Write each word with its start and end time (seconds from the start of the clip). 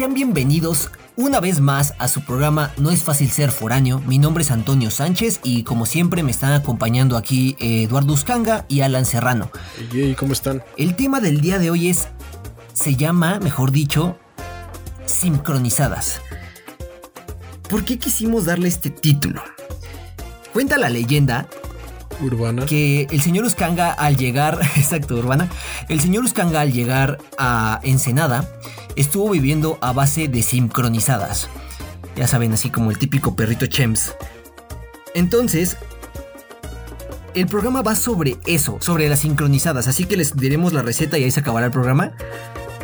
Sean 0.00 0.14
bienvenidos 0.14 0.90
una 1.14 1.40
vez 1.40 1.60
más 1.60 1.92
a 1.98 2.08
su 2.08 2.22
programa 2.22 2.72
No 2.78 2.90
es 2.90 3.02
fácil 3.02 3.28
ser 3.28 3.50
foráneo. 3.50 4.00
Mi 4.06 4.16
nombre 4.16 4.42
es 4.42 4.50
Antonio 4.50 4.90
Sánchez 4.90 5.40
y 5.42 5.62
como 5.62 5.84
siempre 5.84 6.22
me 6.22 6.30
están 6.30 6.54
acompañando 6.54 7.18
aquí 7.18 7.54
eh, 7.58 7.82
Eduardo 7.82 8.14
Uscanga 8.14 8.64
y 8.66 8.80
Alan 8.80 9.04
Serrano. 9.04 9.50
¿Y 9.92 10.14
cómo 10.14 10.32
están? 10.32 10.62
El 10.78 10.96
tema 10.96 11.20
del 11.20 11.42
día 11.42 11.58
de 11.58 11.70
hoy 11.70 11.90
es, 11.90 12.08
se 12.72 12.96
llama, 12.96 13.40
mejor 13.40 13.72
dicho, 13.72 14.16
sincronizadas. 15.04 16.22
¿Por 17.68 17.84
qué 17.84 17.98
quisimos 17.98 18.46
darle 18.46 18.68
este 18.68 18.88
título? 18.88 19.42
Cuenta 20.54 20.78
la 20.78 20.88
leyenda 20.88 21.46
Urbana. 22.22 22.64
que 22.64 23.06
el 23.10 23.20
señor 23.20 23.44
Uscanga 23.44 23.92
al 23.92 24.16
llegar, 24.16 24.60
exacto, 24.76 25.16
urbana, 25.16 25.50
el 25.90 26.00
señor 26.00 26.24
Uscanga 26.24 26.62
al 26.62 26.72
llegar 26.72 27.18
a 27.36 27.80
Ensenada 27.82 28.48
estuvo 28.96 29.30
viviendo 29.30 29.78
a 29.80 29.92
base 29.92 30.28
de 30.28 30.42
sincronizadas. 30.42 31.48
Ya 32.16 32.26
saben, 32.26 32.52
así 32.52 32.70
como 32.70 32.90
el 32.90 32.98
típico 32.98 33.36
perrito 33.36 33.66
Chems. 33.66 34.14
Entonces, 35.14 35.76
el 37.34 37.46
programa 37.46 37.82
va 37.82 37.94
sobre 37.96 38.38
eso, 38.46 38.78
sobre 38.80 39.08
las 39.08 39.20
sincronizadas, 39.20 39.88
así 39.88 40.04
que 40.04 40.16
les 40.16 40.36
diremos 40.36 40.72
la 40.72 40.82
receta 40.82 41.18
y 41.18 41.24
ahí 41.24 41.30
se 41.30 41.40
acabará 41.40 41.66
el 41.66 41.72
programa. 41.72 42.12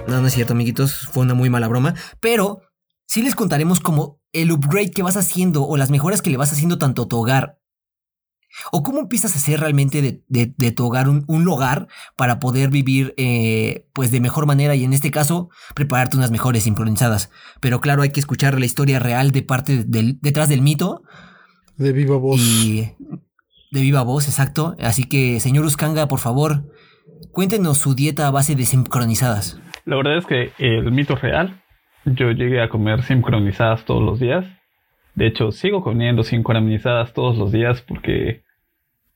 No, 0.07 0.21
no 0.21 0.27
es 0.29 0.34
cierto, 0.34 0.53
amiguitos, 0.53 1.09
fue 1.12 1.25
una 1.25 1.34
muy 1.34 1.51
mala 1.51 1.69
broma, 1.69 1.95
pero 2.21 2.62
sí 3.07 3.23
les 3.23 3.34
contaremos 3.34 3.81
como 3.81 4.21
el 4.33 4.53
upgrade 4.53 4.93
que 4.93 5.03
vas 5.03 5.17
haciendo 5.17 5.67
o 5.67 5.77
las 5.77 5.91
mejoras 5.91 6.23
que 6.23 6.31
le 6.31 6.37
vas 6.37 6.53
haciendo 6.53 6.79
tanto 6.79 7.03
a 7.03 7.09
tu 7.09 7.19
hogar 7.19 7.59
¿O 8.73 8.83
cómo 8.83 9.01
empiezas 9.01 9.35
a 9.35 9.39
hacer 9.39 9.61
realmente 9.61 10.23
de, 10.29 10.71
tu 10.73 10.87
hogar 10.87 11.09
un, 11.09 11.25
un, 11.27 11.47
hogar 11.49 11.89
para 12.17 12.41
poder 12.41 12.71
vivir 12.71 13.15
eh, 13.17 13.87
pues 13.93 14.11
de 14.11 14.21
mejor 14.21 14.47
manera 14.47 14.75
y 14.75 14.85
en 14.85 14.93
este 14.93 15.11
caso 15.11 15.51
prepararte 15.75 16.17
unas 16.17 16.31
mejores 16.31 16.65
sincronizadas? 16.65 17.31
Pero 17.61 17.81
claro, 17.81 18.03
hay 18.03 18.11
que 18.11 18.21
escuchar 18.21 18.59
la 18.59 18.67
historia 18.67 18.99
real 18.99 19.31
de 19.31 19.43
parte 19.43 19.84
del, 19.84 20.19
detrás 20.21 20.49
del 20.49 20.62
mito. 20.62 21.03
De 21.77 21.93
viva 21.93 22.17
voz. 22.17 22.41
Y 22.41 22.93
de 23.71 23.81
viva 23.81 24.03
voz, 24.03 24.27
exacto. 24.27 24.77
Así 24.81 25.05
que, 25.05 25.41
señor 25.41 25.65
Uscanga, 25.65 26.09
por 26.09 26.19
favor, 26.19 26.65
cuéntenos 27.33 27.79
su 27.79 27.95
dieta 27.95 28.27
a 28.27 28.31
base 28.31 28.55
de 28.55 28.65
sincronizadas. 28.65 29.61
La 29.84 29.97
verdad 29.97 30.19
es 30.19 30.27
que 30.27 30.53
el 30.59 30.91
mito 30.93 31.15
es 31.15 31.21
real. 31.21 31.62
Yo 32.05 32.31
llegué 32.31 32.62
a 32.62 32.69
comer 32.69 33.03
sincronizadas 33.03 33.84
todos 33.84 34.03
los 34.03 34.19
días. 34.19 34.45
De 35.15 35.27
hecho, 35.27 35.51
sigo 35.51 35.83
comiendo 35.83 36.23
sincronizadas 36.23 37.12
todos 37.12 37.37
los 37.37 37.51
días 37.53 37.83
porque 37.83 38.43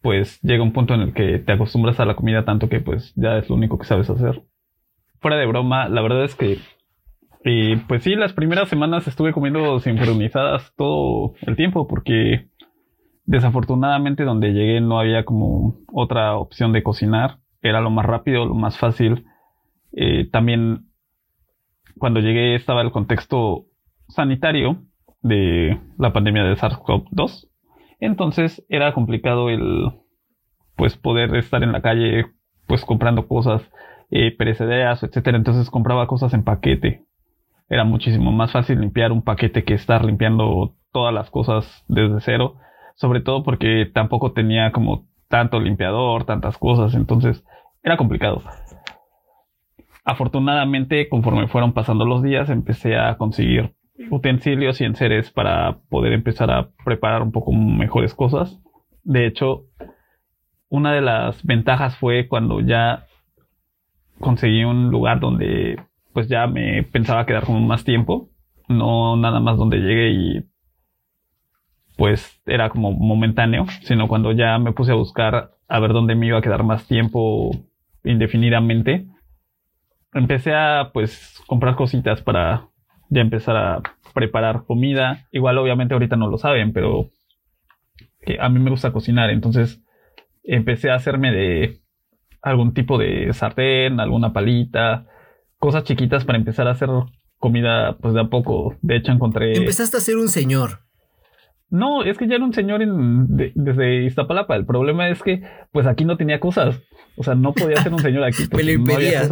pues 0.02 0.40
llega 0.42 0.62
un 0.62 0.72
punto 0.72 0.94
en 0.94 1.00
el 1.00 1.12
que 1.12 1.38
te 1.38 1.52
acostumbras 1.52 2.00
a 2.00 2.06
la 2.06 2.16
comida 2.16 2.44
tanto 2.44 2.68
que 2.68 2.80
pues 2.80 3.12
ya 3.16 3.36
es 3.36 3.48
lo 3.48 3.56
único 3.56 3.78
que 3.78 3.86
sabes 3.86 4.10
hacer. 4.10 4.42
Fuera 5.20 5.36
de 5.36 5.46
broma, 5.46 5.88
la 5.88 6.00
verdad 6.00 6.24
es 6.24 6.34
que 6.34 6.58
y 7.44 7.76
pues 7.76 8.02
sí, 8.02 8.14
las 8.16 8.32
primeras 8.32 8.68
semanas 8.68 9.06
estuve 9.08 9.32
comiendo 9.32 9.80
sincronizadas 9.80 10.74
todo 10.76 11.34
el 11.42 11.56
tiempo 11.56 11.86
porque 11.88 12.48
desafortunadamente 13.24 14.24
donde 14.24 14.52
llegué 14.52 14.80
no 14.80 15.00
había 15.00 15.24
como 15.24 15.78
otra 15.92 16.36
opción 16.36 16.72
de 16.72 16.82
cocinar. 16.82 17.38
Era 17.62 17.80
lo 17.80 17.90
más 17.90 18.04
rápido, 18.04 18.44
lo 18.44 18.54
más 18.54 18.78
fácil. 18.78 19.24
Eh, 19.92 20.28
también 20.30 20.90
cuando 21.98 22.20
llegué 22.20 22.54
estaba 22.54 22.82
el 22.82 22.90
contexto 22.90 23.66
sanitario 24.08 24.84
de 25.22 25.80
la 25.98 26.12
pandemia 26.12 26.44
de 26.44 26.56
SARS-CoV-2 26.56 27.49
entonces 28.00 28.64
era 28.68 28.92
complicado 28.92 29.50
el 29.50 29.92
pues 30.76 30.96
poder 30.96 31.34
estar 31.36 31.62
en 31.62 31.72
la 31.72 31.82
calle 31.82 32.26
pues 32.66 32.84
comprando 32.84 33.28
cosas 33.28 33.62
eh, 34.10 34.34
perecederas, 34.36 35.02
etcétera. 35.02 35.36
Entonces 35.36 35.70
compraba 35.70 36.06
cosas 36.06 36.32
en 36.34 36.42
paquete. 36.42 37.04
Era 37.68 37.84
muchísimo 37.84 38.32
más 38.32 38.52
fácil 38.52 38.80
limpiar 38.80 39.12
un 39.12 39.22
paquete 39.22 39.64
que 39.64 39.74
estar 39.74 40.04
limpiando 40.04 40.74
todas 40.92 41.14
las 41.14 41.30
cosas 41.30 41.84
desde 41.88 42.20
cero. 42.20 42.56
Sobre 42.94 43.20
todo 43.20 43.42
porque 43.44 43.90
tampoco 43.92 44.32
tenía 44.32 44.72
como 44.72 45.06
tanto 45.28 45.60
limpiador, 45.60 46.24
tantas 46.24 46.58
cosas. 46.58 46.94
Entonces 46.94 47.44
era 47.82 47.96
complicado. 47.96 48.42
Afortunadamente, 50.04 51.08
conforme 51.08 51.46
fueron 51.46 51.72
pasando 51.72 52.04
los 52.04 52.22
días, 52.22 52.50
empecé 52.50 52.96
a 52.96 53.16
conseguir 53.16 53.74
utensilios 54.10 54.80
y 54.80 54.84
enseres 54.84 55.30
para 55.30 55.78
poder 55.88 56.12
empezar 56.12 56.50
a 56.50 56.70
preparar 56.84 57.22
un 57.22 57.32
poco 57.32 57.52
mejores 57.52 58.14
cosas. 58.14 58.58
De 59.02 59.26
hecho, 59.26 59.64
una 60.68 60.92
de 60.92 61.00
las 61.00 61.44
ventajas 61.44 61.96
fue 61.96 62.28
cuando 62.28 62.60
ya 62.60 63.06
conseguí 64.20 64.64
un 64.64 64.90
lugar 64.90 65.20
donde 65.20 65.80
pues 66.12 66.28
ya 66.28 66.46
me 66.46 66.82
pensaba 66.82 67.26
quedar 67.26 67.44
como 67.44 67.60
más 67.60 67.84
tiempo, 67.84 68.30
no 68.68 69.16
nada 69.16 69.40
más 69.40 69.56
donde 69.56 69.78
llegué 69.78 70.10
y 70.10 70.44
pues 71.96 72.40
era 72.46 72.70
como 72.70 72.92
momentáneo, 72.92 73.66
sino 73.82 74.08
cuando 74.08 74.32
ya 74.32 74.58
me 74.58 74.72
puse 74.72 74.92
a 74.92 74.96
buscar 74.96 75.50
a 75.68 75.80
ver 75.80 75.92
dónde 75.92 76.14
me 76.14 76.26
iba 76.26 76.38
a 76.38 76.42
quedar 76.42 76.62
más 76.62 76.86
tiempo 76.86 77.50
indefinidamente, 78.04 79.06
empecé 80.14 80.54
a 80.54 80.90
pues 80.92 81.42
comprar 81.46 81.76
cositas 81.76 82.22
para 82.22 82.69
ya 83.10 83.20
empezar 83.20 83.56
a 83.56 83.82
preparar 84.14 84.64
comida. 84.64 85.26
Igual 85.32 85.58
obviamente 85.58 85.94
ahorita 85.94 86.16
no 86.16 86.28
lo 86.28 86.38
saben, 86.38 86.72
pero 86.72 87.10
a 88.38 88.48
mí 88.48 88.60
me 88.60 88.70
gusta 88.70 88.92
cocinar, 88.92 89.30
entonces 89.30 89.80
empecé 90.44 90.90
a 90.90 90.94
hacerme 90.94 91.32
de 91.32 91.80
algún 92.42 92.72
tipo 92.72 92.98
de 92.98 93.32
sartén, 93.32 94.00
alguna 94.00 94.32
palita, 94.32 95.06
cosas 95.58 95.84
chiquitas 95.84 96.24
para 96.24 96.38
empezar 96.38 96.66
a 96.68 96.72
hacer 96.72 96.88
comida 97.38 97.96
pues 98.00 98.14
de 98.14 98.20
a 98.20 98.24
poco. 98.24 98.76
De 98.82 98.96
hecho 98.96 99.12
encontré... 99.12 99.56
Empezaste 99.56 99.96
a 99.96 100.00
ser 100.00 100.16
un 100.16 100.28
señor. 100.28 100.80
No, 101.68 102.02
es 102.02 102.18
que 102.18 102.26
ya 102.26 102.34
era 102.34 102.44
un 102.44 102.52
señor 102.52 102.82
en, 102.82 103.36
desde 103.54 104.04
Iztapalapa. 104.04 104.56
El 104.56 104.66
problema 104.66 105.08
es 105.08 105.22
que 105.22 105.42
pues 105.70 105.86
aquí 105.86 106.04
no 106.04 106.16
tenía 106.16 106.40
cosas. 106.40 106.80
O 107.16 107.22
sea, 107.22 107.34
no 107.34 107.52
podía 107.52 107.76
ser 107.82 107.92
un 107.92 108.00
señor 108.00 108.24
aquí. 108.24 108.44
Me 108.56 108.64
lo 108.64 108.72
impedía. 108.72 109.22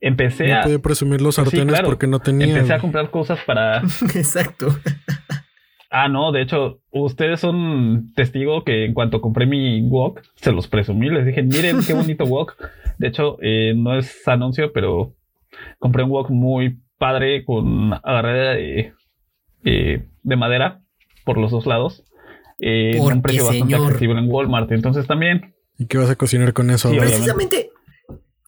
Empecé 0.00 0.48
no 0.48 0.58
a. 0.58 0.62
podía 0.62 0.78
presumir 0.78 1.20
los 1.20 1.36
sartenes 1.36 1.80
porque 1.82 2.06
no 2.06 2.18
tenía. 2.20 2.46
Empecé 2.46 2.74
a 2.74 2.78
comprar 2.80 3.10
cosas 3.10 3.38
para. 3.46 3.78
Exacto. 4.14 4.68
Ah, 5.90 6.08
no, 6.08 6.32
de 6.32 6.42
hecho, 6.42 6.80
ustedes 6.90 7.40
son 7.40 8.12
testigo 8.14 8.64
que 8.64 8.84
en 8.84 8.92
cuanto 8.92 9.20
compré 9.20 9.46
mi 9.46 9.80
wok, 9.82 10.20
se 10.34 10.52
los 10.52 10.68
presumí, 10.68 11.08
les 11.08 11.24
dije, 11.24 11.42
miren 11.42 11.78
qué 11.86 11.94
bonito 11.94 12.24
wok. 12.26 12.56
De 12.98 13.08
hecho, 13.08 13.38
eh, 13.40 13.72
no 13.74 13.96
es 13.96 14.26
anuncio, 14.28 14.72
pero 14.72 15.14
compré 15.78 16.02
un 16.02 16.10
wok 16.10 16.30
muy 16.30 16.80
padre 16.98 17.44
con 17.44 17.92
agarradera 17.94 18.50
de, 18.52 18.92
eh, 19.64 20.06
de 20.22 20.36
madera 20.36 20.80
por 21.24 21.38
los 21.38 21.50
dos 21.50 21.66
lados. 21.66 22.04
Eh, 22.58 22.98
un 23.00 23.22
precio 23.22 23.46
bastante 23.46 23.74
accesible 23.74 24.18
en 24.18 24.30
Walmart. 24.30 24.70
Entonces 24.72 25.06
también. 25.06 25.54
¿Y 25.78 25.86
qué 25.86 25.98
vas 25.98 26.10
a 26.10 26.16
cocinar 26.16 26.52
con 26.52 26.70
eso? 26.70 26.90
precisamente, 26.90 27.70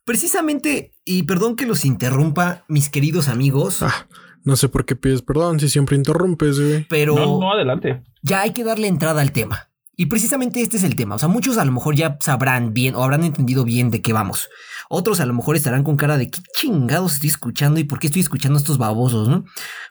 Precisamente, 0.05 0.93
y 1.09 1.23
perdón 1.23 1.57
que 1.57 1.67
los 1.67 1.85
interrumpa, 1.85 2.65
mis 2.69 2.91
queridos 2.91 3.29
amigos. 3.29 3.83
Ah, 3.83 4.07
no 4.45 4.57
sé 4.57 4.69
por 4.69 4.85
qué 4.85 4.95
pides 4.95 5.23
perdón 5.23 5.59
si 5.59 5.69
siempre 5.69 5.97
interrumpes, 5.97 6.61
güey. 6.61 6.87
Pero. 6.89 7.15
No, 7.15 7.41
no, 7.41 7.53
adelante. 7.53 8.03
Ya 8.23 8.43
hay 8.43 8.53
que 8.53 8.63
darle 8.63 8.89
entrada 8.89 9.21
al 9.23 9.33
tema. 9.33 9.71
Y 9.97 10.07
precisamente 10.07 10.61
este 10.61 10.77
es 10.77 10.85
el 10.85 10.95
tema. 10.95 11.17
O 11.17 11.19
sea, 11.19 11.29
muchos 11.29 11.59
a 11.59 11.65
lo 11.65 11.73
mejor 11.73 11.97
ya 11.97 12.19
sabrán 12.21 12.73
bien 12.73 12.95
o 12.95 13.03
habrán 13.03 13.25
entendido 13.25 13.65
bien 13.65 13.91
de 13.91 14.01
qué 14.01 14.13
vamos. 14.13 14.49
Otros 14.89 15.21
a 15.21 15.27
lo 15.27 15.35
mejor 15.35 15.57
estarán 15.57 15.83
con 15.83 15.97
cara 15.97 16.19
de 16.19 16.31
qué 16.31 16.41
chingados 16.55 17.15
estoy 17.15 17.31
escuchando 17.31 17.81
y 17.81 17.85
por 17.85 17.99
qué 17.99 18.07
estoy 18.07 18.23
escuchando 18.23 18.59
a 18.59 18.61
estos 18.61 18.79
babosos, 18.79 19.29
¿no? 19.29 19.45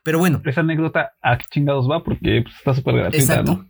Pero 0.04 0.20
bueno. 0.20 0.42
Esa 0.46 0.62
anécdota 0.62 1.12
a 1.22 1.38
qué 1.38 1.46
chingados 1.50 1.90
va 1.90 2.04
porque 2.04 2.44
pues, 2.44 2.56
está 2.56 2.74
súper 2.74 2.96
gratuita, 2.96 3.18
exacto, 3.18 3.66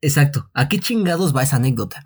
exacto. 0.00 0.50
¿A 0.54 0.68
qué 0.68 0.78
chingados 0.80 1.34
va 1.36 1.44
esa 1.44 1.56
anécdota? 1.56 2.02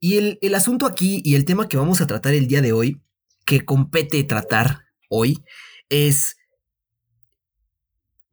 Y 0.00 0.38
el, 0.42 0.54
asunto 0.56 0.86
aquí 0.86 1.22
y 1.24 1.36
el 1.36 1.44
tema 1.44 1.68
que 1.68 1.76
vamos 1.76 2.00
a 2.00 2.08
tratar 2.08 2.34
el 2.34 2.48
día 2.48 2.60
de 2.60 2.72
hoy, 2.72 3.00
que 3.44 3.64
compete 3.64 4.22
tratar 4.24 4.84
hoy, 5.08 5.44
es 5.88 6.36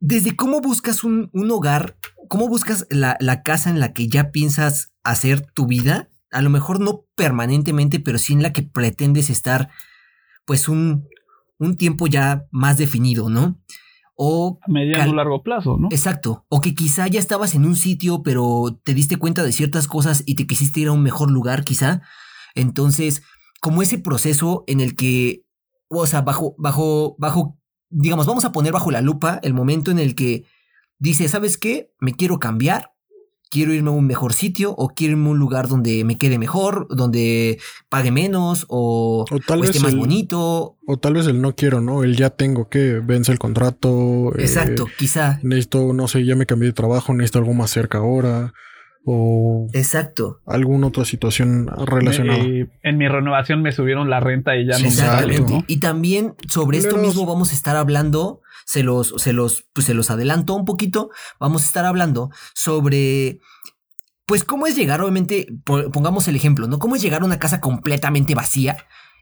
desde 0.00 0.34
cómo 0.34 0.60
buscas 0.60 1.04
un, 1.04 1.30
hogar, 1.50 1.96
cómo 2.28 2.48
buscas 2.48 2.86
la, 2.90 3.16
casa 3.42 3.70
en 3.70 3.80
la 3.80 3.92
que 3.92 4.08
ya 4.08 4.30
piensas 4.30 4.92
hacer 5.04 5.42
tu 5.52 5.66
vida, 5.66 6.08
a 6.32 6.40
lo 6.40 6.50
mejor 6.50 6.80
no 6.80 7.04
permanentemente, 7.16 8.00
pero 8.00 8.18
sí 8.18 8.32
en 8.32 8.42
la 8.42 8.52
que 8.52 8.62
pretendes 8.62 9.30
estar 9.30 9.70
pues 10.46 10.68
un, 10.68 11.06
un 11.58 11.76
tiempo 11.76 12.06
ya 12.06 12.46
más 12.50 12.78
definido, 12.78 13.28
¿no? 13.28 13.60
O 14.16 14.58
a 14.62 14.70
mediano 14.70 15.14
largo 15.14 15.42
plazo, 15.42 15.76
¿no? 15.78 15.88
Exacto. 15.90 16.44
O 16.48 16.60
que 16.60 16.74
quizá 16.74 17.06
ya 17.06 17.20
estabas 17.20 17.54
en 17.54 17.64
un 17.64 17.76
sitio, 17.76 18.22
pero 18.22 18.80
te 18.84 18.94
diste 18.94 19.16
cuenta 19.16 19.42
de 19.42 19.52
ciertas 19.52 19.86
cosas 19.86 20.22
y 20.26 20.34
te 20.34 20.46
quisiste 20.46 20.80
ir 20.80 20.88
a 20.88 20.92
un 20.92 21.02
mejor 21.02 21.30
lugar, 21.30 21.64
quizá. 21.64 22.02
Entonces, 22.54 23.22
como 23.60 23.82
ese 23.82 23.98
proceso 23.98 24.64
en 24.66 24.80
el 24.80 24.94
que, 24.96 25.44
o 25.88 26.06
sea, 26.06 26.22
bajo, 26.22 26.54
bajo, 26.58 27.14
bajo, 27.18 27.58
digamos, 27.90 28.26
vamos 28.26 28.44
a 28.44 28.52
poner 28.52 28.72
bajo 28.72 28.90
la 28.90 29.00
lupa 29.02 29.38
el 29.42 29.54
momento 29.54 29.90
en 29.90 29.98
el 29.98 30.14
que 30.14 30.44
dice, 30.98 31.28
¿sabes 31.28 31.58
qué? 31.58 31.92
Me 32.00 32.14
quiero 32.14 32.38
cambiar. 32.38 32.92
quiero 33.52 33.74
irme 33.74 33.90
a 33.90 33.92
un 33.92 34.06
mejor 34.06 34.32
sitio 34.32 34.72
o 34.78 34.90
quiero 34.90 35.14
irme 35.14 35.26
a 35.26 35.32
un 35.32 35.38
lugar 35.40 35.66
donde 35.66 36.04
me 36.04 36.16
quede 36.16 36.38
mejor, 36.38 36.86
donde 36.88 37.58
pague 37.88 38.12
menos 38.12 38.64
o, 38.68 39.24
O 39.28 39.40
tal 39.40 39.58
o 39.58 39.62
vez 39.62 39.70
esté 39.70 39.82
más 39.82 39.92
el- 39.92 39.98
bonito. 39.98 40.76
O 40.86 40.98
tal 41.00 41.14
vez 41.14 41.26
el 41.26 41.42
no 41.42 41.56
quiero, 41.56 41.80
¿no? 41.80 42.04
El 42.04 42.16
ya 42.16 42.30
tengo 42.30 42.68
que 42.68 43.00
vence 43.00 43.32
el 43.32 43.40
contrato. 43.40 44.30
eh, 44.38 44.42
Exacto, 44.42 44.86
quizá. 44.96 45.40
necesito, 45.42 45.92
no 45.92 46.06
sé, 46.06 46.24
ya 46.24 46.36
me 46.36 46.46
cambié 46.46 46.68
de 46.68 46.74
trabajo, 46.74 47.12
necesito 47.12 47.40
algo 47.40 47.52
más 47.54 47.72
cerca 47.72 47.98
ahora. 47.98 48.52
O 49.04 49.66
Exacto. 49.72 50.40
alguna 50.46 50.88
otra 50.88 51.04
situación 51.04 51.68
relacionada. 51.86 52.38
Eh, 52.40 52.68
en 52.82 52.98
mi 52.98 53.08
renovación 53.08 53.62
me 53.62 53.72
subieron 53.72 54.10
la 54.10 54.20
renta 54.20 54.56
y 54.56 54.66
ya 54.66 54.74
no 54.74 54.80
me 54.82 54.88
Exactamente. 54.88 55.52
¿no? 55.52 55.64
Y 55.66 55.78
también 55.80 56.34
sobre 56.48 56.78
esto 56.78 56.98
mismo 56.98 57.24
vamos 57.24 57.50
a 57.50 57.54
estar 57.54 57.76
hablando, 57.76 58.42
se 58.66 58.82
los, 58.82 59.14
se 59.16 59.32
los, 59.32 59.64
pues 59.72 59.86
se 59.86 59.94
los 59.94 60.10
adelanto 60.10 60.54
un 60.54 60.64
poquito, 60.66 61.10
vamos 61.38 61.62
a 61.62 61.66
estar 61.66 61.86
hablando 61.86 62.30
sobre, 62.54 63.40
pues 64.26 64.44
cómo 64.44 64.66
es 64.66 64.76
llegar, 64.76 65.00
obviamente, 65.00 65.46
po- 65.64 65.90
pongamos 65.90 66.28
el 66.28 66.36
ejemplo, 66.36 66.68
¿no? 66.68 66.78
Cómo 66.78 66.94
es 66.94 67.02
llegar 67.02 67.22
a 67.22 67.24
una 67.24 67.38
casa 67.38 67.60
completamente 67.60 68.34
vacía 68.34 68.76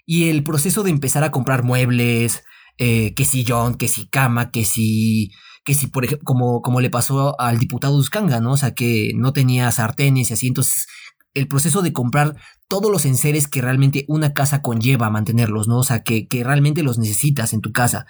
y 0.05 0.29
el 0.29 0.43
proceso 0.43 0.83
de 0.83 0.91
empezar 0.91 1.23
a 1.23 1.31
comprar 1.31 1.63
muebles, 1.63 2.45
eh, 2.79 3.15
que 3.15 3.25
sillón, 3.25 3.77
que 3.77 3.87
si 3.89 4.09
cama, 4.09 4.51
que 4.51 4.65
si, 4.65 5.31
que 5.65 5.75
si, 5.75 5.87
por 5.89 6.05
ejemplo, 6.05 6.25
como, 6.25 6.63
como 6.63 6.81
le 6.81 6.91
pasó 6.91 7.39
al 7.41 7.59
diputado 7.59 7.97
Uscanga, 7.97 8.41
¿no? 8.41 8.53
O 8.53 8.57
sea, 8.57 8.75
que 8.75 9.13
no 9.17 9.33
tenía 9.33 9.71
sartenes 9.73 10.31
y 10.31 10.35
así, 10.35 10.47
entonces 10.49 10.87
el 11.35 11.47
proceso 11.49 11.83
de 11.83 11.93
comprar 11.93 12.37
todos 12.69 12.91
los 12.91 13.05
enseres 13.05 13.47
que 13.49 13.61
realmente 13.63 14.05
una 14.09 14.33
casa 14.33 14.61
conlleva 14.63 15.11
mantenerlos, 15.11 15.69
¿no? 15.69 15.79
O 15.79 15.85
sea, 15.85 16.03
que, 16.03 16.27
que 16.27 16.43
realmente 16.45 16.83
los 16.83 16.99
necesitas 16.99 17.53
en 17.53 17.61
tu 17.61 17.73
casa. 17.73 18.07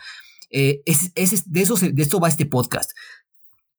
Eh, 0.50 0.80
es, 0.86 1.12
es- 1.14 1.50
de, 1.50 1.60
eso 1.62 1.76
se- 1.76 1.92
de 1.92 2.02
esto 2.02 2.20
va 2.20 2.28
este 2.28 2.46
podcast. 2.46 2.90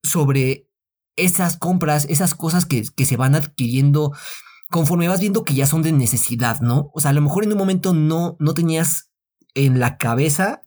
Sobre 0.03 0.67
esas 1.15 1.57
compras, 1.57 2.05
esas 2.09 2.33
cosas 2.35 2.65
que, 2.65 2.83
que 2.95 3.05
se 3.05 3.17
van 3.17 3.35
adquiriendo 3.35 4.13
conforme 4.69 5.07
vas 5.09 5.19
viendo 5.19 5.43
que 5.43 5.55
ya 5.55 5.65
son 5.67 5.81
de 5.81 5.91
necesidad, 5.91 6.59
¿no? 6.61 6.91
O 6.93 6.99
sea, 7.01 7.09
a 7.09 7.13
lo 7.13 7.21
mejor 7.21 7.43
en 7.43 7.51
un 7.51 7.57
momento 7.57 7.93
no, 7.93 8.37
no 8.39 8.53
tenías 8.53 9.09
en 9.55 9.79
la 9.79 9.97
cabeza 9.97 10.61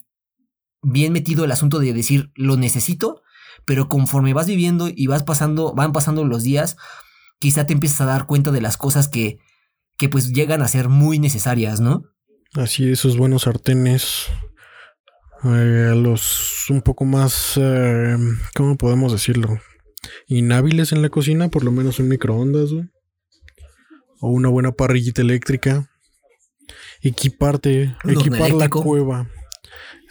bien 0.83 1.13
metido 1.13 1.45
el 1.45 1.53
asunto 1.53 1.79
de 1.79 1.93
decir 1.93 2.31
lo 2.35 2.57
necesito, 2.57 3.23
pero 3.65 3.89
conforme 3.89 4.35
vas 4.35 4.47
viviendo 4.47 4.89
y 4.95 5.07
vas 5.07 5.23
pasando, 5.23 5.73
van 5.75 5.93
pasando 5.93 6.25
los 6.25 6.43
días, 6.43 6.77
quizá 7.39 7.67
te 7.67 7.73
empiezas 7.73 8.03
a 8.03 8.07
dar 8.07 8.27
cuenta 8.27 8.51
de 8.51 8.61
las 8.61 8.77
cosas 8.77 9.09
que, 9.09 9.39
que 9.97 10.09
pues 10.09 10.33
llegan 10.33 10.63
a 10.63 10.69
ser 10.69 10.89
muy 10.89 11.19
necesarias, 11.19 11.81
¿no? 11.81 12.05
Así, 12.55 12.91
esos 12.91 13.17
buenos 13.17 13.43
sartenes. 13.43 14.27
eh, 15.45 15.89
a 15.93 15.95
los 15.95 16.67
un 16.71 16.83
poco 16.83 17.05
más, 17.05 17.55
eh, 17.57 18.17
¿cómo 18.55 18.77
podemos 18.77 19.13
decirlo? 19.13 19.59
Inhábiles 20.27 20.93
en 20.93 21.03
la 21.03 21.09
cocina, 21.09 21.49
por 21.49 21.65
lo 21.65 21.73
menos 21.73 21.99
un 21.99 22.09
microondas. 22.09 22.71
O 24.21 24.29
una 24.29 24.49
buena 24.49 24.73
parrillita 24.73 25.23
eléctrica. 25.23 25.91
Equiparte, 27.01 27.97
equipar 28.05 28.53
la 28.53 28.69
cueva. 28.69 29.29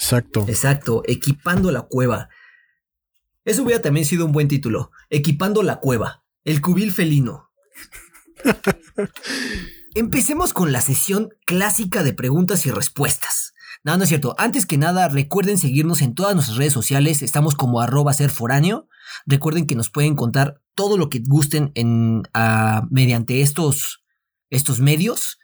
Exacto. 0.01 0.45
Exacto, 0.47 1.03
equipando 1.05 1.71
la 1.71 1.83
cueva. 1.83 2.29
Eso 3.45 3.61
hubiera 3.61 3.83
también 3.83 4.05
sido 4.05 4.25
un 4.25 4.31
buen 4.31 4.47
título. 4.47 4.91
Equipando 5.11 5.61
la 5.61 5.79
cueva. 5.79 6.23
El 6.43 6.59
cubil 6.59 6.91
felino. 6.91 7.51
Empecemos 9.93 10.53
con 10.53 10.71
la 10.71 10.81
sesión 10.81 11.29
clásica 11.45 12.01
de 12.01 12.13
preguntas 12.13 12.65
y 12.65 12.71
respuestas. 12.71 13.53
No, 13.83 13.95
no 13.95 14.03
es 14.03 14.09
cierto. 14.09 14.33
Antes 14.39 14.65
que 14.65 14.79
nada, 14.79 15.07
recuerden 15.07 15.59
seguirnos 15.59 16.01
en 16.01 16.15
todas 16.15 16.33
nuestras 16.33 16.57
redes 16.57 16.73
sociales. 16.73 17.21
Estamos 17.21 17.53
como 17.53 17.79
arroba 17.79 18.11
ser 18.13 18.31
foráneo. 18.31 18.87
Recuerden 19.27 19.67
que 19.67 19.75
nos 19.75 19.91
pueden 19.91 20.15
contar 20.15 20.61
todo 20.73 20.97
lo 20.97 21.09
que 21.09 21.21
gusten 21.23 21.71
en, 21.75 22.23
ah, 22.33 22.87
mediante 22.89 23.41
estos, 23.41 24.03
estos 24.49 24.79
medios. 24.79 25.37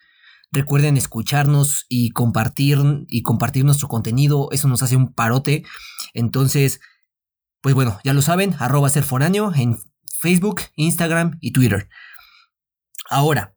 Recuerden 0.57 0.97
escucharnos 0.97 1.85
y 1.87 2.09
compartir 2.13 2.79
y 3.07 3.21
compartir 3.21 3.63
nuestro 3.63 3.87
contenido. 3.87 4.49
Eso 4.51 4.67
nos 4.67 4.81
hace 4.81 4.95
un 4.95 5.13
parote. 5.13 5.63
Entonces, 6.15 6.79
pues 7.61 7.75
bueno, 7.75 7.99
ya 8.03 8.15
lo 8.15 8.23
saben, 8.23 8.55
arroba 8.57 8.89
ser 8.89 9.03
foráneo 9.03 9.53
en 9.53 9.77
Facebook, 10.19 10.61
Instagram 10.75 11.37
y 11.41 11.51
Twitter. 11.51 11.89
Ahora, 13.07 13.55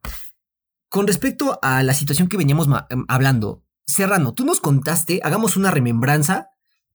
con 0.89 1.07
respecto 1.07 1.57
a 1.63 1.81
la 1.81 1.95
situación 1.95 2.27
que 2.27 2.37
veníamos 2.37 2.67
em, 2.91 3.03
hablando, 3.07 3.65
Serrano, 3.87 4.35
tú 4.35 4.45
nos 4.45 4.61
contaste, 4.61 5.21
hagamos 5.23 5.57
una 5.57 5.71
remembranza. 5.71 6.49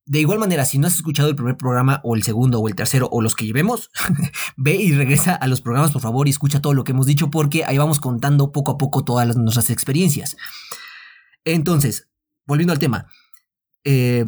De 0.09 0.19
igual 0.21 0.39
manera, 0.39 0.63
si 0.65 0.77
no 0.79 0.87
has 0.87 0.95
escuchado 0.95 1.27
el 1.29 1.35
primer 1.35 1.57
programa 1.57 1.99
o 2.03 2.15
el 2.15 2.23
segundo 2.23 2.59
o 2.61 2.67
el 2.69 2.75
tercero 2.75 3.09
o 3.11 3.21
los 3.21 3.35
que 3.35 3.45
llevemos, 3.45 3.89
ve 4.57 4.75
y 4.75 4.93
regresa 4.93 5.35
a 5.35 5.47
los 5.47 5.59
programas 5.61 5.91
por 5.91 6.01
favor 6.01 6.27
y 6.27 6.31
escucha 6.31 6.61
todo 6.61 6.73
lo 6.73 6.83
que 6.85 6.93
hemos 6.93 7.05
dicho 7.05 7.29
porque 7.29 7.65
ahí 7.65 7.77
vamos 7.77 7.99
contando 7.99 8.51
poco 8.53 8.71
a 8.71 8.77
poco 8.77 9.03
todas 9.03 9.27
las- 9.27 9.35
nuestras 9.37 9.69
experiencias. 9.69 10.37
Entonces, 11.45 12.07
volviendo 12.45 12.73
al 12.73 12.79
tema, 12.79 13.07
eh, 13.83 14.25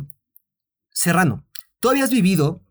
Serrano, 0.92 1.46
tú 1.80 1.90
habías 1.90 2.10
vivido, 2.12 2.62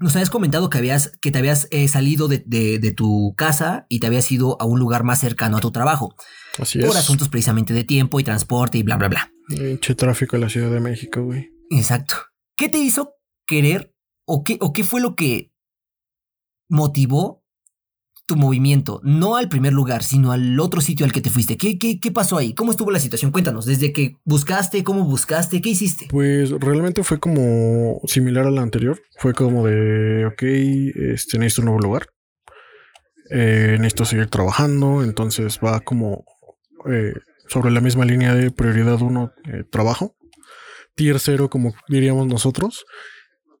nos 0.00 0.14
habías 0.16 0.30
comentado 0.30 0.70
que, 0.70 0.78
habías, 0.78 1.12
que 1.20 1.30
te 1.30 1.38
habías 1.38 1.68
eh, 1.70 1.86
salido 1.88 2.26
de, 2.28 2.42
de- 2.46 2.78
de 2.80 2.90
tu 2.92 3.34
casa 3.36 3.86
y 3.88 4.00
te 4.00 4.06
habías 4.08 4.30
ido 4.32 4.56
a 4.60 4.64
un 4.64 4.80
lugar 4.80 5.04
más 5.04 5.20
cercano 5.20 5.56
a 5.56 5.60
tu 5.60 5.70
trabajo, 5.70 6.16
Así 6.58 6.80
por 6.80 6.90
es. 6.90 6.96
asuntos 6.96 7.28
precisamente 7.28 7.74
de 7.74 7.84
tiempo 7.84 8.18
y 8.18 8.24
transporte 8.24 8.78
y 8.78 8.82
bla, 8.82 8.96
bla, 8.96 9.08
bla. 9.08 9.30
Pinche 9.48 9.94
tráfico 9.94 10.34
en 10.36 10.42
la 10.42 10.48
Ciudad 10.48 10.70
de 10.70 10.80
México, 10.80 11.22
güey. 11.22 11.50
Exacto. 11.78 12.16
¿Qué 12.56 12.68
te 12.68 12.78
hizo 12.78 13.14
querer 13.46 13.94
o 14.26 14.44
qué, 14.44 14.58
o 14.60 14.72
qué 14.72 14.84
fue 14.84 15.00
lo 15.00 15.14
que 15.14 15.52
motivó 16.68 17.44
tu 18.26 18.36
movimiento? 18.36 19.00
No 19.02 19.36
al 19.36 19.48
primer 19.48 19.72
lugar, 19.72 20.02
sino 20.02 20.32
al 20.32 20.58
otro 20.60 20.80
sitio 20.80 21.04
al 21.04 21.12
que 21.12 21.20
te 21.20 21.30
fuiste. 21.30 21.56
¿Qué, 21.56 21.78
qué, 21.78 21.98
qué 21.98 22.10
pasó 22.10 22.36
ahí? 22.36 22.54
¿Cómo 22.54 22.70
estuvo 22.70 22.90
la 22.90 23.00
situación? 23.00 23.32
Cuéntanos, 23.32 23.66
desde 23.66 23.92
que 23.92 24.16
buscaste, 24.24 24.84
cómo 24.84 25.04
buscaste, 25.04 25.60
qué 25.60 25.70
hiciste. 25.70 26.06
Pues 26.10 26.50
realmente 26.50 27.02
fue 27.02 27.18
como 27.18 28.00
similar 28.06 28.46
a 28.46 28.50
la 28.50 28.62
anterior. 28.62 29.00
Fue 29.18 29.34
como 29.34 29.66
de, 29.66 30.26
ok, 30.26 30.42
este, 30.42 31.38
necesito 31.38 31.62
un 31.62 31.66
nuevo 31.66 31.80
lugar. 31.80 32.06
Eh, 33.30 33.76
necesito 33.78 34.04
seguir 34.04 34.28
trabajando. 34.28 35.02
Entonces 35.02 35.58
va 35.62 35.80
como 35.80 36.24
eh, 36.90 37.14
sobre 37.48 37.70
la 37.70 37.80
misma 37.80 38.04
línea 38.04 38.34
de 38.34 38.50
prioridad 38.50 39.02
uno, 39.02 39.32
eh, 39.46 39.64
trabajo. 39.70 40.14
Tier 40.94 41.18
cero, 41.18 41.48
como 41.50 41.74
diríamos 41.88 42.26
nosotros. 42.26 42.84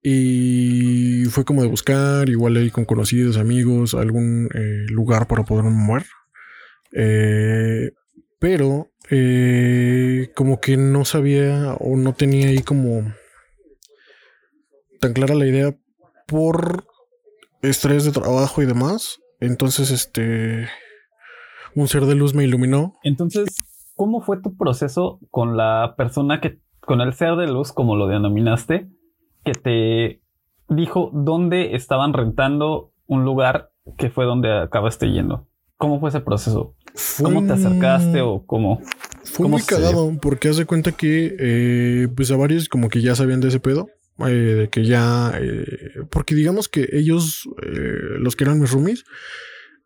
Y 0.02 1.24
fue 1.30 1.44
como 1.44 1.62
de 1.62 1.68
buscar, 1.68 2.28
igual 2.28 2.56
ahí 2.56 2.70
con 2.70 2.84
conocidos, 2.84 3.38
amigos, 3.38 3.94
algún 3.94 4.48
eh, 4.54 4.84
lugar 4.88 5.26
para 5.26 5.44
poder 5.44 5.64
mover. 5.64 6.04
Eh, 6.94 7.90
pero 8.38 8.90
eh, 9.10 10.30
como 10.36 10.60
que 10.60 10.76
no 10.76 11.04
sabía 11.04 11.74
o 11.80 11.96
no 11.96 12.12
tenía 12.12 12.48
ahí 12.48 12.60
como 12.60 13.12
tan 15.00 15.12
clara 15.12 15.34
la 15.34 15.46
idea 15.46 15.74
por 16.26 16.84
estrés 17.62 18.04
de 18.04 18.12
trabajo 18.12 18.62
y 18.62 18.66
demás. 18.66 19.18
Entonces, 19.40 19.90
este, 19.90 20.68
un 21.74 21.88
ser 21.88 22.06
de 22.06 22.14
luz 22.14 22.34
me 22.34 22.44
iluminó. 22.44 22.94
Entonces, 23.02 23.56
¿cómo 23.94 24.22
fue 24.22 24.40
tu 24.40 24.56
proceso 24.56 25.20
con 25.30 25.56
la 25.56 25.94
persona 25.96 26.40
que, 26.40 26.60
con 26.84 27.00
el 27.00 27.12
ser 27.14 27.36
de 27.36 27.46
luz, 27.46 27.72
como 27.72 27.96
lo 27.96 28.06
denominaste, 28.06 28.88
que 29.44 29.52
te 29.52 30.22
dijo 30.68 31.10
dónde 31.12 31.74
estaban 31.74 32.12
rentando 32.12 32.92
un 33.06 33.24
lugar 33.24 33.70
que 33.98 34.10
fue 34.10 34.24
donde 34.24 34.52
acabaste 34.52 35.10
yendo? 35.10 35.46
¿Cómo 35.76 36.00
fue 36.00 36.08
ese 36.08 36.20
proceso? 36.20 36.74
Fue 36.94 37.24
¿Cómo 37.24 37.46
te 37.46 37.52
acercaste 37.52 38.20
o 38.20 38.46
cómo? 38.46 38.80
Fue 39.24 39.44
¿Cómo 39.44 39.56
muy 39.56 39.62
cagado 39.62 40.12
porque 40.20 40.48
haz 40.48 40.56
de 40.56 40.64
cuenta 40.64 40.92
que 40.92 41.36
eh, 41.38 42.08
pues 42.14 42.30
a 42.30 42.36
varios 42.36 42.68
como 42.68 42.88
que 42.88 43.02
ya 43.02 43.14
sabían 43.14 43.40
de 43.40 43.48
ese 43.48 43.60
pedo. 43.60 43.88
eh, 44.20 44.30
de 44.30 44.68
que 44.68 44.84
ya... 44.84 45.32
eh, 45.40 45.66
porque 46.10 46.34
digamos 46.34 46.68
que 46.68 46.88
ellos, 46.92 47.48
los 48.18 48.36
que 48.36 48.44
eran 48.44 48.60
mis 48.60 48.70
roomies, 48.70 49.04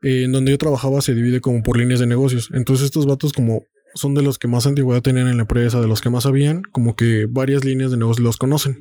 en 0.02 0.30
donde 0.32 0.52
yo 0.52 0.58
trabajaba 0.58 1.00
se 1.00 1.14
divide 1.14 1.40
como 1.40 1.62
por 1.62 1.78
líneas 1.78 2.00
de 2.00 2.06
negocios. 2.06 2.50
Entonces 2.52 2.86
estos 2.86 3.06
vatos 3.06 3.32
como 3.32 3.62
son 3.98 4.14
de 4.14 4.22
los 4.22 4.38
que 4.38 4.48
más 4.48 4.66
antigüedad 4.66 5.02
tenían 5.02 5.28
en 5.28 5.36
la 5.36 5.42
empresa, 5.42 5.80
de 5.80 5.88
los 5.88 6.00
que 6.00 6.10
más 6.10 6.24
sabían, 6.24 6.62
como 6.62 6.96
que 6.96 7.26
varias 7.28 7.64
líneas 7.64 7.90
de 7.90 7.96
negocios 7.96 8.24
los 8.24 8.36
conocen. 8.36 8.78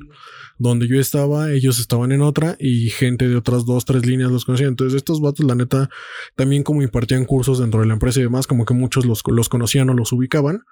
Donde 0.60 0.88
yo 0.88 0.98
estaba, 0.98 1.52
ellos 1.52 1.78
estaban 1.78 2.10
en 2.10 2.20
otra 2.20 2.56
y 2.58 2.90
gente 2.90 3.28
de 3.28 3.36
otras 3.36 3.64
dos, 3.64 3.84
tres 3.84 4.06
líneas 4.06 4.30
los 4.30 4.44
conocían. 4.44 4.70
Entonces 4.70 4.96
estos 4.96 5.20
vatos, 5.20 5.46
la 5.46 5.54
neta, 5.54 5.88
también 6.34 6.64
como 6.64 6.82
impartían 6.82 7.26
cursos 7.26 7.60
dentro 7.60 7.80
de 7.80 7.86
la 7.86 7.92
empresa 7.92 8.18
y 8.18 8.24
demás, 8.24 8.46
como 8.46 8.64
que 8.64 8.74
muchos 8.74 9.06
los, 9.06 9.22
los 9.26 9.48
conocían 9.48 9.90
o 9.90 9.94
los 9.94 10.12
ubicaban. 10.12 10.62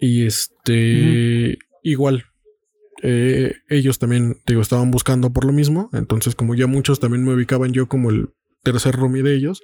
Y 0.00 0.26
este, 0.26 1.58
igual, 1.84 2.24
eh, 3.02 3.54
ellos 3.68 3.98
también, 3.98 4.38
digo, 4.46 4.60
estaban 4.60 4.90
buscando 4.90 5.32
por 5.32 5.44
lo 5.44 5.52
mismo. 5.52 5.90
Entonces, 5.92 6.34
como 6.34 6.54
ya 6.54 6.66
muchos 6.66 6.98
también 6.98 7.24
me 7.24 7.34
ubicaban 7.34 7.72
yo 7.72 7.86
como 7.86 8.10
el 8.10 8.30
tercer 8.62 8.94
roomie 8.94 9.22
de 9.22 9.34
ellos, 9.34 9.62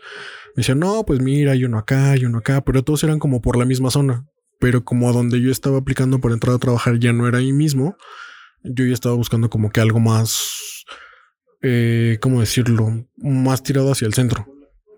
me 0.54 0.62
decían, 0.62 0.78
no, 0.78 1.04
pues 1.04 1.20
mira, 1.20 1.52
hay 1.52 1.64
uno 1.64 1.78
acá, 1.78 2.12
hay 2.12 2.24
uno 2.24 2.38
acá, 2.38 2.62
pero 2.62 2.82
todos 2.82 3.04
eran 3.04 3.18
como 3.18 3.40
por 3.40 3.56
la 3.56 3.64
misma 3.64 3.90
zona. 3.90 4.26
Pero 4.60 4.84
como 4.84 5.08
a 5.08 5.12
donde 5.12 5.40
yo 5.40 5.50
estaba 5.50 5.78
aplicando 5.78 6.20
para 6.20 6.34
entrar 6.34 6.56
a 6.56 6.58
trabajar 6.58 6.98
ya 6.98 7.12
no 7.12 7.28
era 7.28 7.38
ahí 7.38 7.52
mismo, 7.52 7.96
yo 8.64 8.84
ya 8.84 8.92
estaba 8.92 9.14
buscando 9.14 9.50
como 9.50 9.70
que 9.70 9.80
algo 9.80 10.00
más, 10.00 10.84
eh, 11.62 12.18
¿cómo 12.20 12.40
decirlo? 12.40 13.06
Más 13.16 13.62
tirado 13.62 13.92
hacia 13.92 14.06
el 14.06 14.14
centro. 14.14 14.46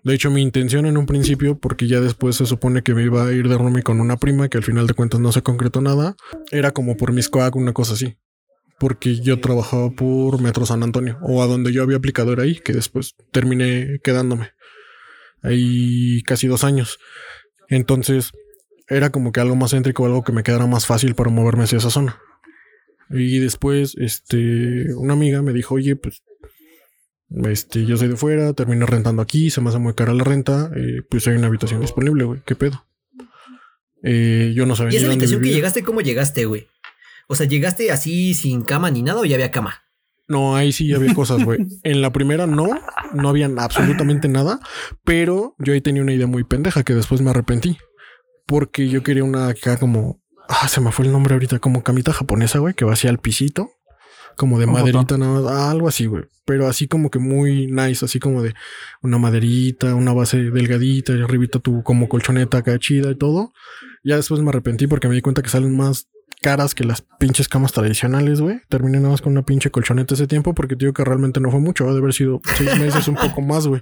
De 0.03 0.15
hecho, 0.15 0.31
mi 0.31 0.41
intención 0.41 0.87
en 0.87 0.97
un 0.97 1.05
principio, 1.05 1.59
porque 1.59 1.87
ya 1.87 2.01
después 2.01 2.37
se 2.37 2.47
supone 2.47 2.83
que 2.83 2.95
me 2.95 3.03
iba 3.03 3.27
a 3.27 3.33
ir 3.33 3.49
de 3.49 3.59
roomie 3.59 3.83
con 3.83 4.01
una 4.01 4.17
prima, 4.17 4.49
que 4.49 4.57
al 4.57 4.65
final 4.65 4.87
de 4.87 4.95
cuentas 4.95 5.21
no 5.21 5.31
se 5.31 5.43
concretó 5.43 5.83
nada, 5.83 6.17
era 6.51 6.71
como 6.71 6.97
por 6.97 7.13
mis 7.13 7.29
coag, 7.29 7.55
una 7.57 7.75
cosa 7.75 7.93
así. 7.93 8.17
Porque 8.81 9.21
yo 9.21 9.39
trabajaba 9.39 9.91
por 9.91 10.41
Metro 10.41 10.67
San 10.67 10.83
Antonio, 10.83 11.19
o 11.21 11.43
a 11.43 11.47
donde 11.47 11.73
yo 11.73 11.83
había 11.83 11.99
aplicado 11.99 12.33
era 12.33 12.43
ahí, 12.43 12.57
que 12.57 12.73
después 12.73 13.15
terminé 13.31 14.01
quedándome. 14.03 14.51
Ahí 15.43 16.23
casi 16.23 16.49
dos 16.49 16.65
años. 16.65 16.99
Entonces, 17.69 18.33
era 18.89 19.11
como 19.11 19.33
que 19.33 19.41
algo 19.41 19.55
más 19.55 19.71
céntrico, 19.71 20.07
algo 20.07 20.25
que 20.25 20.33
me 20.33 20.43
quedara 20.43 20.67
más 20.67 20.87
fácil 20.87 21.15
para 21.15 21.31
moverme 21.31 21.65
hacia 21.65 21.79
esa 21.79 21.91
zona. 21.91 22.19
Y 23.11 23.39
después, 23.39 23.95
este, 23.99 24.95
una 24.95 25.13
amiga 25.13 25.43
me 25.43 25.53
dijo, 25.53 25.75
oye, 25.77 25.95
pues 25.97 26.23
este, 27.45 27.85
yo 27.85 27.97
soy 27.97 28.09
de 28.09 28.17
fuera, 28.17 28.53
termino 28.55 28.87
rentando 28.87 29.23
aquí, 29.23 29.51
se 29.51 29.61
me 29.61 29.69
hace 29.69 29.79
muy 29.79 29.95
cara 29.95 30.15
la 30.15 30.25
renta, 30.25 30.71
eh, 30.75 31.03
pues 31.09 31.29
hay 31.29 31.37
una 31.37 31.47
habitación 31.47 31.81
disponible, 31.81 32.25
güey, 32.25 32.41
¿qué 32.45 32.57
pedo? 32.57 32.87
Eh, 34.03 34.53
yo 34.55 34.67
no 34.67 34.75
sabía. 34.75 34.95
¿Y 34.95 34.97
esa 34.97 35.13
habitación 35.13 35.43
que 35.43 35.51
llegaste, 35.51 35.83
cómo 35.85 36.01
llegaste, 36.01 36.47
güey? 36.47 36.67
O 37.31 37.37
sea, 37.37 37.47
¿llegaste 37.47 37.93
así 37.93 38.35
sin 38.35 38.63
cama 38.63 38.91
ni 38.91 39.03
nada 39.03 39.21
o 39.21 39.25
ya 39.25 39.37
había 39.37 39.53
cama? 39.53 39.85
No, 40.27 40.57
ahí 40.57 40.73
sí 40.73 40.93
había 40.93 41.15
cosas, 41.15 41.45
güey. 41.45 41.61
En 41.85 42.03
la 42.03 42.13
primera 42.13 42.49
no, 42.49 42.67
no 43.15 43.29
había 43.29 43.49
absolutamente 43.57 44.27
nada, 44.29 44.59
pero 45.05 45.55
yo 45.61 45.73
ahí 45.73 45.81
tenía 45.81 46.03
una 46.03 46.13
idea 46.13 46.27
muy 46.27 46.43
pendeja 46.43 46.83
que 46.83 46.93
después 46.93 47.21
me 47.21 47.31
arrepentí. 47.31 47.79
Porque 48.47 48.89
yo 48.89 49.05
quería 49.05 49.23
una 49.23 49.47
acá 49.47 49.79
como, 49.79 50.21
ah, 50.49 50.67
se 50.67 50.81
me 50.81 50.91
fue 50.91 51.07
el 51.07 51.13
nombre 51.13 51.35
ahorita, 51.35 51.61
como 51.61 51.85
camita 51.85 52.13
japonesa, 52.13 52.59
güey, 52.59 52.75
que 52.75 52.85
va 52.85 52.95
hacia 52.95 53.11
el 53.11 53.19
pisito 53.19 53.71
como 54.37 54.59
de 54.59 54.67
maderita, 54.67 55.17
nada 55.17 55.41
más, 55.41 55.53
algo 55.53 55.87
así, 55.87 56.07
güey. 56.07 56.25
Pero 56.47 56.67
así 56.67 56.89
como 56.89 57.11
que 57.11 57.21
muy 57.21 57.69
nice, 57.69 58.05
así 58.05 58.19
como 58.19 58.43
de 58.43 58.55
una 59.03 59.19
maderita, 59.19 59.95
una 59.95 60.13
base 60.13 60.51
delgadita, 60.51 61.13
y 61.13 61.23
arribita 61.23 61.61
tu 61.61 61.85
como 61.85 62.09
colchoneta 62.09 62.59
acá 62.59 62.77
chida 62.81 63.11
y 63.11 63.17
todo. 63.17 63.53
Ya 64.03 64.17
después 64.17 64.41
me 64.41 64.49
arrepentí 64.49 64.89
porque 64.89 65.07
me 65.07 65.15
di 65.15 65.21
cuenta 65.21 65.43
que 65.43 65.49
salen 65.49 65.77
más 65.77 66.09
caras 66.41 66.75
que 66.75 66.85
las 66.85 67.03
pinches 67.19 67.49
camas 67.49 67.73
tradicionales, 67.73 68.41
güey. 68.41 68.61
Terminé 68.69 68.99
nada 68.99 69.11
más 69.11 69.23
con 69.23 69.33
una 69.33 69.43
pinche 69.43 69.71
colchoneta 69.71 70.15
ese 70.15 70.27
tiempo 70.27 70.55
porque 70.55 70.75
te 70.75 70.85
digo 70.85 70.93
que 70.93 71.05
realmente 71.05 71.41
no 71.41 71.51
fue 71.51 71.61
mucho, 71.61 71.85
va 71.85 71.93
a 71.93 71.97
haber 71.97 72.13
sido 72.13 72.41
seis 72.57 72.79
meses, 72.79 73.09
un 73.09 73.15
poco 73.15 73.41
más, 73.43 73.67
güey. 73.67 73.81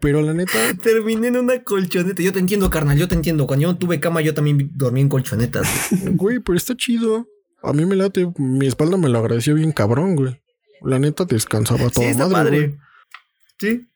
Pero 0.00 0.20
la 0.22 0.34
neta. 0.34 0.58
Terminé 0.82 1.28
en 1.28 1.36
una 1.36 1.62
colchoneta. 1.62 2.22
Yo 2.22 2.32
te 2.32 2.40
entiendo, 2.40 2.70
carnal, 2.70 2.98
yo 2.98 3.08
te 3.08 3.14
entiendo. 3.14 3.46
Cuando 3.46 3.68
yo 3.68 3.76
tuve 3.76 4.00
cama, 4.00 4.20
yo 4.20 4.34
también 4.34 4.70
dormí 4.74 5.00
en 5.00 5.08
colchonetas. 5.08 5.68
Güey, 6.12 6.40
pero 6.40 6.56
está 6.56 6.76
chido. 6.76 7.26
A 7.62 7.72
mí 7.72 7.84
me 7.86 7.96
late, 7.96 8.30
mi 8.36 8.66
espalda 8.66 8.96
me 8.96 9.08
lo 9.08 9.18
agradeció 9.18 9.54
bien 9.54 9.72
cabrón, 9.72 10.16
güey. 10.16 10.42
La 10.82 10.98
neta 10.98 11.24
descansaba 11.24 11.90
toda 11.90 12.12
sí, 12.12 12.18
madre. 12.18 12.78
Sí. 13.58 13.86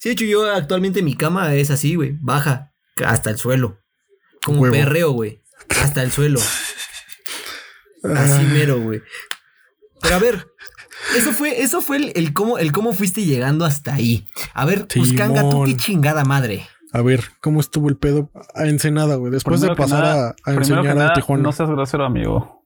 Sí, 0.00 0.08
de 0.08 0.12
hecho, 0.12 0.24
yo 0.24 0.50
actualmente 0.52 1.02
mi 1.02 1.16
cama 1.16 1.54
es 1.54 1.70
así, 1.70 1.96
güey. 1.96 2.16
Baja 2.20 2.72
hasta 3.04 3.30
el 3.30 3.38
suelo. 3.38 3.80
Como 4.44 4.70
perreo, 4.70 5.10
güey. 5.10 5.42
Hasta 5.82 6.02
el 6.02 6.10
suelo. 6.10 6.40
Así 8.14 8.44
mero, 8.52 8.80
güey. 8.80 9.02
Pero 10.00 10.14
a 10.14 10.18
ver, 10.18 10.46
eso 11.16 11.32
fue, 11.32 11.62
eso 11.62 11.80
fue 11.80 11.96
el, 11.96 12.12
el, 12.14 12.32
cómo, 12.32 12.58
el 12.58 12.72
cómo 12.72 12.92
fuiste 12.92 13.24
llegando 13.24 13.64
hasta 13.64 13.94
ahí. 13.94 14.26
A 14.54 14.64
ver, 14.64 14.86
Uscanga, 14.96 15.48
tú 15.48 15.64
qué 15.64 15.76
chingada 15.76 16.24
madre. 16.24 16.66
A 16.92 17.02
ver, 17.02 17.24
¿cómo 17.40 17.60
estuvo 17.60 17.88
el 17.88 17.96
pedo 17.96 18.30
a 18.54 18.66
Ensenada, 18.66 19.16
güey? 19.16 19.32
Después 19.32 19.60
de 19.60 19.74
pasar 19.74 20.04
a, 20.04 20.34
a 20.44 20.54
enseñar 20.54 20.98
a 20.98 21.12
Tijuana. 21.14 21.42
No 21.42 21.52
seas 21.52 21.68
grosero, 21.68 22.04
amigo. 22.04 22.64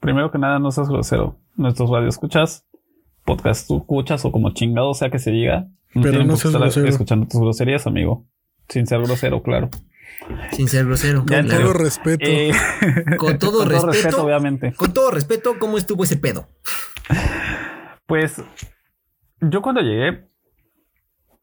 Primero 0.00 0.30
que 0.30 0.38
nada, 0.38 0.58
no 0.58 0.70
seas 0.70 0.88
grosero. 0.88 1.38
Nuestros 1.56 1.90
escuchas, 2.06 2.66
podcast 3.24 3.70
escuchas 3.70 4.24
o 4.24 4.32
como 4.32 4.52
chingado 4.52 4.94
sea 4.94 5.10
que 5.10 5.18
se 5.18 5.30
diga. 5.30 5.68
No 5.94 6.02
Pero 6.02 6.24
no 6.24 6.36
seas 6.36 6.54
grosero. 6.54 6.88
Escuchando 6.88 7.26
tus 7.26 7.40
groserías, 7.40 7.86
amigo. 7.86 8.26
Sin 8.68 8.86
ser 8.86 9.00
grosero, 9.02 9.42
claro. 9.42 9.70
Sin 10.52 10.68
ser 10.68 10.86
grosero. 10.86 11.24
Con 11.26 11.46
todo 11.48 11.72
respeto. 11.72 12.24
Eh, 12.26 12.52
con 13.18 13.38
todo, 13.38 13.58
con 13.58 13.68
respeto, 13.68 13.92
respeto. 13.92 14.24
obviamente. 14.24 14.72
Con 14.74 14.92
todo 14.92 15.10
respeto, 15.10 15.58
¿cómo 15.58 15.78
estuvo 15.78 16.04
ese 16.04 16.16
pedo? 16.16 16.48
Pues 18.06 18.42
yo 19.40 19.62
cuando 19.62 19.80
llegué, 19.80 20.28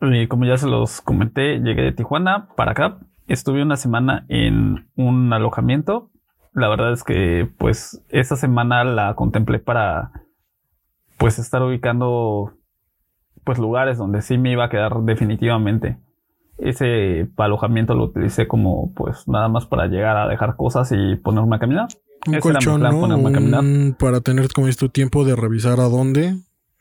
y 0.02 0.28
como 0.28 0.46
ya 0.46 0.58
se 0.58 0.68
los 0.68 1.02
comenté, 1.02 1.60
llegué 1.60 1.82
de 1.84 1.92
Tijuana 1.92 2.50
para 2.56 2.72
acá. 2.72 3.00
Estuve 3.28 3.62
una 3.64 3.78
semana 3.78 4.26
en 4.30 4.90
un 4.96 5.34
alojamiento. 5.34 6.12
La 6.54 6.68
verdad 6.68 6.94
es 6.94 7.04
que, 7.04 7.50
pues, 7.58 8.04
esa 8.10 8.36
semana 8.36 8.84
la 8.84 9.16
contemplé 9.16 9.60
para, 9.60 10.12
pues, 11.18 11.40
estar 11.40 11.62
ubicando, 11.64 12.54
pues, 13.44 13.58
lugares 13.58 13.98
donde 13.98 14.22
sí 14.22 14.38
me 14.38 14.52
iba 14.52 14.66
a 14.66 14.70
quedar 14.70 14.94
definitivamente. 15.02 15.98
Ese 16.58 17.30
alojamiento 17.38 17.96
lo 17.96 18.06
utilicé 18.06 18.48
como, 18.48 18.94
pues, 18.94 19.28
nada 19.28 19.50
más 19.50 19.66
para 19.66 19.88
llegar 19.88 20.18
a 20.18 20.28
dejar 20.28 20.56
cosas 20.56 20.92
y 20.92 21.16
ponerme 21.16 21.58
a 21.58 21.60
caminar. 21.60 21.88
Un 22.28 22.40
colchón, 22.40 22.82
¿no? 22.82 23.98
para 23.98 24.22
tener 24.22 24.52
como 24.54 24.68
tu 24.70 24.90
tiempo 24.90 25.26
de 25.26 25.36
revisar 25.36 25.80
a 25.80 25.90
dónde 25.90 26.36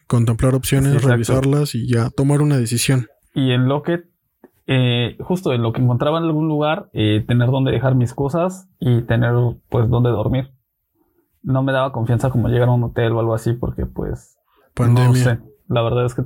contemplar 0.07 0.55
opciones, 0.55 1.03
revisarlas 1.03 1.75
y 1.75 1.89
ya 1.89 2.11
tomar 2.11 2.43
una 2.43 2.57
decisión. 2.57 3.09
Y 3.35 3.53
en 3.53 3.69
lo 3.69 3.83
que, 3.83 4.05
eh, 4.67 5.17
justo 5.21 5.53
en 5.53 5.63
lo 5.63 5.73
que 5.73 5.81
encontraba 5.81 6.19
en 6.19 6.25
algún 6.25 6.49
lugar, 6.49 6.89
eh, 6.93 7.25
tener 7.27 7.51
dónde 7.51 7.73
dejar 7.73 7.95
mis 7.95 8.15
cosas 8.15 8.69
y 8.79 9.03
tener 9.03 9.33
pues 9.69 9.89
dónde 9.89 10.11
dormir. 10.11 10.53
No 11.43 11.63
me 11.63 11.73
daba 11.73 11.93
confianza 11.93 12.31
como 12.31 12.49
llegar 12.49 12.69
a 12.69 12.73
un 12.73 12.85
hotel 12.85 13.13
o 13.13 13.21
algo 13.21 13.35
así 13.35 13.53
porque 13.53 13.87
pues... 13.87 14.39
Pandemia. 14.75 15.09
No 15.09 15.15
sé, 15.15 15.39
la 15.69 15.83
verdad 15.83 16.07
es 16.07 16.15
que... 16.15 16.23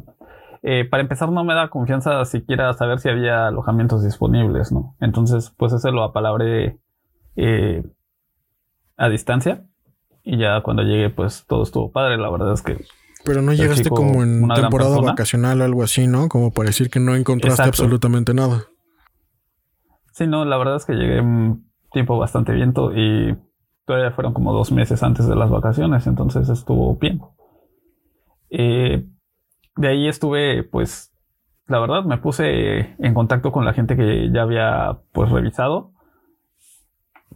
Eh, 0.63 0.85
para 0.85 1.03
empezar 1.03 1.31
no 1.31 1.45
me 1.45 1.55
da 1.55 1.69
confianza 1.69 2.25
siquiera 2.25 2.73
saber 2.75 2.99
si 2.99 3.09
había 3.09 3.47
alojamientos 3.47 4.03
disponibles, 4.05 4.73
¿no? 4.73 4.97
Entonces 5.01 5.53
pues 5.57 5.73
ese 5.73 5.91
lo 5.91 6.03
apalabré 6.03 6.79
a 8.97 9.09
distancia 9.09 9.65
y 10.25 10.39
ya 10.39 10.61
cuando 10.63 10.83
llegué 10.83 11.09
pues 11.11 11.45
todo 11.47 11.63
estuvo 11.63 11.93
padre, 11.93 12.17
la 12.17 12.31
verdad 12.31 12.53
es 12.53 12.63
que 12.63 12.85
pero 13.25 13.43
no 13.43 13.53
llegaste 13.53 13.89
como 13.91 14.23
en 14.23 14.49
temporada 14.49 15.01
vacacional 15.01 15.61
o 15.61 15.65
algo 15.65 15.83
así, 15.83 16.07
¿no? 16.07 16.29
Como 16.29 16.51
para 16.51 16.69
decir 16.69 16.91
que 16.91 17.01
no 17.01 17.15
encontraste 17.15 17.63
absolutamente 17.63 18.35
nada. 18.35 18.65
Sí, 20.13 20.27
no, 20.27 20.45
la 20.45 20.57
verdad 20.57 20.77
es 20.77 20.85
que 20.85 20.95
llegué 20.95 21.21
un 21.21 21.71
tiempo 21.93 22.19
bastante 22.19 22.53
viento 22.53 22.93
y 22.97 23.37
todavía 23.85 24.13
fueron 24.13 24.33
como 24.33 24.53
dos 24.53 24.73
meses 24.73 25.03
antes 25.03 25.27
de 25.29 25.37
las 25.37 25.51
vacaciones, 25.51 26.07
entonces 26.07 26.49
estuvo 26.49 26.97
bien. 26.97 27.21
Eh, 28.51 29.07
de 29.79 29.89
ahí 29.89 30.09
estuve, 30.09 30.65
pues, 30.65 31.13
la 31.67 31.79
verdad, 31.79 32.05
me 32.05 32.19
puse 32.19 32.97
en 32.99 33.15
contacto 33.15 33.53
con 33.53 33.65
la 33.65 33.73
gente 33.73 33.97
que 33.97 34.31
ya 34.33 34.43
había, 34.43 34.99
pues, 35.13 35.31
revisado. 35.31 35.93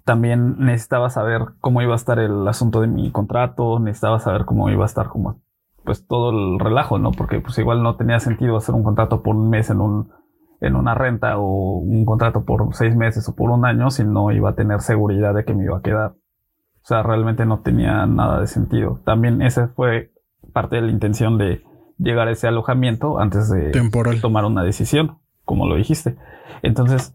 También 0.05 0.57
necesitaba 0.59 1.11
saber 1.11 1.43
cómo 1.61 1.81
iba 1.83 1.93
a 1.93 1.97
estar 1.97 2.19
el 2.19 2.47
asunto 2.49 2.81
de 2.81 2.89
mi 2.89 3.13
contrato, 3.13 3.79
necesitaba 3.79 4.19
saber 4.19 4.45
cómo 4.45 4.69
iba 4.69 4.83
a 4.83 4.87
estar 4.87 5.09
como 5.09 5.41
pues 5.85 6.07
todo 6.07 6.31
el 6.31 6.61
relajo, 6.61 6.99
¿no? 6.99 7.11
Porque 7.11 7.41
pues 7.41 7.59
igual 7.59 7.83
no 7.83 7.97
tenía 7.97 8.21
sentido 8.21 8.57
hacer 8.57 8.75
un 8.75 8.85
contrato 8.85 9.23
por 9.23 9.35
un 9.35 9.51
mes 9.51 9.71
en 9.71 9.81
un 9.81 10.13
en 10.61 10.77
una 10.77 10.95
renta 10.95 11.39
o 11.39 11.79
un 11.79 12.05
contrato 12.05 12.45
por 12.45 12.73
seis 12.75 12.95
meses 12.95 13.29
o 13.29 13.35
por 13.35 13.51
un 13.51 13.65
año 13.67 13.91
si 13.91 14.05
no 14.05 14.31
iba 14.31 14.51
a 14.51 14.55
tener 14.55 14.81
seguridad 14.81 15.35
de 15.35 15.45
que 15.45 15.55
me 15.55 15.65
iba 15.65 15.79
a 15.79 15.83
quedar. 15.83 16.13
O 16.13 16.85
sea, 16.85 17.03
realmente 17.03 17.47
no 17.47 17.61
tenía 17.61 18.07
nada 18.07 18.41
de 18.41 18.47
sentido. 18.47 19.01
También 19.05 19.43
esa 19.43 19.69
fue 19.69 20.13
parte 20.53 20.77
de 20.77 20.83
la 20.83 20.93
intención 20.93 21.37
de 21.37 21.65
llegar 22.03 22.29
a 22.29 22.33
ese 22.33 22.49
alojamiento 22.49 23.19
antes 23.19 23.49
de 23.51 23.73
tomar 24.21 24.45
una 24.45 24.63
decisión, 24.63 25.19
como 25.45 25.67
lo 25.67 25.77
dijiste. 25.77 26.17
Entonces, 26.63 27.15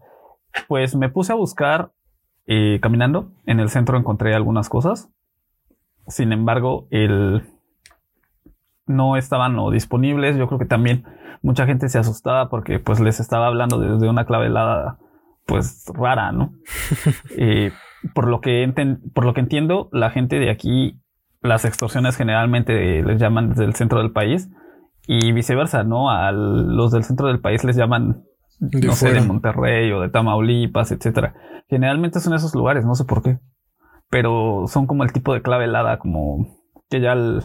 pues 0.66 0.96
me 0.96 1.08
puse 1.08 1.32
a 1.32 1.36
buscar 1.36 1.92
eh, 2.46 2.78
caminando. 2.80 3.30
En 3.46 3.60
el 3.60 3.68
centro 3.68 3.98
encontré 3.98 4.34
algunas 4.34 4.68
cosas. 4.68 5.10
Sin 6.06 6.32
embargo, 6.32 6.86
el, 6.90 7.42
no 8.86 9.16
estaban 9.16 9.58
o 9.58 9.70
disponibles. 9.70 10.36
Yo 10.36 10.46
creo 10.46 10.58
que 10.58 10.64
también 10.64 11.04
mucha 11.42 11.66
gente 11.66 11.88
se 11.88 11.98
asustaba 11.98 12.48
porque 12.48 12.78
pues 12.78 13.00
les 13.00 13.20
estaba 13.20 13.46
hablando 13.46 13.78
desde 13.78 14.08
una 14.08 14.24
clavelada 14.24 14.98
pues 15.46 15.84
rara, 15.94 16.32
¿no? 16.32 16.52
Eh, 17.36 17.72
por, 18.14 18.28
lo 18.28 18.40
que 18.40 18.72
por 19.14 19.24
lo 19.24 19.34
que 19.34 19.40
entiendo, 19.40 19.88
la 19.92 20.10
gente 20.10 20.38
de 20.38 20.50
aquí, 20.50 21.00
las 21.40 21.64
extorsiones 21.64 22.16
generalmente 22.16 23.02
les 23.02 23.20
llaman 23.20 23.50
desde 23.50 23.64
el 23.64 23.74
centro 23.74 23.98
del 23.98 24.12
país 24.12 24.48
y 25.10 25.32
viceversa, 25.32 25.84
¿no? 25.84 26.10
A 26.10 26.30
los 26.32 26.92
del 26.92 27.02
centro 27.02 27.28
del 27.28 27.40
país 27.40 27.64
les 27.64 27.76
llaman, 27.76 28.24
no 28.60 28.92
sé, 28.92 29.10
de 29.10 29.22
Monterrey 29.22 29.90
o 29.90 30.02
de 30.02 30.10
Tamaulipas, 30.10 30.92
etcétera. 30.92 31.34
Generalmente 31.66 32.20
son 32.20 32.34
esos 32.34 32.54
lugares, 32.54 32.84
no 32.84 32.94
sé 32.94 33.06
por 33.06 33.22
qué, 33.22 33.38
pero 34.10 34.64
son 34.68 34.86
como 34.86 35.04
el 35.04 35.12
tipo 35.14 35.32
de 35.32 35.40
clavelada, 35.40 35.98
como 35.98 36.46
que 36.90 37.00
ya 37.00 37.12
el, 37.14 37.42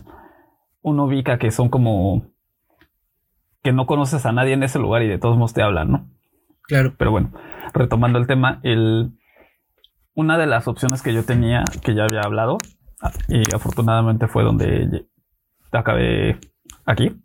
uno 0.81 1.05
ubica 1.05 1.39
que 1.39 1.51
son 1.51 1.69
como 1.69 2.33
que 3.63 3.71
no 3.71 3.85
conoces 3.85 4.25
a 4.25 4.33
nadie 4.33 4.53
en 4.53 4.63
ese 4.63 4.77
lugar 4.77 5.01
y 5.03 5.07
de 5.07 5.17
todos 5.17 5.37
modos 5.37 5.53
te 5.53 5.63
hablan, 5.63 5.89
¿no? 5.89 6.09
Claro. 6.63 6.95
Pero 6.97 7.11
bueno, 7.11 7.31
retomando 7.73 8.19
el 8.19 8.27
tema, 8.27 8.59
el, 8.63 9.17
una 10.15 10.37
de 10.37 10.47
las 10.47 10.67
opciones 10.67 11.01
que 11.01 11.13
yo 11.13 11.23
tenía, 11.23 11.63
que 11.81 11.95
ya 11.95 12.03
había 12.03 12.23
hablado, 12.25 12.57
y 13.29 13.55
afortunadamente 13.55 14.27
fue 14.27 14.43
donde 14.43 15.07
acabé 15.71 16.39
aquí, 16.85 17.22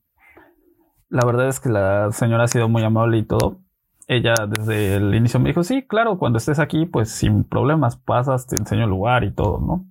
la 1.09 1.25
verdad 1.25 1.49
es 1.49 1.61
que 1.61 1.69
la 1.69 2.11
señora 2.13 2.45
ha 2.45 2.49
sido 2.49 2.69
muy 2.69 2.83
amable 2.83 3.19
y 3.19 3.23
todo. 3.23 3.61
Ella 4.07 4.35
desde 4.49 4.97
el 4.97 5.15
inicio 5.15 5.39
me 5.41 5.51
dijo, 5.51 5.63
sí, 5.63 5.87
claro, 5.87 6.19
cuando 6.19 6.39
estés 6.39 6.59
aquí, 6.59 6.87
pues 6.87 7.11
sin 7.11 7.45
problemas, 7.45 7.97
pasas, 7.97 8.47
te 8.47 8.57
enseño 8.57 8.85
el 8.85 8.91
lugar 8.91 9.25
y 9.25 9.33
todo, 9.33 9.61
¿no? 9.61 9.87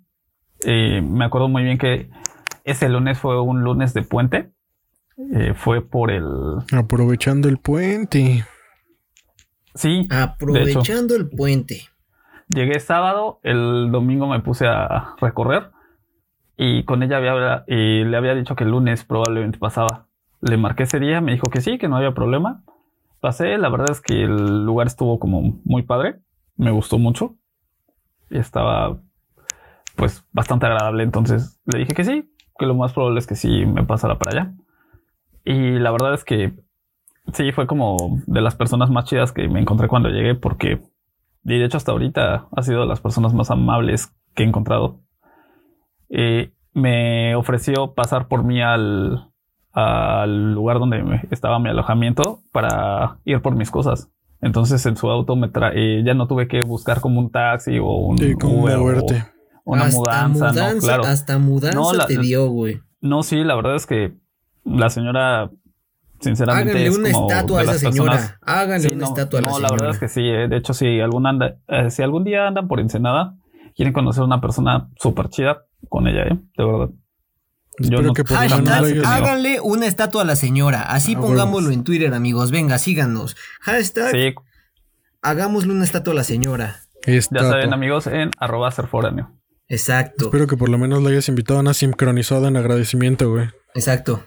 Eh, 0.66 1.02
me 1.02 1.26
acuerdo 1.26 1.50
muy 1.50 1.64
bien 1.64 1.78
que 1.78 2.10
ese 2.64 2.90
lunes 2.90 3.20
fue 3.20 3.40
un 3.40 3.64
lunes 3.64 3.94
de 3.94 4.02
puente. 4.02 4.52
Eh, 5.34 5.54
fue 5.56 5.82
por 5.82 6.12
el... 6.12 6.26
Aprovechando 6.72 7.48
el 7.48 7.58
puente. 7.58 8.46
Sí. 9.76 10.08
Aprovechando 10.10 11.16
el 11.16 11.30
puente. 11.30 11.90
Llegué 12.50 12.80
sábado, 12.80 13.40
el 13.44 13.92
domingo 13.92 14.28
me 14.28 14.40
puse 14.40 14.68
a 14.68 15.16
recorrer 15.20 15.72
y 16.58 16.84
con 16.84 17.04
ella 17.04 17.18
había, 17.18 17.64
y 17.68 18.04
le 18.04 18.18
había 18.18 18.34
dicho 18.34 18.56
que 18.56 18.64
el 18.64 18.72
lunes 18.72 19.04
probablemente 19.04 19.60
pasaba. 19.60 20.07
Le 20.41 20.58
marqué 20.58 20.84
ese 20.84 21.00
día, 21.00 21.22
me 21.22 21.32
dijo 21.32 21.50
que 21.50 21.62
sí, 21.62 21.77
que 21.77 21.88
no 21.88 21.98
había 21.98 22.13
problema. 22.13 22.63
Pasé, 23.20 23.58
la 23.58 23.70
verdad 23.70 23.91
es 23.91 24.01
que 24.01 24.24
el 24.24 24.65
lugar 24.65 24.88
estuvo 24.88 25.20
como 25.20 25.60
muy 25.63 25.82
padre, 25.82 26.20
me 26.56 26.72
gustó 26.72 27.00
mucho 27.00 27.36
y 28.29 28.38
estaba 28.38 29.01
pues 29.96 30.24
bastante 30.32 30.67
agradable, 30.67 31.03
entonces 31.03 31.60
le 31.65 31.79
dije 31.79 31.94
que 31.94 32.03
sí, 32.03 32.32
que 32.58 32.67
lo 32.67 32.75
más 32.75 32.94
probable 32.94 33.20
es 33.20 33.25
que 33.25 33.36
sí 33.36 33.65
me 33.65 33.84
pasara 33.84 34.20
para 34.20 34.32
allá. 34.32 34.53
Y 35.44 35.79
la 35.79 35.91
verdad 35.91 36.13
es 36.13 36.24
que 36.24 36.53
sí, 37.34 37.51
fue 37.51 37.65
como 37.65 38.22
de 38.27 38.41
las 38.41 38.56
personas 38.56 38.91
más 38.91 39.06
chidas 39.06 39.32
que 39.32 39.48
me 39.48 39.60
encontré 39.60 39.88
cuando 39.88 40.10
llegué 40.10 40.36
porque, 40.36 40.82
de 41.41 41.65
hecho 41.65 41.77
hasta 41.77 41.91
ahorita 41.91 42.48
ha 42.51 42.62
sido 42.62 42.82
de 42.82 42.88
las 42.88 43.01
personas 43.01 43.34
más 43.34 43.50
amables 43.50 44.13
que 44.36 44.44
he 44.44 44.46
encontrado. 44.46 45.01
Eh, 46.10 46.53
me 46.74 47.36
ofreció 47.36 47.96
pasar 47.96 48.27
por 48.27 48.44
mí 48.44 48.62
al, 48.62 49.32
al 49.79 50.55
lugar 50.55 50.79
donde 50.79 51.22
estaba 51.29 51.60
mi 51.60 51.69
alojamiento 51.69 52.39
para 52.51 53.19
ir 53.25 53.43
por 53.43 53.55
mis 53.55 53.69
cosas. 53.69 54.10
Entonces 54.41 54.84
en 54.88 54.98
su 54.98 55.07
auto 55.07 55.36
me 55.36 55.50
trae, 55.50 56.03
ya 56.03 56.15
no 56.15 56.27
tuve 56.27 56.48
que 56.48 56.63
buscar 56.63 57.00
como 57.00 57.19
un 57.19 57.29
taxi 57.29 57.77
o 57.77 57.86
un 57.86 58.17
Uber 58.43 58.77
o 58.79 59.05
una 59.65 59.86
mudanza, 59.86 60.51
no, 60.51 60.79
claro. 60.79 61.03
Hasta 61.03 61.38
mudanza 61.38 62.07
te 62.07 62.17
dio, 62.17 62.48
güey. 62.48 62.81
No, 63.01 63.22
sí, 63.22 63.43
la 63.43 63.55
verdad 63.55 63.75
es 63.75 63.86
que 63.86 64.13
la 64.63 64.89
señora 64.89 65.51
sinceramente 66.22 66.72
Háganle 66.72 66.98
una 66.98 67.10
estatua 67.10 67.60
a 67.60 67.63
esa 67.63 67.77
señora. 67.77 68.39
Háganle 68.41 68.93
una 68.93 69.05
estatua 69.05 69.39
a 69.39 69.41
la 69.43 69.50
señora. 69.50 69.62
No, 69.62 69.67
la 69.67 69.75
verdad 69.75 69.89
es 69.91 70.00
que 70.00 70.07
sí. 70.07 70.22
Eh. 70.22 70.48
De 70.48 70.57
hecho, 70.57 70.74
si 70.74 71.00
algún 71.01 71.27
anda, 71.27 71.57
eh, 71.67 71.91
si 71.91 72.01
algún 72.01 72.24
día 72.24 72.48
andan 72.48 72.67
por 72.67 72.79
Ensenada, 72.79 73.36
quieren 73.75 73.93
conocer 73.93 74.24
a 74.24 74.25
una 74.25 74.41
persona 74.41 74.89
súper 74.96 75.29
chida 75.29 75.65
con 75.88 76.07
ella, 76.07 76.24
¿eh? 76.24 76.39
De 76.57 76.65
verdad. 76.65 76.89
Yo 77.79 78.01
no, 78.01 78.13
que 78.13 78.24
por 78.24 78.38
háganle 78.38 79.60
una 79.62 79.86
estatua 79.86 80.24
a 80.24 80.25
la 80.25 80.36
señora. 80.36 80.81
Así 80.84 81.13
ah, 81.15 81.19
pongámoslo 81.19 81.72
en 81.72 81.84
Twitter, 81.84 82.13
amigos. 82.13 82.51
Venga, 82.51 82.77
síganos. 82.79 83.36
Hashtag. 83.62 84.12
Sí. 84.12 84.36
Hagámosle 85.22 85.74
una 85.74 85.84
estatua 85.84 86.13
a 86.13 86.15
la 86.15 86.24
señora. 86.24 86.81
Ya 87.05 87.22
saben, 87.22 87.74
amigos, 87.74 88.07
en 88.07 88.31
arroba 88.38 88.72
foráneo. 88.72 89.31
Exacto. 89.69 90.25
Espero 90.25 90.48
que 90.48 90.57
por 90.57 90.69
lo 90.69 90.77
menos 90.77 91.03
la 91.03 91.09
hayas 91.09 91.29
invitado 91.29 91.59
a 91.59 91.61
una 91.61 91.74
sincronizada 91.74 92.48
en 92.48 92.57
agradecimiento, 92.57 93.29
güey. 93.29 93.48
Exacto. 93.75 94.25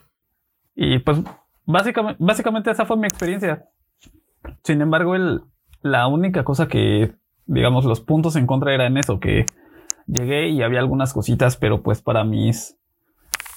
Y 0.74 0.98
pues 1.00 1.18
básicamente, 1.66 2.16
básicamente 2.22 2.70
esa 2.70 2.86
fue 2.86 2.96
mi 2.96 3.06
experiencia. 3.06 3.66
Sin 4.64 4.80
embargo, 4.80 5.14
el, 5.14 5.42
la 5.82 6.06
única 6.06 6.44
cosa 6.44 6.68
que, 6.68 7.14
digamos, 7.46 7.84
los 7.84 8.00
puntos 8.00 8.36
en 8.36 8.46
contra 8.46 8.74
era 8.74 8.86
en 8.86 8.96
eso, 8.96 9.20
que 9.20 9.46
llegué 10.06 10.48
y 10.48 10.62
había 10.62 10.80
algunas 10.80 11.12
cositas, 11.12 11.56
pero 11.56 11.82
pues 11.82 12.00
para 12.02 12.24
mis... 12.24 12.76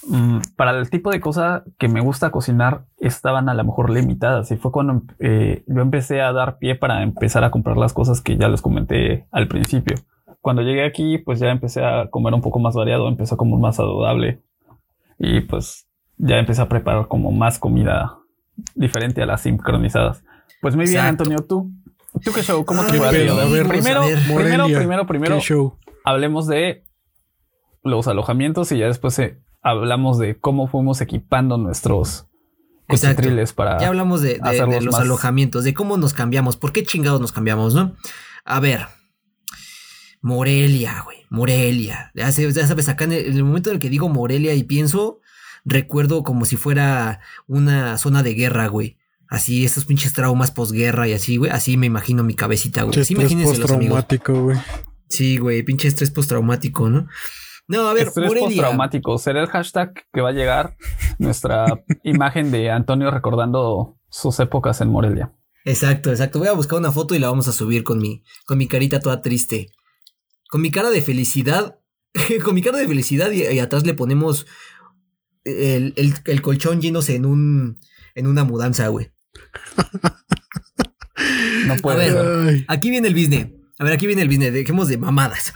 Mm, 0.06 0.38
para 0.56 0.78
el 0.78 0.90
tipo 0.90 1.10
de 1.10 1.20
cosa 1.20 1.64
que 1.78 1.88
me 1.88 2.00
gusta 2.00 2.30
cocinar 2.30 2.84
estaban 2.98 3.48
a 3.48 3.54
lo 3.54 3.64
mejor 3.64 3.90
limitadas 3.90 4.50
y 4.50 4.56
fue 4.56 4.70
cuando 4.70 5.02
eh, 5.18 5.64
yo 5.66 5.80
empecé 5.80 6.20
a 6.20 6.32
dar 6.32 6.58
pie 6.58 6.74
para 6.74 7.02
empezar 7.02 7.44
a 7.44 7.50
comprar 7.50 7.76
las 7.76 7.92
cosas 7.92 8.20
que 8.20 8.36
ya 8.36 8.48
les 8.48 8.60
comenté 8.60 9.26
al 9.30 9.48
principio. 9.48 9.96
Cuando 10.40 10.62
llegué 10.62 10.84
aquí, 10.84 11.18
pues 11.18 11.40
ya 11.40 11.48
empecé 11.48 11.84
a 11.84 12.10
comer 12.10 12.34
un 12.34 12.42
poco 12.42 12.58
más 12.58 12.74
variado, 12.74 13.08
empecé 13.08 13.34
a 13.34 13.38
comer 13.38 13.58
más 13.58 13.76
saludable 13.76 14.42
y 15.18 15.40
pues 15.40 15.86
ya 16.18 16.38
empecé 16.38 16.60
a 16.60 16.68
preparar 16.68 17.08
como 17.08 17.32
más 17.32 17.58
comida 17.58 18.18
diferente 18.74 19.22
a 19.22 19.26
las 19.26 19.40
sincronizadas. 19.40 20.22
Pues 20.60 20.76
muy 20.76 20.86
bien, 20.86 21.00
Antonio, 21.00 21.38
tú. 21.38 21.72
¿Tú 22.22 22.30
qué 22.32 22.42
show? 22.42 22.64
¿Cómo 22.64 22.84
te 22.84 22.92
fue? 22.92 23.08
primero, 23.08 23.36
primero, 23.68 24.66
primero, 24.66 25.06
primero, 25.06 25.38
hablemos 26.04 26.46
de 26.46 26.84
los 27.82 28.06
alojamientos 28.06 28.70
y 28.72 28.78
ya 28.78 28.86
después 28.86 29.18
eh, 29.18 29.43
hablamos 29.64 30.18
de 30.18 30.38
cómo 30.38 30.68
fuimos 30.68 31.00
equipando 31.00 31.58
nuestros 31.58 32.26
cochitriles 32.86 33.52
para. 33.52 33.80
Ya 33.80 33.88
hablamos 33.88 34.20
de, 34.20 34.38
los 34.82 34.94
alojamientos, 34.94 35.64
de 35.64 35.74
cómo 35.74 35.96
nos 35.96 36.12
cambiamos, 36.12 36.56
por 36.56 36.72
qué 36.72 36.84
chingados 36.84 37.20
nos 37.20 37.32
cambiamos, 37.32 37.74
¿no? 37.74 37.96
A 38.44 38.60
ver, 38.60 38.86
Morelia, 40.20 41.02
güey. 41.04 41.24
Morelia. 41.30 42.12
Ya, 42.14 42.30
sabes, 42.30 42.88
acá 42.88 43.04
en 43.04 43.12
el, 43.12 43.42
momento 43.42 43.70
en 43.70 43.76
el 43.76 43.80
que 43.80 43.88
digo 43.88 44.08
Morelia 44.08 44.54
y 44.54 44.62
pienso, 44.62 45.20
recuerdo 45.64 46.22
como 46.22 46.44
si 46.44 46.56
fuera 46.56 47.20
una 47.48 47.98
zona 47.98 48.22
de 48.22 48.34
guerra, 48.34 48.68
güey. 48.68 48.98
Así, 49.28 49.64
estos 49.64 49.86
pinches 49.86 50.12
traumas 50.12 50.50
posguerra 50.50 51.08
y 51.08 51.14
así, 51.14 51.38
güey. 51.38 51.50
Así 51.50 51.76
me 51.76 51.86
imagino 51.86 52.22
mi 52.22 52.34
cabecita, 52.34 52.82
güey. 52.82 53.00
Así 53.00 53.14
imagínense 53.14 53.58
los 53.58 53.70
amigos. 53.70 54.04
güey. 54.28 54.58
Sí, 55.08 55.38
güey. 55.38 55.62
Pinche 55.62 55.88
estrés 55.88 56.10
postraumático, 56.10 56.90
¿no? 56.90 57.08
No, 57.66 57.88
a 57.88 57.94
ver, 57.94 58.08
estrés 58.08 58.32
postraumático. 58.32 59.16
Será 59.18 59.40
el 59.40 59.48
hashtag 59.48 59.94
que 60.12 60.20
va 60.20 60.30
a 60.30 60.32
llegar 60.32 60.76
nuestra 61.18 61.66
imagen 62.04 62.50
de 62.50 62.70
Antonio 62.70 63.10
recordando 63.10 63.98
sus 64.10 64.38
épocas 64.40 64.80
en 64.80 64.88
Morelia. 64.88 65.32
Exacto, 65.64 66.10
exacto. 66.10 66.38
Voy 66.38 66.48
a 66.48 66.52
buscar 66.52 66.78
una 66.78 66.92
foto 66.92 67.14
y 67.14 67.18
la 67.18 67.28
vamos 67.28 67.48
a 67.48 67.52
subir 67.52 67.84
con 67.84 67.98
mi, 67.98 68.22
con 68.44 68.58
mi 68.58 68.68
carita 68.68 69.00
toda 69.00 69.22
triste 69.22 69.70
con 70.54 70.60
mi 70.60 70.70
cara 70.70 70.90
de 70.90 71.02
felicidad, 71.02 71.80
con 72.44 72.54
mi 72.54 72.62
cara 72.62 72.78
de 72.78 72.86
felicidad 72.86 73.32
y, 73.32 73.58
atrás 73.58 73.84
le 73.84 73.92
ponemos 73.94 74.46
el, 75.44 76.40
colchón 76.42 76.80
yéndose 76.80 77.16
en 77.16 77.26
un, 77.26 77.80
en 78.14 78.28
una 78.28 78.44
mudanza, 78.44 78.86
güey. 78.86 79.10
no 81.66 81.74
puede 81.78 82.08
ser. 82.08 82.64
Aquí 82.68 82.90
viene 82.90 83.08
el 83.08 83.14
business. 83.14 83.48
A 83.80 83.84
ver, 83.84 83.94
aquí 83.94 84.06
viene 84.06 84.22
el 84.22 84.28
business. 84.28 84.52
Dejemos 84.52 84.86
de 84.86 84.96
mamadas. 84.96 85.52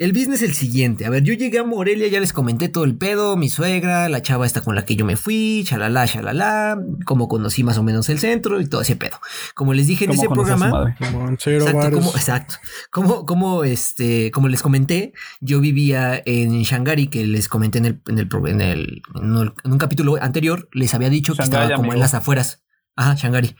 El 0.00 0.12
business 0.12 0.40
es 0.40 0.48
el 0.48 0.54
siguiente. 0.54 1.04
A 1.04 1.10
ver, 1.10 1.22
yo 1.22 1.34
llegué 1.34 1.58
a 1.58 1.64
Morelia, 1.64 2.08
ya 2.08 2.20
les 2.20 2.32
comenté 2.32 2.70
todo 2.70 2.84
el 2.84 2.96
pedo, 2.96 3.36
mi 3.36 3.50
suegra, 3.50 4.08
la 4.08 4.22
chava 4.22 4.46
esta 4.46 4.62
con 4.62 4.74
la 4.74 4.86
que 4.86 4.96
yo 4.96 5.04
me 5.04 5.16
fui, 5.16 5.62
chalala, 5.66 6.06
chalala, 6.06 6.82
como 7.04 7.28
conocí 7.28 7.64
más 7.64 7.76
o 7.76 7.82
menos 7.82 8.08
el 8.08 8.18
centro 8.18 8.60
y 8.60 8.66
todo 8.66 8.80
ese 8.80 8.96
pedo. 8.96 9.18
Como 9.54 9.74
les 9.74 9.86
dije 9.86 10.06
en 10.06 10.12
ese 10.12 10.28
programa. 10.28 10.96
exacto, 10.98 11.90
como, 11.92 12.10
exacto. 12.10 12.54
Como, 12.90 13.26
como, 13.26 13.64
este, 13.64 14.30
como 14.30 14.48
les 14.48 14.62
comenté, 14.62 15.12
yo 15.40 15.60
vivía 15.60 16.22
en 16.24 16.62
Shangari, 16.62 17.08
que 17.08 17.26
les 17.26 17.48
comenté 17.48 17.78
en 17.78 17.84
el, 17.84 18.00
en 18.08 18.18
el, 18.18 18.28
en 18.46 18.60
el, 18.62 19.02
en 19.14 19.72
un 19.72 19.78
capítulo 19.78 20.16
anterior, 20.22 20.68
les 20.72 20.94
había 20.94 21.10
dicho 21.10 21.34
que 21.34 21.42
estaba 21.42 21.74
como 21.74 21.92
en 21.92 22.00
las 22.00 22.14
afueras. 22.14 22.62
Ajá, 22.96 23.16
Shangari. 23.16 23.54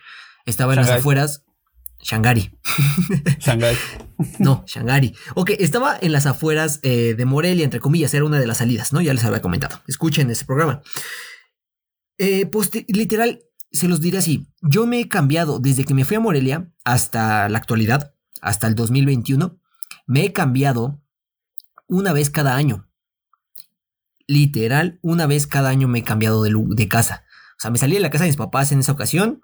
Estaba 0.47 0.73
en 0.73 0.81
las 0.81 0.91
afueras 0.91 1.45
Shangari. 2.03 2.51
Shangari. 3.39 3.77
no, 4.39 4.65
Shangari. 4.67 5.15
Ok, 5.35 5.51
estaba 5.59 5.99
en 6.01 6.13
las 6.13 6.27
afueras 6.27 6.81
eh, 6.83 7.15
de 7.15 7.25
Morelia, 7.25 7.65
entre 7.65 7.81
comillas, 7.81 8.15
era 8.15 8.25
una 8.25 8.39
de 8.39 8.47
las 8.47 8.59
salidas, 8.59 8.93
¿no? 8.93 9.01
Ya 9.01 9.15
les 9.15 9.25
había 9.25 9.43
comentado. 9.43 9.81
Escuchen 9.87 10.31
ese 10.31 10.45
programa. 10.45 10.83
Eh, 12.19 12.47
pues 12.47 12.71
literal, 12.89 13.43
se 13.73 13.89
los 13.89 14.01
diré 14.01 14.19
así. 14.19 14.49
Yo 14.63 14.87
me 14.87 15.01
he 15.01 15.09
cambiado 15.09 15.59
desde 15.59 15.85
que 15.85 15.95
me 15.95 16.05
fui 16.05 16.17
a 16.17 16.21
Morelia 16.21 16.71
hasta 16.85 17.49
la 17.49 17.59
actualidad, 17.59 18.15
hasta 18.41 18.67
el 18.67 18.75
2021. 18.75 19.59
Me 20.07 20.25
he 20.25 20.33
cambiado 20.33 21.03
una 21.87 22.13
vez 22.13 22.31
cada 22.31 22.57
año. 22.57 22.89
Literal, 24.27 24.99
una 25.03 25.27
vez 25.27 25.47
cada 25.47 25.71
año 25.71 25.89
me 25.89 26.01
he 26.01 26.05
cambiado 26.05 26.43
de, 26.43 26.53
de 26.55 26.89
casa. 26.89 27.25
O 27.59 27.61
sea, 27.61 27.71
me 27.71 27.79
salí 27.79 27.95
de 27.95 28.01
la 28.01 28.11
casa 28.11 28.25
de 28.25 28.31
mis 28.31 28.37
papás 28.37 28.73
en 28.73 28.81
esa 28.81 28.93
ocasión 28.93 29.43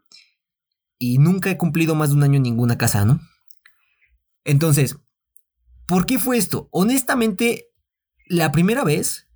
y 0.98 1.18
nunca 1.18 1.50
he 1.50 1.56
cumplido 1.56 1.94
más 1.94 2.10
de 2.10 2.16
un 2.16 2.22
año 2.22 2.36
en 2.36 2.42
ninguna 2.42 2.78
casa, 2.78 3.04
¿no? 3.04 3.20
Entonces, 4.44 4.96
¿por 5.86 6.06
qué 6.06 6.18
fue 6.18 6.38
esto? 6.38 6.68
Honestamente, 6.70 7.66
la 8.26 8.52
primera 8.52 8.84
vez 8.84 9.28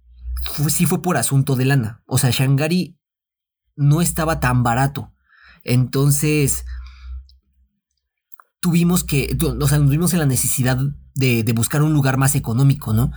sí 0.68 0.86
fue 0.86 1.02
por 1.02 1.16
asunto 1.16 1.56
de 1.56 1.64
lana. 1.64 2.02
O 2.06 2.18
sea, 2.18 2.30
Shangari 2.30 2.98
no 3.76 4.00
estaba 4.00 4.40
tan 4.40 4.62
barato. 4.62 5.12
Entonces, 5.64 6.64
tuvimos 8.60 9.04
que, 9.04 9.36
o 9.60 9.68
sea, 9.68 9.78
nos 9.78 9.90
vimos 9.90 10.12
en 10.12 10.20
la 10.20 10.26
necesidad 10.26 10.78
de, 11.14 11.42
de 11.42 11.52
buscar 11.52 11.82
un 11.82 11.92
lugar 11.92 12.16
más 12.16 12.34
económico, 12.34 12.92
¿no? 12.92 13.12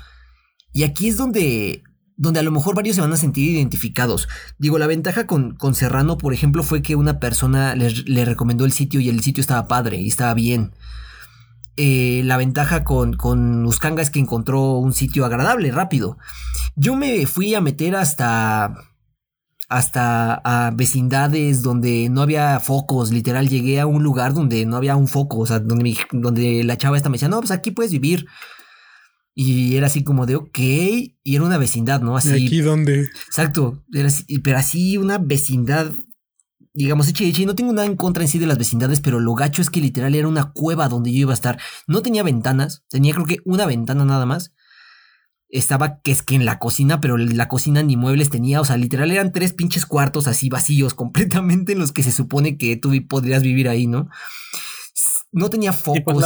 Y 0.72 0.84
aquí 0.84 1.08
es 1.08 1.18
donde 1.18 1.84
donde 2.16 2.40
a 2.40 2.44
lo 2.44 2.52
mejor 2.52 2.76
varios 2.76 2.96
se 2.96 3.02
van 3.02 3.14
a 3.14 3.18
sentir 3.18 3.50
identificados. 3.50 4.28
Digo, 4.58 4.78
la 4.78 4.88
ventaja 4.88 5.26
con, 5.28 5.56
con 5.56 5.76
Serrano, 5.76 6.18
por 6.18 6.34
ejemplo, 6.34 6.64
fue 6.64 6.82
que 6.82 6.96
una 6.96 7.20
persona 7.20 7.76
le, 7.76 8.26
recomendó 8.26 8.66
el 8.66 8.72
sitio 8.72 9.00
y 9.00 9.10
el 9.10 9.22
sitio 9.22 9.42
estaba 9.42 9.68
padre 9.68 9.98
y 9.98 10.08
estaba 10.08 10.34
bien. 10.34 10.74
Eh, 11.76 12.22
la 12.26 12.38
ventaja 12.38 12.84
con, 12.84 13.14
con 13.14 13.66
Uscanga 13.66 14.02
es 14.02 14.12
que 14.12 14.20
encontró 14.20 14.74
un 14.74 14.94
sitio 14.94 15.26
agradable, 15.26 15.72
rápido. 15.72 16.18
Yo 16.76 16.96
me 16.96 17.26
fui 17.26 17.56
a 17.56 17.62
meter 17.62 17.96
hasta 17.96 18.76
hasta 19.70 20.36
a 20.44 20.72
vecindades 20.72 21.64
donde 21.64 22.08
no 22.10 22.22
había 22.22 22.60
focos. 22.60 23.12
Literal, 23.12 23.50
llegué 23.50 23.80
a 23.80 23.88
un 23.88 24.04
lugar 24.04 24.34
donde 24.34 24.66
no 24.68 24.78
había 24.78 24.96
un 24.96 25.08
foco. 25.08 25.40
O 25.40 25.46
sea, 25.48 25.60
donde, 25.60 25.98
donde 26.12 26.64
la 26.64 26.78
chava 26.78 26.96
esta 26.96 27.10
me 27.10 27.14
decía, 27.14 27.28
no, 27.28 27.40
pues 27.40 27.50
aquí 27.50 27.72
puedes 27.72 27.92
vivir. 27.92 28.28
Y 29.36 29.76
era 29.76 29.88
así 29.88 30.04
como 30.04 30.26
de, 30.26 30.36
ok, 30.36 30.60
y 30.60 31.16
era 31.24 31.44
una 31.44 31.58
vecindad, 31.58 32.02
¿no? 32.02 32.16
Así. 32.16 32.46
¿Aquí 32.46 32.62
dónde? 32.62 33.08
Exacto, 33.26 33.84
era 33.92 34.10
pero 34.44 34.58
así 34.58 34.98
una 34.98 35.18
vecindad, 35.18 35.92
digamos, 36.74 37.08
eche, 37.08 37.28
eche, 37.28 37.46
no 37.46 37.56
tengo 37.56 37.74
nada 37.74 37.88
en 37.88 37.96
contra 37.96 38.24
en 38.24 38.30
sí 38.30 38.38
de 38.38 38.46
las 38.46 38.60
vecindades, 38.60 39.02
pero 39.02 39.20
lo 39.20 39.34
gacho 39.34 39.62
es 39.62 39.72
que 39.72 39.82
literal 39.82 40.14
era 40.14 40.28
una 40.28 40.52
cueva 40.52 40.88
donde 40.88 41.12
yo 41.12 41.20
iba 41.20 41.32
a 41.32 41.36
estar. 41.36 41.60
No 41.88 42.02
tenía 42.04 42.22
ventanas, 42.22 42.84
tenía 42.90 43.14
creo 43.14 43.26
que 43.26 43.38
una 43.46 43.66
ventana 43.66 44.06
nada 44.06 44.26
más 44.26 44.54
estaba 45.54 46.02
que 46.02 46.12
es 46.12 46.24
que 46.24 46.36
en 46.36 46.46
la 46.46 46.58
cocina, 46.58 47.00
pero 47.00 47.16
la 47.16 47.48
cocina 47.48 47.84
ni 47.84 47.96
muebles 47.96 48.32
tenía, 48.32 48.60
o 48.60 48.66
sea, 48.66 48.76
literal 48.76 49.12
eran 49.12 49.32
tres 49.32 49.54
pinches 49.54 49.86
cuartos 49.86 50.28
así 50.28 50.50
vacíos 50.50 50.94
completamente 50.96 51.74
en 51.74 51.80
los 51.80 51.92
que 51.92 52.04
se 52.04 52.12
supone 52.12 52.58
que 52.58 52.76
tú 52.76 52.92
podrías 53.08 53.44
vivir 53.44 53.70
ahí, 53.70 53.88
¿no? 53.88 54.10
No 55.32 55.50
tenía 55.50 55.72
pues, 55.72 55.84
focos. 55.84 56.24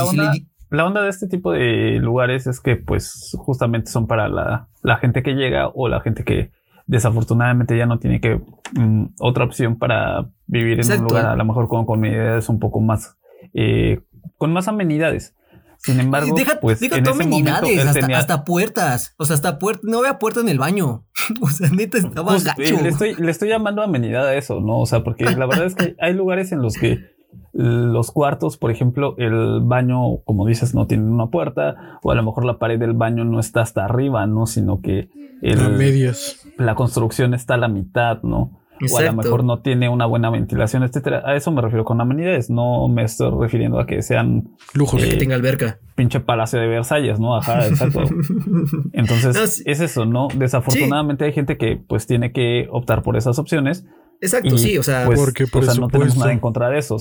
La, 0.70 0.86
onda, 0.86 1.02
de 1.02 1.10
este 1.10 1.28
tipo 1.28 1.52
de 1.52 2.00
lugares 2.00 2.48
es 2.48 2.60
que 2.60 2.76
pues 2.76 3.36
justamente 3.38 3.92
son 3.92 4.08
para 4.08 4.28
la, 4.30 4.98
gente 4.98 5.24
que 5.24 5.34
llega 5.34 5.70
o 5.70 5.88
la 5.88 6.02
gente 6.02 6.24
que 6.24 6.52
desafortunadamente 6.86 7.78
ya 7.78 7.86
no 7.86 8.00
tiene 8.00 8.22
que 8.22 8.42
mm, 8.74 9.08
otra 9.20 9.46
opción 9.46 9.78
para 9.78 10.30
vivir 10.46 10.80
en 10.80 10.92
un 11.00 11.08
lugar 11.08 11.26
a 11.26 11.36
lo 11.36 11.46
mejor 11.46 11.68
con 11.68 11.86
comunidades 11.86 12.48
un 12.50 12.60
poco 12.60 12.80
más 12.80 13.18
eh, 13.54 14.02
con 14.38 14.54
más 14.54 14.68
amenidades. 14.68 15.34
Sin 15.80 16.00
embargo, 16.00 16.36
deja, 16.36 16.60
pues 16.60 16.80
deja 16.80 16.98
en 16.98 17.08
amenidades, 17.08 17.86
hasta, 17.86 18.18
hasta, 18.18 18.44
puertas. 18.46 19.14
O 19.18 19.26
sea, 19.26 19.36
hasta 19.36 19.60
puerta, 19.60 19.82
no 19.84 20.00
había 20.00 20.18
puerta 20.18 20.40
en 20.40 20.50
el 20.50 20.58
baño. 20.58 21.06
o 21.42 21.48
sea, 21.50 21.70
neta 21.70 21.98
estaba 21.98 22.32
pues, 22.32 22.44
gacho. 22.44 22.82
Le 22.82 22.90
estoy, 22.90 23.16
le 23.16 23.32
estoy 23.32 23.50
llamando 23.50 23.84
amenidad 23.84 24.26
a 24.28 24.36
eso, 24.36 24.60
¿no? 24.60 24.80
O 24.80 24.86
sea, 24.86 25.04
porque 25.04 25.26
la 25.26 25.46
verdad 25.46 25.66
es 25.66 25.76
que 25.76 25.96
hay 26.00 26.14
lugares 26.14 26.52
en 26.52 26.62
los 26.62 26.76
que 26.76 27.17
los 27.54 28.12
cuartos, 28.12 28.58
por 28.58 28.72
ejemplo, 28.72 29.16
el 29.18 29.62
baño, 29.62 30.18
como 30.26 30.46
dices, 30.46 30.76
no 30.76 30.86
tiene 30.88 31.06
una 31.06 31.28
puerta, 31.28 32.00
o 32.04 32.12
a 32.12 32.16
lo 32.16 32.24
mejor 32.24 32.46
la 32.46 32.60
pared 32.60 32.80
del 32.80 32.94
baño 32.94 33.26
no 33.26 33.40
está 33.40 33.62
hasta 33.62 33.86
arriba, 33.86 34.28
¿no? 34.28 34.46
Sino 34.46 34.82
que 34.82 35.10
el, 35.42 35.78
medias. 35.78 36.48
la 36.58 36.76
construcción 36.76 37.34
está 37.34 37.56
a 37.56 37.58
la 37.58 37.68
mitad, 37.68 38.22
¿no? 38.22 38.60
o 38.92 38.98
a 38.98 39.02
lo 39.02 39.14
mejor 39.14 39.44
no 39.44 39.60
tiene 39.60 39.90
una 39.90 40.06
buena 40.06 40.30
ventilación, 40.30 40.84
etcétera. 40.84 41.24
A 41.26 41.36
eso 41.36 41.52
me 41.52 41.62
refiero 41.62 41.86
con 41.86 42.00
amenidades. 42.00 42.50
No 42.50 42.88
me 42.88 43.04
estoy 43.04 43.32
refiriendo 43.40 43.80
a 43.80 43.86
que 43.86 44.02
sean 44.02 44.50
lujos, 44.74 45.02
que 45.02 45.16
eh, 45.16 45.18
tenga 45.18 45.36
alberca. 45.36 45.80
Pinche 45.96 46.20
palacio 46.20 46.60
de 46.60 46.68
Versalles, 46.68 47.20
¿no? 47.20 47.36
Ajá, 47.36 47.68
exacto. 47.68 48.04
Entonces 48.94 49.64
es 49.66 49.80
eso, 49.80 50.06
¿no? 50.06 50.28
Desafortunadamente 50.34 51.26
hay 51.26 51.34
gente 51.34 51.58
que 51.58 51.78
pues 51.78 52.08
tiene 52.08 52.32
que 52.32 52.68
optar 52.72 53.02
por 53.02 53.18
esas 53.18 53.40
opciones. 53.40 53.86
Exacto, 54.22 54.58
sí, 54.58 54.78
o 54.78 54.84
sea, 54.84 55.06
pues, 55.06 55.20
porque 55.20 55.46
o 55.52 55.62
sea, 55.62 55.76
no 55.76 55.88
tenemos 55.88 56.18
nada 56.18 56.32
en 56.32 56.40
contra 56.40 56.70
de 56.70 56.80
eso. 56.80 56.98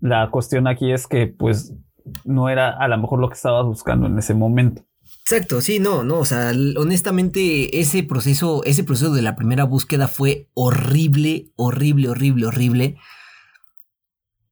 La 0.00 0.30
cuestión 0.30 0.66
aquí 0.66 0.92
es 0.92 1.06
que 1.06 1.26
pues 1.26 1.72
no 2.24 2.48
era 2.48 2.70
a 2.70 2.88
lo 2.88 2.98
mejor 2.98 3.20
lo 3.20 3.28
que 3.28 3.34
estabas 3.34 3.64
buscando 3.64 4.06
en 4.06 4.18
ese 4.18 4.34
momento. 4.34 4.84
Exacto, 5.20 5.60
sí, 5.60 5.78
no, 5.78 6.02
no, 6.02 6.18
o 6.18 6.24
sea, 6.24 6.52
honestamente 6.76 7.80
ese 7.80 8.02
proceso, 8.02 8.64
ese 8.64 8.84
proceso 8.84 9.12
de 9.12 9.22
la 9.22 9.36
primera 9.36 9.64
búsqueda 9.64 10.08
fue 10.08 10.48
horrible, 10.54 11.52
horrible, 11.56 12.08
horrible, 12.08 12.46
horrible. 12.46 12.96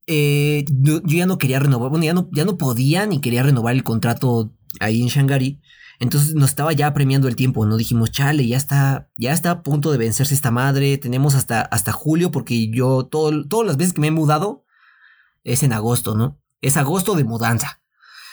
Eh, 0.07 0.65
yo, 0.71 1.01
ya 1.05 1.27
no 1.27 1.39
quería 1.39 1.61
renovar, 1.61 1.91
bueno, 1.91 2.05
ya 2.05 2.15
no, 2.15 2.29
ya 2.33 2.45
no 2.45 2.57
podía 2.57 3.07
ni 3.07 3.21
quería 3.21 3.43
renovar 3.43 3.75
el 3.75 3.85
contrato 3.85 4.53
ahí 4.81 5.03
en 5.03 5.09
Shangari. 5.09 5.61
Entonces 6.01 6.35
nos 6.35 6.51
estaba 6.51 6.73
ya 6.73 6.93
premiando 6.95 7.29
el 7.29 7.37
tiempo, 7.37 7.67
¿no? 7.67 7.77
Dijimos, 7.77 8.11
chale, 8.11 8.47
ya 8.49 8.57
está, 8.57 9.11
ya 9.19 9.33
está 9.33 9.51
a 9.51 9.63
punto 9.63 9.93
de 9.93 9.99
vencerse 9.99 10.33
esta 10.33 10.51
madre. 10.51 10.97
Tenemos 10.97 11.35
hasta, 11.35 11.61
hasta 11.61 11.93
julio, 11.93 12.31
porque 12.31 12.71
yo 12.71 13.05
todo, 13.05 13.47
todas 13.47 13.67
las 13.67 13.77
veces 13.77 13.93
que 13.93 14.01
me 14.01 14.07
he 14.07 14.11
mudado 14.11 14.65
es 15.45 15.63
en 15.63 15.75
agosto, 15.75 16.17
¿no? 16.17 16.41
Es 16.63 16.79
agosto 16.79 17.15
de 17.17 17.25
mudanza. 17.25 17.83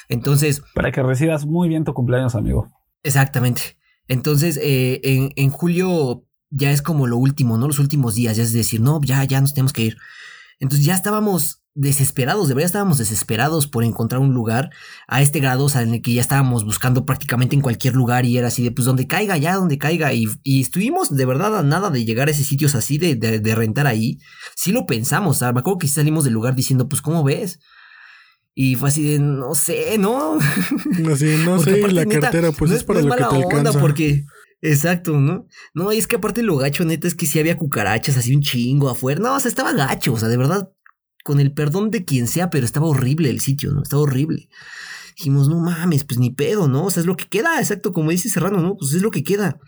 Entonces. 0.07 0.63
Para 0.73 0.93
que 0.93 1.03
recibas 1.03 1.45
muy 1.45 1.67
bien 1.67 1.83
tu 1.83 1.93
cumpleaños, 1.93 2.35
amigo. 2.35 2.71
Exactamente. 3.03 3.77
Entonces, 4.07 4.57
eh, 4.63 5.01
en, 5.35 5.49
julio 5.49 6.25
ya 6.49 6.71
es 6.71 6.81
como 6.81 7.05
lo 7.05 7.17
último, 7.17 7.57
¿no? 7.57 7.67
Los 7.67 7.79
últimos 7.79 8.15
días, 8.15 8.37
ya 8.37 8.43
es 8.43 8.53
decir, 8.53 8.79
no, 8.79 9.01
ya, 9.03 9.25
ya 9.25 9.41
nos 9.41 9.53
tenemos 9.53 9.73
que 9.73 9.83
ir. 9.83 9.97
Entonces 10.59 10.85
ya 10.85 10.95
estábamos 10.95 11.61
desesperados, 11.77 12.47
de 12.47 12.55
verdad 12.55 12.65
estábamos 12.65 12.97
desesperados 12.97 13.67
por 13.67 13.83
encontrar 13.83 14.19
un 14.19 14.33
lugar 14.33 14.71
a 15.07 15.21
este 15.21 15.39
grado, 15.39 15.65
o 15.65 15.69
sea, 15.69 15.83
en 15.83 15.93
el 15.93 16.01
que 16.01 16.13
ya 16.13 16.21
estábamos 16.21 16.65
buscando 16.65 17.05
prácticamente 17.05 17.55
en 17.55 17.61
cualquier 17.61 17.93
lugar 17.93 18.25
y 18.25 18.37
era 18.37 18.47
así 18.47 18.63
de, 18.63 18.71
pues 18.71 18.85
donde 18.85 19.05
caiga, 19.05 19.37
ya 19.37 19.55
donde 19.55 19.77
caiga. 19.77 20.11
Y, 20.11 20.27
estuvimos 20.43 21.15
de 21.15 21.25
verdad 21.25 21.55
a 21.55 21.61
nada 21.61 21.91
de 21.91 22.03
llegar 22.03 22.27
a 22.27 22.31
esos 22.31 22.47
sitios 22.47 22.73
así, 22.73 22.97
de, 22.97 23.15
de, 23.15 23.55
rentar 23.55 23.85
ahí. 23.85 24.17
Sí 24.55 24.71
lo 24.71 24.87
pensamos, 24.87 25.37
o 25.37 25.39
sea, 25.39 25.53
me 25.53 25.59
acuerdo 25.59 25.77
que 25.77 25.87
salimos 25.87 26.23
del 26.23 26.33
lugar 26.33 26.55
diciendo, 26.55 26.89
pues, 26.89 27.01
¿cómo 27.01 27.23
ves? 27.23 27.59
Y 28.55 28.73
fue 28.73 28.89
así 28.89 29.03
de, 29.03 29.19
no 29.19 29.53
sé, 29.53 29.99
¿no? 29.99 30.39
No, 30.99 31.15
sé, 31.15 31.37
no 31.37 31.59
sé, 31.59 31.87
la 31.91 32.05
cartera, 32.07 32.51
pues 32.51 32.71
es 32.71 32.83
para 32.83 33.01
lo 33.01 33.15
que 33.15 33.23
te 33.23 33.35
alcanza. 33.35 33.79
Porque, 33.79 34.25
exacto, 34.61 35.19
¿no? 35.19 35.45
No, 35.75 35.93
y 35.93 35.99
es 35.99 36.07
que 36.07 36.15
aparte 36.15 36.41
lo 36.41 36.57
gacho, 36.57 36.83
neta, 36.83 37.07
es 37.07 37.13
que 37.13 37.27
sí 37.27 37.39
había 37.39 37.55
cucarachas, 37.55 38.17
así 38.17 38.35
un 38.35 38.41
chingo 38.41 38.89
afuera. 38.89 39.21
No, 39.21 39.35
o 39.35 39.39
sea, 39.39 39.49
estaba 39.49 39.73
gacho, 39.73 40.13
o 40.13 40.17
sea, 40.17 40.27
de 40.27 40.37
verdad, 40.37 40.71
con 41.27 41.41
el 41.41 41.51
perdón 41.51 41.91
de 41.91 42.05
quien 42.05 42.25
sea, 42.25 42.49
pero 42.49 42.65
estaba 42.65 42.85
horrible 42.85 43.29
el 43.29 43.41
sitio, 43.41 43.73
¿no? 43.73 43.83
Estaba 43.83 44.01
horrible. 44.01 44.47
Dijimos, 45.17 45.49
no 45.49 45.59
mames, 45.59 46.05
pues 46.05 46.19
ni 46.19 46.31
pedo, 46.31 46.69
¿no? 46.69 46.85
O 46.85 46.89
sea, 46.89 47.01
es 47.01 47.05
lo 47.05 47.17
que 47.17 47.25
queda, 47.25 47.59
exacto, 47.59 47.91
como 47.91 48.11
dice 48.11 48.29
Serrano, 48.29 48.61
¿no? 48.61 48.77
Pues 48.77 48.93
es 48.93 49.01
lo 49.01 49.11
que 49.11 49.25
queda. 49.25 49.59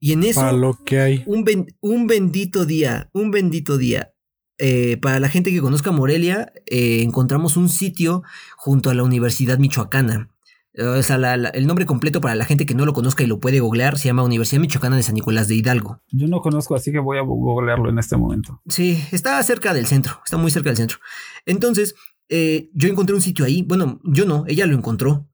Y 0.00 0.12
en 0.12 0.24
eso. 0.24 0.40
Para 0.40 0.54
lo 0.54 0.82
que 0.86 1.00
hay. 1.00 1.22
Un, 1.26 1.44
un 1.80 2.06
bendito 2.06 2.64
día, 2.64 3.10
un 3.12 3.30
bendito 3.30 3.76
día. 3.76 4.14
Eh, 4.56 4.96
para 5.02 5.20
la 5.20 5.28
gente 5.28 5.52
que 5.52 5.60
conozca 5.60 5.92
Morelia, 5.92 6.50
eh, 6.64 7.02
encontramos 7.02 7.58
un 7.58 7.68
sitio 7.68 8.22
junto 8.56 8.88
a 8.88 8.94
la 8.94 9.02
Universidad 9.02 9.58
Michoacana. 9.58 10.30
O 10.76 11.02
sea, 11.02 11.34
el 11.34 11.66
nombre 11.66 11.86
completo 11.86 12.20
para 12.20 12.34
la 12.34 12.44
gente 12.44 12.66
que 12.66 12.74
no 12.74 12.84
lo 12.84 12.92
conozca 12.92 13.24
y 13.24 13.26
lo 13.26 13.40
puede 13.40 13.60
googlear 13.60 13.98
se 13.98 14.06
llama 14.06 14.22
Universidad 14.22 14.60
Michoacana 14.60 14.96
de 14.96 15.02
San 15.02 15.14
Nicolás 15.14 15.48
de 15.48 15.56
Hidalgo. 15.56 16.02
Yo 16.12 16.28
no 16.28 16.40
conozco, 16.40 16.74
así 16.74 16.92
que 16.92 16.98
voy 16.98 17.18
a 17.18 17.22
googlearlo 17.22 17.88
en 17.88 17.98
este 17.98 18.16
momento. 18.16 18.60
Sí, 18.68 19.02
está 19.10 19.42
cerca 19.42 19.74
del 19.74 19.86
centro, 19.86 20.20
está 20.24 20.36
muy 20.36 20.50
cerca 20.50 20.70
del 20.70 20.76
centro. 20.76 20.98
Entonces, 21.46 21.94
eh, 22.28 22.70
yo 22.74 22.88
encontré 22.88 23.14
un 23.14 23.22
sitio 23.22 23.44
ahí. 23.44 23.62
Bueno, 23.62 24.00
yo 24.04 24.24
no, 24.24 24.44
ella 24.46 24.66
lo 24.66 24.76
encontró. 24.76 25.26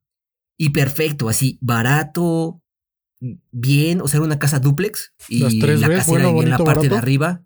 Y 0.57 0.71
perfecto, 0.71 1.29
así, 1.29 1.59
barato, 1.61 2.63
bien, 3.51 4.01
o 4.01 4.09
sea, 4.09 4.19
era 4.19 4.27
una 4.27 4.39
casa 4.39 4.61
duplex. 4.61 5.15
Y 5.29 5.61
la 5.61 5.89
casera 5.89 6.29
en 6.29 6.49
la 6.49 6.59
parte 6.59 6.89
de 6.89 6.97
arriba. 6.97 7.43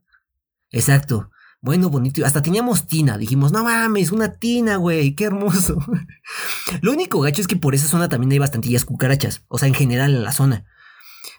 Exacto 0.70 1.30
bueno, 1.60 1.90
bonito. 1.90 2.24
Hasta 2.24 2.42
teníamos 2.42 2.86
tina. 2.86 3.18
Dijimos, 3.18 3.50
no 3.50 3.64
mames, 3.64 4.12
una 4.12 4.34
tina, 4.34 4.76
güey, 4.76 5.14
qué 5.14 5.24
hermoso. 5.24 5.78
Lo 6.82 6.92
único 6.92 7.20
gacho 7.20 7.40
es 7.40 7.48
que 7.48 7.56
por 7.56 7.74
esa 7.74 7.88
zona 7.88 8.08
también 8.08 8.30
hay 8.32 8.38
bastantillas 8.38 8.84
cucarachas. 8.84 9.44
O 9.48 9.58
sea, 9.58 9.68
en 9.68 9.74
general 9.74 10.14
en 10.14 10.22
la 10.22 10.32
zona. 10.32 10.66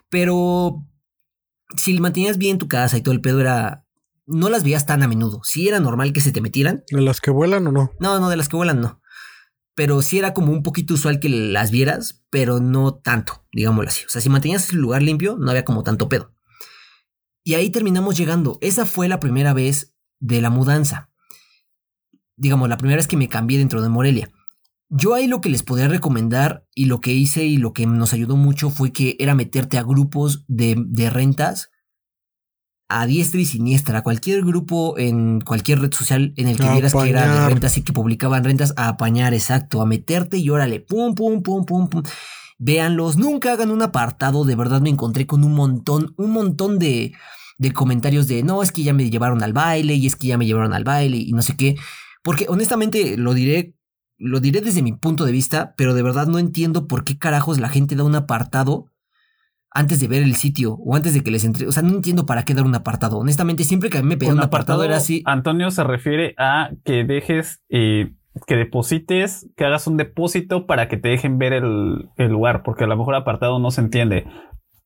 Pero 0.10 0.86
si 1.77 1.97
mantenías 1.99 2.38
bien 2.38 2.58
tu 2.58 2.67
casa 2.67 2.97
y 2.97 3.01
todo 3.01 3.13
el 3.13 3.21
pedo 3.21 3.39
era. 3.39 3.86
No 4.25 4.49
las 4.49 4.63
veías 4.63 4.86
tan 4.86 5.01
a 5.01 5.08
menudo. 5.08 5.41
Sí 5.43 5.67
era 5.67 5.79
normal 5.79 6.13
que 6.13 6.21
se 6.21 6.32
te 6.32 6.41
metieran. 6.41 6.84
¿De 6.91 7.01
las 7.01 7.19
que 7.19 7.32
vuelan 7.32 7.65
o 7.65 7.71
no? 7.71 7.91
No, 7.99 8.19
no, 8.19 8.29
de 8.29 8.38
las 8.38 8.47
que 8.47 8.58
vuelan 8.58 8.79
no. 8.79 9.01
Pero 9.73 10.03
sí 10.03 10.19
era 10.19 10.36
como 10.36 10.51
un 10.51 10.62
poquito 10.62 10.93
usual 10.93 11.19
que 11.19 11.29
las 11.29 11.71
vieras, 11.71 12.21
pero 12.29 12.60
no 12.60 12.93
tanto, 12.93 13.45
digámoslo 13.51 13.89
así. 13.89 14.05
O 14.05 14.10
sea, 14.10 14.21
si 14.21 14.29
mantenías 14.29 14.71
el 14.71 14.79
lugar 14.79 15.01
limpio, 15.01 15.38
no 15.39 15.49
había 15.49 15.65
como 15.65 15.84
tanto 15.84 16.10
pedo. 16.10 16.36
Y 17.43 17.55
ahí 17.55 17.71
terminamos 17.71 18.15
llegando. 18.17 18.60
Esa 18.62 18.86
fue 18.86 19.08
la 19.08 19.19
primera 19.19 19.53
vez 19.53 19.95
de 20.19 20.41
la 20.41 20.49
mudanza. 20.49 21.10
Digamos, 22.36 22.69
la 22.69 22.77
primera 22.77 22.97
vez 22.97 23.08
que 23.08 23.17
me 23.17 23.27
cambié 23.27 23.58
dentro 23.58 23.82
de 23.82 23.89
Morelia. 23.89 24.29
Yo 24.89 25.13
ahí 25.13 25.27
lo 25.27 25.41
que 25.41 25.49
les 25.49 25.62
podría 25.62 25.88
recomendar 25.88 26.65
y 26.73 26.86
lo 26.86 26.99
que 26.99 27.13
hice 27.13 27.43
y 27.45 27.58
lo 27.58 27.73
que 27.73 27.86
nos 27.86 28.13
ayudó 28.13 28.38
mucho 28.38 28.69
fue 28.69 28.91
que 28.91 29.15
era 29.19 29.36
meterte 29.36 29.77
a 29.77 29.84
grupos 29.84 30.45
de, 30.47 30.75
de 30.77 31.10
rentas 31.10 31.69
a 32.89 33.05
diestra 33.05 33.39
y 33.39 33.45
siniestra, 33.45 33.99
a 33.99 34.03
cualquier 34.03 34.43
grupo 34.43 34.97
en 34.97 35.41
cualquier 35.41 35.79
red 35.79 35.93
social 35.93 36.34
en 36.36 36.47
el 36.47 36.58
que 36.58 36.67
vieras 36.69 36.93
que 36.93 37.10
era 37.10 37.32
de 37.32 37.49
rentas 37.49 37.77
y 37.77 37.84
que 37.84 37.93
publicaban 37.93 38.43
rentas, 38.43 38.73
a 38.77 38.89
apañar, 38.89 39.36
exacto, 39.36 39.82
a 39.82 39.86
meterte 39.86 40.38
y 40.38 40.49
órale, 40.49 40.79
pum, 40.79 41.13
pum, 41.13 41.43
pum, 41.43 41.65
pum, 41.65 41.88
pum. 41.88 42.01
Véanlos, 42.58 43.15
nunca 43.15 43.53
hagan 43.53 43.69
un 43.69 43.84
apartado, 43.84 44.43
de 44.43 44.55
verdad 44.55 44.82
me 44.82 44.89
encontré 44.89 45.27
con 45.27 45.43
un 45.43 45.53
montón, 45.53 46.15
un 46.17 46.32
montón 46.32 46.79
de, 46.79 47.13
de 47.60 47.74
comentarios 47.74 48.28
de 48.28 48.41
no, 48.41 48.63
es 48.63 48.72
que 48.72 48.84
ya 48.84 48.93
me 48.93 49.10
llevaron 49.10 49.43
al 49.43 49.54
baile 49.54 49.93
y 49.93 50.08
es 50.08 50.15
que 50.15 50.28
ya 50.28 50.38
me 50.38 50.45
llevaron 50.45 50.74
al 50.74 50.86
baile 50.86 51.17
y 51.17 51.34
no 51.34 51.41
sé 51.41 51.56
qué. 51.56 51.76
Porque 52.24 52.45
honestamente 52.48 53.17
lo 53.17 53.34
diré, 53.34 53.76
lo 54.17 54.39
diré 54.39 54.62
desde 54.62 54.82
mi 54.82 54.93
punto 54.93 55.26
de 55.26 55.34
vista, 55.34 55.76
pero 55.78 55.93
de 55.93 56.02
verdad 56.02 56.26
no 56.26 56.39
entiendo 56.39 56.88
por 56.88 57.04
qué 57.04 57.17
carajos 57.17 57.60
la 57.60 57.69
gente 57.69 57.95
da 57.95 58.06
un 58.06 58.15
apartado 58.15 58.86
antes 59.72 60.00
de 60.00 60.08
ver 60.08 60.24
el 60.24 60.36
sitio 60.36 60.74
o 60.74 60.95
antes 60.95 61.13
de 61.13 61.22
que 61.22 61.32
les 61.32 61.43
entre. 61.43 61.67
O 61.67 61.72
sea, 61.74 61.84
no 61.84 61.89
entiendo 61.89 62.26
para 62.26 62.43
qué 62.43 62.54
dar 62.54 62.65
un 62.65 62.76
apartado. 62.76 63.17
Honestamente, 63.17 63.65
siempre 63.65 63.89
que 63.89 63.98
a 63.98 64.02
mí 64.02 64.08
me 64.08 64.17
pedían 64.17 64.38
un, 64.38 64.43
apartado, 64.43 64.84
era 64.84 64.95
así. 64.95 65.22
Antonio 65.26 65.69
se 65.69 65.84
refiere 65.84 66.36
a 66.38 66.72
que 66.86 67.04
dejes, 67.04 67.62
eh, 67.67 68.13
que 68.48 68.56
deposites, 68.56 69.50
que 69.58 69.65
hagas 69.65 69.86
un 69.86 69.98
depósito 69.98 70.65
para 70.65 70.88
que 70.88 70.95
te 70.95 71.10
dejen 71.10 71.38
ver 71.38 71.52
el, 71.52 72.10
el 72.15 72.32
lugar, 72.32 72.63
porque 72.63 72.86
a 72.86 72.88
lo 72.88 72.95
mejor 72.95 73.15
apartado 73.15 73.60
no 73.60 73.69
se 73.69 73.82
entiende 73.82 74.26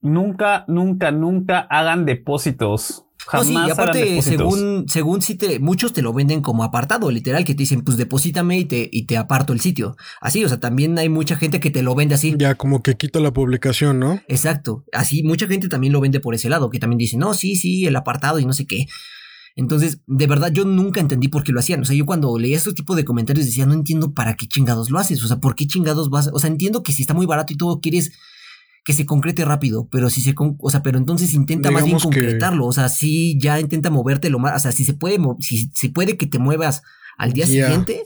nunca, 0.04 0.66
nunca, 0.68 1.12
nunca 1.12 1.60
hagan 1.60 2.06
depósitos. 2.06 3.06
Jamás 3.26 3.48
No, 3.48 3.62
sí, 3.62 3.68
y 3.68 3.72
aparte, 3.72 4.22
según, 4.22 4.86
según 4.89 5.22
si 5.22 5.36
te, 5.36 5.58
muchos 5.60 5.94
te 5.94 6.02
lo 6.02 6.12
venden 6.12 6.42
como 6.42 6.63
apartado, 6.63 7.10
literal, 7.10 7.46
que 7.46 7.54
te 7.54 7.60
dicen, 7.60 7.82
pues 7.82 7.96
deposítame 7.96 8.60
y 8.60 8.66
te, 8.66 8.89
y 8.92 9.06
te 9.06 9.16
aparto 9.16 9.54
el 9.54 9.62
sitio. 9.62 9.96
Así, 10.20 10.44
o 10.44 10.50
sea, 10.50 10.60
también 10.60 10.98
hay 11.00 11.08
mucha 11.08 11.38
gente 11.38 11.62
que 11.62 11.72
te 11.72 11.84
lo 11.84 11.96
vende 11.96 12.16
así. 12.16 12.36
Ya 12.38 12.56
como 12.56 12.84
que 12.84 12.96
quita 12.96 13.22
la 13.22 13.32
publicación, 13.32 14.00
¿no? 14.00 14.22
Exacto. 14.28 14.84
Así, 14.92 15.24
mucha 15.24 15.48
gente 15.48 15.70
también 15.70 15.94
lo 15.94 16.02
vende 16.02 16.20
por 16.20 16.36
ese 16.36 16.50
lado, 16.50 16.70
que 16.70 16.80
también 16.80 16.98
dice, 16.98 17.18
no, 17.18 17.34
sí, 17.34 17.56
sí, 17.56 17.86
el 17.86 17.96
apartado 17.96 18.39
y 18.39 18.46
no 18.46 18.52
sé 18.52 18.66
qué. 18.66 18.88
Entonces, 19.56 20.02
de 20.08 20.28
verdad, 20.28 20.52
yo 20.52 20.66
nunca 20.66 21.00
entendí 21.00 21.30
por 21.30 21.44
qué 21.44 21.54
lo 21.54 21.60
hacían. 21.60 21.82
O 21.82 21.86
sea, 21.86 21.96
yo 21.96 22.06
cuando 22.06 22.38
leía 22.38 22.58
ese 22.58 22.74
tipo 22.74 22.96
de 22.96 23.06
comentarios 23.06 23.46
decía, 23.46 23.66
no 23.66 23.74
entiendo 23.74 24.13
para 24.13 24.36
qué 24.36 24.48
chingados 24.48 24.89
lo 24.89 25.00
haces. 25.00 25.24
O 25.24 25.28
sea, 25.28 25.38
¿por 25.38 25.56
qué 25.56 25.68
chingados 25.68 26.10
vas? 26.10 26.30
O 26.34 26.39
sea, 26.39 26.50
entiendo 26.50 26.84
que 26.84 26.92
si 26.92 27.04
está 27.04 27.13
muy 27.13 27.26
barato 27.26 27.54
y 27.54 27.56
todo 27.56 27.80
quieres 27.80 28.12
que 28.86 28.93
se 28.93 29.06
concrete 29.06 29.46
rápido, 29.46 29.88
pero 29.91 30.10
si 30.10 30.22
se, 30.22 30.36
con- 30.36 30.58
o 30.60 30.69
sea, 30.69 30.82
pero 30.84 30.98
entonces 30.98 31.34
intenta 31.34 31.69
más 31.72 31.84
bien 31.86 31.98
que- 31.98 32.04
concretarlo. 32.04 32.65
O 32.65 32.74
sea, 32.74 32.89
sí, 32.89 33.38
ya 33.39 33.60
intenta 33.60 33.89
moverte 33.89 34.30
lo 34.30 34.39
más, 34.39 34.56
o 34.56 34.60
sea, 34.60 34.72
si 34.72 34.84
se 34.86 34.93
puede, 34.93 35.17
si, 35.39 35.69
si 35.74 35.89
puede 35.89 36.17
que 36.17 36.28
te 36.28 36.39
muevas 36.39 36.82
al 37.17 37.32
día 37.34 37.46
siguiente, 37.67 38.04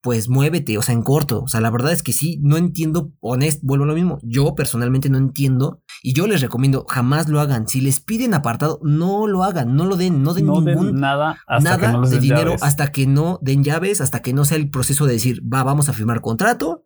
pues 0.00 0.28
muévete, 0.28 0.78
o 0.78 0.82
sea, 0.82 0.94
en 0.94 1.02
corto. 1.02 1.42
O 1.42 1.48
sea, 1.48 1.60
la 1.60 1.70
verdad 1.70 1.92
es 1.92 2.02
que 2.04 2.12
sí, 2.12 2.38
no 2.42 2.56
entiendo, 2.56 3.10
honesto, 3.20 3.60
vuelvo 3.64 3.84
a 3.84 3.88
lo 3.88 3.94
mismo. 3.94 4.18
Yo 4.22 4.54
personalmente 4.54 5.08
no 5.10 5.18
entiendo 5.18 5.82
y 6.02 6.12
yo 6.12 6.26
les 6.28 6.40
recomiendo, 6.40 6.84
jamás 6.88 7.28
lo 7.28 7.40
hagan. 7.40 7.66
Si 7.66 7.80
les 7.80 7.98
piden 8.00 8.32
apartado, 8.34 8.78
no 8.84 9.26
lo 9.26 9.42
hagan, 9.42 9.74
no 9.74 9.86
lo 9.86 9.96
den, 9.96 10.22
no 10.22 10.34
den 10.34 10.46
no 10.46 10.60
den 10.60 10.76
ningún 10.76 11.00
nada 11.00 11.38
hasta 11.48 11.70
nada 11.70 11.86
que 11.88 11.92
no 11.92 12.00
les 12.02 12.10
de 12.10 12.16
den 12.16 12.22
dinero 12.22 12.50
llaves. 12.50 12.62
hasta 12.62 12.92
que 12.92 13.06
no 13.08 13.38
den 13.42 13.64
llaves, 13.64 14.00
hasta 14.00 14.20
que 14.22 14.32
no 14.32 14.44
sea 14.44 14.56
el 14.56 14.70
proceso 14.70 15.04
de 15.06 15.14
decir, 15.14 15.42
va, 15.42 15.64
vamos 15.64 15.88
a 15.88 15.92
firmar 15.92 16.20
contrato, 16.20 16.84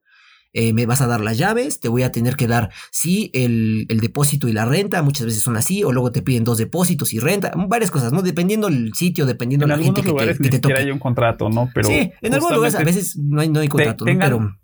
eh, 0.55 0.73
me 0.73 0.87
vas 0.87 1.01
a 1.01 1.07
dar 1.07 1.21
las 1.21 1.39
llaves, 1.39 1.81
te 1.81 1.89
voy 1.89 2.03
a 2.03 2.13
tener 2.13 2.37
que 2.37 2.47
dar, 2.47 2.71
sí, 2.91 3.31
el, 3.35 3.87
el 3.89 4.01
depósito 4.01 4.49
y 4.49 4.53
la 4.53 4.65
renta, 4.65 5.03
muchas 5.03 5.27
veces 5.27 5.43
son 5.43 5.57
así, 5.57 5.83
o 5.85 5.93
luego 5.93 6.13
te 6.13 6.23
piden 6.23 6.45
dos 6.45 6.59
depósitos 6.59 7.13
y 7.15 7.19
renta, 7.21 7.53
varias 7.69 7.91
cosas, 7.91 8.13
¿no? 8.13 8.23
Dependiendo 8.23 8.69
el 8.69 8.93
sitio, 8.95 9.25
dependiendo 9.27 9.65
En 9.65 9.71
la 9.71 9.79
gente 9.79 10.03
que 10.03 10.13
te, 10.13 10.37
que 10.39 10.49
te 10.51 10.59
toque. 10.59 10.75
hay 10.75 10.91
un 10.91 10.99
contrato, 10.99 11.49
¿no? 11.49 11.69
Pero 11.75 11.89
sí, 11.89 12.11
en 12.21 12.35
algunos 12.35 12.55
lugares 12.57 12.75
a 12.75 12.85
veces 12.85 13.17
no 13.19 13.41
hay, 13.41 13.49
no 13.49 13.61
hay 13.61 13.69
contrato, 13.69 14.05
¿no? 14.05 14.11
tengan- 14.11 14.29
pero 14.31 14.57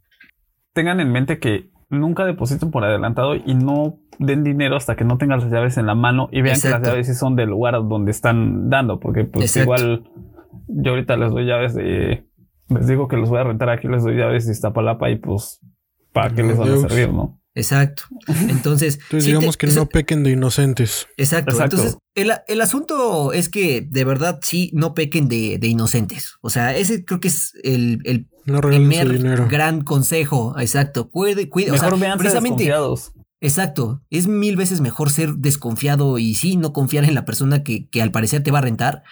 tengan 0.72 1.00
en 1.00 1.10
mente 1.10 1.38
que 1.38 1.70
nunca 1.90 2.24
depositen 2.26 2.70
por 2.70 2.84
adelantado 2.84 3.34
y 3.34 3.54
no 3.54 3.98
den 4.18 4.44
dinero 4.44 4.76
hasta 4.76 4.94
que 4.94 5.04
no 5.04 5.16
tengan 5.16 5.40
las 5.40 5.50
llaves 5.50 5.78
en 5.78 5.86
la 5.86 5.94
mano 5.94 6.28
y 6.32 6.42
vean 6.42 6.60
que 6.60 6.68
las 6.68 6.82
llaves 6.82 7.06
sí 7.06 7.14
son 7.14 7.34
del 7.34 7.48
lugar 7.48 7.74
donde 7.88 8.10
están 8.10 8.68
dando, 8.68 9.00
porque 9.00 9.24
pues 9.24 9.56
Exacto. 9.56 9.62
igual 9.64 10.04
yo 10.68 10.90
ahorita 10.90 11.16
les 11.16 11.30
doy 11.30 11.46
llaves 11.46 11.74
de 11.74 12.24
les 12.68 12.86
digo 12.86 13.08
que 13.08 13.16
los 13.16 13.30
voy 13.30 13.38
a 13.38 13.44
rentar 13.44 13.70
aquí, 13.70 13.88
les 13.88 14.02
doy 14.04 14.16
llaves 14.16 14.44
de 14.46 14.52
Iztapalapa 14.52 15.08
y 15.08 15.16
pues 15.16 15.60
para 16.22 16.34
qué 16.34 16.42
No, 16.42 16.48
les 16.48 16.58
van 16.58 16.72
a 16.72 16.88
servir, 16.88 17.12
¿no? 17.12 17.40
exacto. 17.54 18.04
Entonces, 18.48 18.98
Entonces 19.10 19.10
sí 19.10 19.18
te- 19.18 19.26
digamos 19.26 19.56
que 19.56 19.66
no 19.68 19.86
pequen 19.86 20.22
de 20.22 20.30
inocentes. 20.32 21.06
Exacto. 21.16 21.52
Exacto. 21.52 21.76
Entonces, 21.76 21.98
el, 22.14 22.32
el 22.46 22.60
asunto 22.60 23.32
es 23.32 23.48
que 23.48 23.80
de 23.80 24.04
verdad 24.04 24.38
sí 24.42 24.70
no 24.74 24.94
pequen 24.94 25.28
de, 25.28 25.58
de 25.58 25.66
inocentes. 25.66 26.34
O 26.40 26.50
sea, 26.50 26.76
ese 26.76 27.04
creo 27.04 27.18
que 27.20 27.28
es 27.28 27.52
el, 27.64 28.00
el 28.04 28.28
No 28.46 28.60
primer 28.60 29.46
gran 29.48 29.82
consejo. 29.82 30.54
Exacto. 30.58 31.10
Cuide, 31.10 31.48
cuide. 31.48 31.70
O 31.70 31.74
Mejor 31.74 31.90
sea, 31.90 31.98
vean 31.98 32.18
precisamente. 32.18 32.64
desconfiados. 32.64 33.12
Exacto. 33.40 34.02
Es 34.10 34.26
mil 34.26 34.56
veces 34.56 34.80
mejor 34.80 35.10
ser 35.10 35.34
desconfiado 35.34 36.18
y 36.18 36.34
sí, 36.34 36.56
no 36.56 36.72
confiar 36.72 37.04
en 37.04 37.14
la 37.14 37.24
persona 37.24 37.62
que, 37.62 37.88
que 37.88 38.02
al 38.02 38.10
parecer 38.10 38.42
te 38.42 38.50
va 38.50 38.58
a 38.58 38.62
rentar 38.62 39.02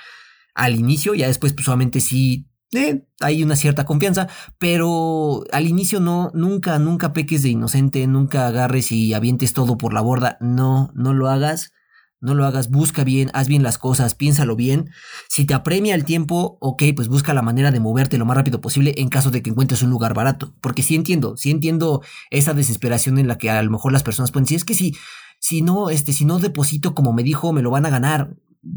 al 0.54 0.74
inicio. 0.76 1.14
Ya 1.14 1.26
después, 1.28 1.52
pues 1.52 1.64
solamente 1.64 2.00
sí. 2.00 2.46
Eh, 2.72 3.06
hay 3.20 3.42
una 3.42 3.56
cierta 3.56 3.84
confianza, 3.84 4.28
pero 4.58 5.44
al 5.52 5.66
inicio 5.66 6.00
no, 6.00 6.30
nunca, 6.34 6.78
nunca 6.78 7.12
peques 7.12 7.42
de 7.42 7.50
inocente, 7.50 8.06
nunca 8.06 8.46
agarres 8.46 8.92
y 8.92 9.14
avientes 9.14 9.52
todo 9.52 9.78
por 9.78 9.92
la 9.92 10.00
borda. 10.00 10.36
No, 10.40 10.90
no 10.94 11.14
lo 11.14 11.28
hagas. 11.28 11.72
No 12.18 12.34
lo 12.34 12.46
hagas, 12.46 12.70
busca 12.70 13.04
bien, 13.04 13.30
haz 13.34 13.46
bien 13.46 13.62
las 13.62 13.76
cosas, 13.76 14.14
piénsalo 14.14 14.56
bien. 14.56 14.90
Si 15.28 15.44
te 15.44 15.52
apremia 15.52 15.94
el 15.94 16.06
tiempo, 16.06 16.56
ok, 16.60 16.82
pues 16.96 17.08
busca 17.08 17.34
la 17.34 17.42
manera 17.42 17.70
de 17.70 17.78
moverte 17.78 18.16
lo 18.16 18.24
más 18.24 18.38
rápido 18.38 18.60
posible 18.62 18.94
en 18.96 19.10
caso 19.10 19.30
de 19.30 19.42
que 19.42 19.50
encuentres 19.50 19.82
un 19.82 19.90
lugar 19.90 20.14
barato. 20.14 20.54
Porque 20.62 20.82
sí 20.82 20.94
entiendo, 20.94 21.36
sí 21.36 21.50
entiendo 21.50 22.02
esa 22.30 22.54
desesperación 22.54 23.18
en 23.18 23.28
la 23.28 23.36
que 23.36 23.50
a 23.50 23.62
lo 23.62 23.70
mejor 23.70 23.92
las 23.92 24.02
personas 24.02 24.32
pueden 24.32 24.44
decir, 24.44 24.56
es 24.56 24.64
que 24.64 24.72
si, 24.72 24.96
si 25.40 25.60
no, 25.60 25.90
este, 25.90 26.14
si 26.14 26.24
no 26.24 26.38
deposito 26.38 26.94
como 26.94 27.12
me 27.12 27.22
dijo, 27.22 27.52
me 27.52 27.62
lo 27.62 27.70
van 27.70 27.84
a 27.84 27.90
ganar. 27.90 28.34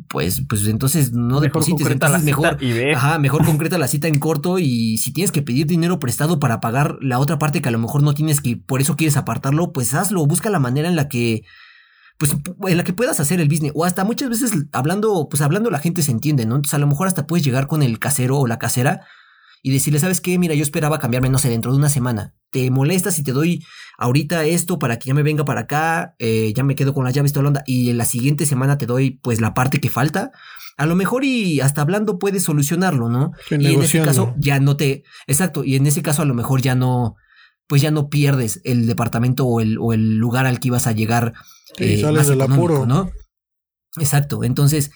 Pues, 0.07 0.43
pues 0.47 0.67
entonces 0.67 1.11
no 1.13 1.39
mejor 1.39 1.41
deposites, 1.41 1.87
entonces 1.89 2.23
mejor, 2.23 2.57
y 2.59 2.73
ve. 2.73 2.93
Ajá, 2.93 3.19
mejor 3.19 3.45
concreta 3.45 3.77
la 3.77 3.87
cita 3.87 4.07
en 4.07 4.19
corto 4.19 4.59
y 4.59 4.97
si 4.97 5.13
tienes 5.13 5.31
que 5.31 5.41
pedir 5.41 5.67
dinero 5.67 5.99
prestado 5.99 6.39
para 6.39 6.59
pagar 6.59 6.97
la 7.01 7.19
otra 7.19 7.39
parte 7.39 7.61
que 7.61 7.69
a 7.69 7.71
lo 7.71 7.79
mejor 7.79 8.03
no 8.03 8.13
tienes 8.13 8.41
que, 8.41 8.57
por 8.57 8.81
eso 8.81 8.95
quieres 8.95 9.17
apartarlo, 9.17 9.71
pues 9.71 9.93
hazlo, 9.93 10.25
busca 10.25 10.49
la 10.49 10.59
manera 10.59 10.87
en 10.89 10.95
la 10.95 11.07
que, 11.07 11.43
pues 12.17 12.35
en 12.67 12.77
la 12.77 12.83
que 12.83 12.93
puedas 12.93 13.19
hacer 13.19 13.39
el 13.39 13.47
business. 13.47 13.71
O 13.75 13.85
hasta 13.85 14.03
muchas 14.03 14.29
veces 14.29 14.51
hablando, 14.73 15.27
pues 15.29 15.41
hablando 15.41 15.69
la 15.71 15.79
gente 15.79 16.01
se 16.01 16.11
entiende, 16.11 16.45
¿no? 16.45 16.55
Entonces 16.55 16.75
a 16.75 16.79
lo 16.79 16.87
mejor 16.87 17.07
hasta 17.07 17.25
puedes 17.25 17.45
llegar 17.45 17.67
con 17.67 17.81
el 17.81 17.99
casero 17.99 18.37
o 18.37 18.47
la 18.47 18.59
casera 18.59 19.01
y 19.61 19.71
decirle, 19.71 19.99
¿sabes 19.99 20.21
qué? 20.21 20.37
Mira, 20.39 20.55
yo 20.55 20.63
esperaba 20.63 20.99
cambiarme, 20.99 21.29
no 21.29 21.39
sé, 21.39 21.49
dentro 21.49 21.71
de 21.71 21.77
una 21.77 21.89
semana. 21.89 22.33
¿Te 22.51 22.71
molesta 22.71 23.11
si 23.11 23.23
te 23.23 23.31
doy 23.31 23.63
ahorita 23.97 24.45
esto 24.45 24.79
para 24.79 24.99
que 24.99 25.07
ya 25.07 25.13
me 25.13 25.23
venga 25.23 25.45
para 25.45 25.61
acá? 25.61 26.15
Eh, 26.19 26.53
ya 26.55 26.63
me 26.63 26.75
quedo 26.75 26.93
con 26.93 27.03
las 27.03 27.13
llaves, 27.13 27.33
toda 27.33 27.43
la 27.43 27.49
onda. 27.49 27.63
Y 27.65 27.89
en 27.89 27.97
la 27.97 28.05
siguiente 28.05 28.45
semana 28.45 28.77
te 28.77 28.85
doy, 28.85 29.19
pues, 29.21 29.41
la 29.41 29.53
parte 29.53 29.79
que 29.79 29.89
falta. 29.89 30.31
A 30.77 30.85
lo 30.85 30.95
mejor 30.95 31.25
y 31.25 31.59
hasta 31.59 31.81
hablando 31.81 32.19
puedes 32.19 32.43
solucionarlo, 32.43 33.09
¿no? 33.09 33.31
Que 33.49 33.55
y 33.55 33.73
en 33.73 33.83
ese 33.83 34.01
caso 34.01 34.33
ya 34.37 34.59
no 34.59 34.77
te... 34.77 35.03
Exacto, 35.27 35.63
y 35.63 35.75
en 35.75 35.85
ese 35.87 36.01
caso 36.01 36.21
a 36.21 36.25
lo 36.25 36.33
mejor 36.33 36.61
ya 36.61 36.75
no... 36.75 37.15
Pues 37.67 37.83
ya 37.83 37.91
no 37.91 38.09
pierdes 38.09 38.61
el 38.63 38.87
departamento 38.87 39.45
o 39.45 39.61
el, 39.61 39.77
o 39.77 39.93
el 39.93 40.17
lugar 40.17 40.47
al 40.47 40.59
que 40.59 40.69
ibas 40.69 40.87
a 40.87 40.91
llegar 40.91 41.33
Sí, 41.77 41.83
eh, 41.83 42.01
sales 42.01 42.17
más 42.17 42.27
del 42.27 42.41
apuro. 42.41 42.85
¿no? 42.85 43.11
Exacto, 43.97 44.43
entonces 44.43 44.91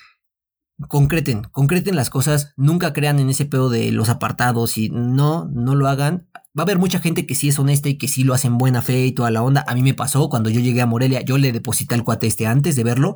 concreten, 0.87 1.43
concreten 1.51 1.95
las 1.95 2.09
cosas, 2.09 2.53
nunca 2.57 2.93
crean 2.93 3.19
en 3.19 3.29
ese 3.29 3.45
pedo 3.45 3.69
de 3.69 3.91
los 3.91 4.09
apartados 4.09 4.77
y 4.77 4.89
no, 4.89 5.49
no 5.53 5.75
lo 5.75 5.87
hagan. 5.87 6.27
Va 6.57 6.61
a 6.61 6.63
haber 6.63 6.77
mucha 6.77 6.99
gente 6.99 7.25
que 7.25 7.35
sí 7.35 7.49
es 7.49 7.59
honesta 7.59 7.89
y 7.89 7.97
que 7.97 8.07
sí 8.07 8.23
lo 8.23 8.33
hace 8.33 8.47
en 8.47 8.57
buena 8.57 8.81
fe 8.81 9.05
y 9.05 9.11
toda 9.11 9.31
la 9.31 9.41
onda. 9.41 9.63
A 9.67 9.75
mí 9.75 9.81
me 9.81 9.93
pasó 9.93 10.29
cuando 10.29 10.49
yo 10.49 10.59
llegué 10.59 10.81
a 10.81 10.85
Morelia, 10.85 11.21
yo 11.21 11.37
le 11.37 11.51
deposité 11.51 11.95
al 11.95 12.03
cuate 12.03 12.27
este 12.27 12.45
antes 12.45 12.75
de 12.75 12.83
verlo. 12.83 13.15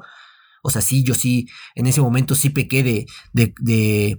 O 0.64 0.70
sea, 0.70 0.82
sí, 0.82 1.04
yo 1.04 1.14
sí, 1.14 1.48
en 1.76 1.88
ese 1.88 2.02
momento 2.02 2.36
sí 2.36 2.50
pequé 2.50 2.84
de, 2.84 3.06
de, 3.34 3.54
de, 3.60 4.18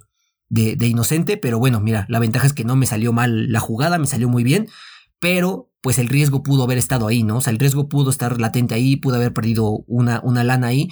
de, 0.49 0.77
de 0.77 0.87
inocente, 0.87 1.37
pero 1.37 1.59
bueno, 1.59 1.81
mira, 1.81 2.07
la 2.09 2.21
ventaja 2.21 2.47
es 2.47 2.53
que 2.53 2.65
no 2.65 2.77
me 2.77 2.87
salió 2.87 3.13
mal 3.13 3.51
la 3.53 3.61
jugada, 3.61 3.99
me 3.99 4.07
salió 4.07 4.29
muy 4.29 4.45
bien, 4.45 4.69
pero 5.21 5.71
pues 5.81 5.99
el 5.99 6.09
riesgo 6.09 6.43
pudo 6.43 6.65
haber 6.65 6.79
estado 6.79 7.07
ahí, 7.07 7.23
¿no? 7.23 7.39
O 7.39 7.41
sea, 7.41 7.53
el 7.53 7.59
riesgo 7.59 7.89
pudo 7.89 8.11
estar 8.11 8.41
latente 8.41 8.75
ahí, 8.75 8.97
pudo 8.97 9.17
haber 9.17 9.33
perdido 9.33 9.85
una, 9.87 10.21
una 10.23 10.45
lana 10.45 10.69
ahí. 10.69 10.89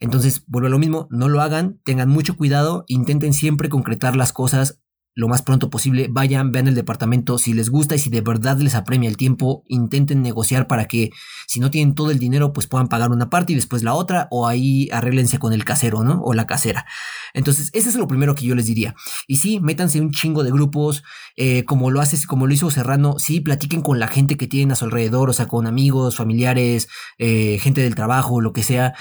Entonces, 0.00 0.44
vuelvo 0.46 0.68
a 0.68 0.70
lo 0.70 0.78
mismo, 0.78 1.08
no 1.10 1.28
lo 1.28 1.40
hagan, 1.40 1.80
tengan 1.84 2.08
mucho 2.08 2.36
cuidado, 2.36 2.84
intenten 2.88 3.32
siempre 3.32 3.68
concretar 3.68 4.16
las 4.16 4.32
cosas 4.32 4.80
lo 5.16 5.28
más 5.28 5.40
pronto 5.40 5.70
posible, 5.70 6.08
vayan, 6.10 6.52
vean 6.52 6.68
el 6.68 6.74
departamento, 6.74 7.38
si 7.38 7.54
les 7.54 7.70
gusta 7.70 7.94
y 7.94 7.98
si 7.98 8.10
de 8.10 8.20
verdad 8.20 8.58
les 8.58 8.74
apremia 8.74 9.08
el 9.08 9.16
tiempo, 9.16 9.64
intenten 9.66 10.20
negociar 10.20 10.68
para 10.68 10.84
que 10.84 11.10
si 11.46 11.58
no 11.58 11.70
tienen 11.70 11.94
todo 11.94 12.10
el 12.10 12.18
dinero, 12.18 12.52
pues 12.52 12.66
puedan 12.66 12.88
pagar 12.88 13.10
una 13.10 13.30
parte 13.30 13.54
y 13.54 13.56
después 13.56 13.82
la 13.82 13.94
otra, 13.94 14.28
o 14.30 14.46
ahí 14.46 14.90
arréglense 14.92 15.38
con 15.38 15.54
el 15.54 15.64
casero, 15.64 16.04
¿no? 16.04 16.20
O 16.22 16.34
la 16.34 16.46
casera. 16.46 16.84
Entonces, 17.32 17.70
ese 17.72 17.88
es 17.88 17.94
lo 17.94 18.06
primero 18.06 18.34
que 18.34 18.44
yo 18.44 18.54
les 18.54 18.66
diría. 18.66 18.94
Y 19.26 19.36
sí, 19.36 19.58
métanse 19.58 20.02
un 20.02 20.10
chingo 20.10 20.44
de 20.44 20.50
grupos, 20.50 21.02
eh, 21.36 21.64
como 21.64 21.90
lo 21.90 22.02
haces, 22.02 22.26
como 22.26 22.46
lo 22.46 22.52
hizo 22.52 22.70
Serrano, 22.70 23.14
sí, 23.18 23.40
platiquen 23.40 23.80
con 23.80 23.98
la 23.98 24.08
gente 24.08 24.36
que 24.36 24.46
tienen 24.46 24.72
a 24.72 24.74
su 24.74 24.84
alrededor, 24.84 25.30
o 25.30 25.32
sea, 25.32 25.48
con 25.48 25.66
amigos, 25.66 26.16
familiares, 26.16 26.88
eh, 27.16 27.58
gente 27.62 27.80
del 27.80 27.94
trabajo, 27.94 28.42
lo 28.42 28.52
que 28.52 28.62
sea, 28.62 28.92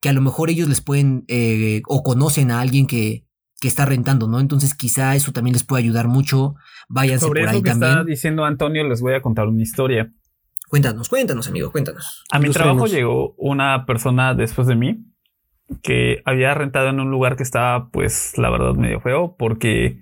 que 0.00 0.08
a 0.08 0.12
lo 0.12 0.20
mejor 0.20 0.50
ellos 0.50 0.68
les 0.68 0.80
pueden, 0.80 1.24
eh, 1.28 1.82
o 1.86 2.02
conocen 2.02 2.50
a 2.50 2.60
alguien 2.60 2.86
que, 2.86 3.24
que 3.60 3.68
está 3.68 3.84
rentando, 3.84 4.26
¿no? 4.26 4.40
Entonces 4.40 4.74
quizá 4.74 5.14
eso 5.14 5.32
también 5.32 5.52
les 5.52 5.64
puede 5.64 5.82
ayudar 5.82 6.08
mucho. 6.08 6.54
Váyanse 6.88 7.26
Sobre 7.26 7.42
por 7.42 7.48
eso 7.48 7.56
ahí 7.56 7.62
que 7.62 7.70
también. 7.70 7.90
está 7.92 8.04
diciendo 8.04 8.44
Antonio, 8.44 8.88
les 8.88 9.00
voy 9.02 9.14
a 9.14 9.20
contar 9.20 9.46
una 9.46 9.62
historia. 9.62 10.10
Cuéntanos, 10.68 11.08
cuéntanos, 11.08 11.48
amigo, 11.48 11.70
cuéntanos. 11.72 12.24
A 12.30 12.38
mi 12.38 12.48
trabajo 12.50 12.86
llegó 12.86 13.34
una 13.36 13.86
persona 13.86 14.34
después 14.34 14.66
de 14.68 14.76
mí 14.76 15.04
que 15.82 16.22
había 16.24 16.54
rentado 16.54 16.88
en 16.88 17.00
un 17.00 17.10
lugar 17.10 17.36
que 17.36 17.42
estaba, 17.42 17.90
pues, 17.90 18.38
la 18.38 18.50
verdad, 18.50 18.74
medio 18.74 19.00
feo, 19.00 19.36
porque 19.36 19.98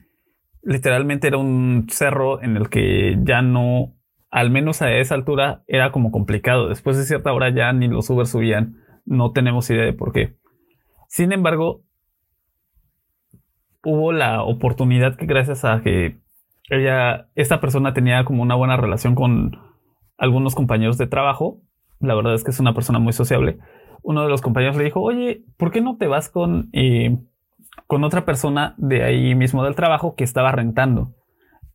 literalmente 0.62 1.26
era 1.26 1.38
un 1.38 1.86
cerro 1.90 2.42
en 2.42 2.56
el 2.56 2.68
que 2.68 3.18
ya 3.22 3.42
no, 3.42 3.96
al 4.30 4.50
menos 4.50 4.82
a 4.82 4.92
esa 4.92 5.14
altura, 5.14 5.64
era 5.66 5.90
como 5.90 6.10
complicado. 6.10 6.68
Después 6.68 6.96
de 6.96 7.04
cierta 7.04 7.32
hora 7.32 7.50
ya 7.50 7.72
ni 7.72 7.88
los 7.88 8.08
Uber 8.10 8.26
subían. 8.26 8.76
No 9.08 9.32
tenemos 9.32 9.68
idea 9.70 9.84
de 9.84 9.94
por 9.94 10.12
qué. 10.12 10.36
Sin 11.08 11.32
embargo, 11.32 11.82
hubo 13.82 14.12
la 14.12 14.42
oportunidad 14.42 15.16
que 15.16 15.24
gracias 15.24 15.64
a 15.64 15.80
que 15.80 16.20
ella, 16.68 17.28
esta 17.34 17.58
persona 17.60 17.94
tenía 17.94 18.24
como 18.26 18.42
una 18.42 18.54
buena 18.54 18.76
relación 18.76 19.14
con 19.14 19.52
algunos 20.18 20.54
compañeros 20.54 20.98
de 20.98 21.06
trabajo. 21.06 21.62
La 22.00 22.14
verdad 22.14 22.34
es 22.34 22.44
que 22.44 22.50
es 22.50 22.60
una 22.60 22.74
persona 22.74 22.98
muy 22.98 23.14
sociable. 23.14 23.58
Uno 24.02 24.22
de 24.22 24.28
los 24.28 24.42
compañeros 24.42 24.76
le 24.76 24.84
dijo, 24.84 25.00
oye, 25.00 25.42
¿por 25.56 25.70
qué 25.70 25.80
no 25.80 25.96
te 25.96 26.06
vas 26.06 26.28
con, 26.28 26.68
eh, 26.74 27.16
con 27.86 28.04
otra 28.04 28.26
persona 28.26 28.74
de 28.76 29.04
ahí 29.04 29.34
mismo 29.34 29.64
del 29.64 29.74
trabajo 29.74 30.16
que 30.16 30.24
estaba 30.24 30.52
rentando? 30.52 31.14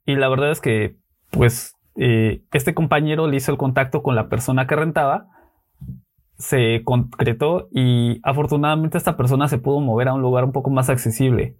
Y 0.05 0.15
la 0.15 0.29
verdad 0.29 0.51
es 0.51 0.61
que, 0.61 0.97
pues, 1.31 1.75
eh, 1.95 2.43
este 2.51 2.75
compañero 2.75 3.25
le 3.25 3.37
hizo 3.37 3.51
el 3.51 3.57
contacto 3.57 4.03
con 4.03 4.15
la 4.15 4.29
persona 4.29 4.67
que 4.67 4.75
rentaba. 4.75 5.29
Se 6.43 6.83
concretó 6.83 7.69
y 7.71 8.19
afortunadamente 8.23 8.97
esta 8.97 9.15
persona 9.15 9.47
se 9.47 9.57
pudo 9.57 9.79
mover 9.79 10.09
a 10.09 10.13
un 10.13 10.21
lugar 10.21 10.43
un 10.43 10.51
poco 10.51 10.69
más 10.69 10.89
accesible. 10.89 11.57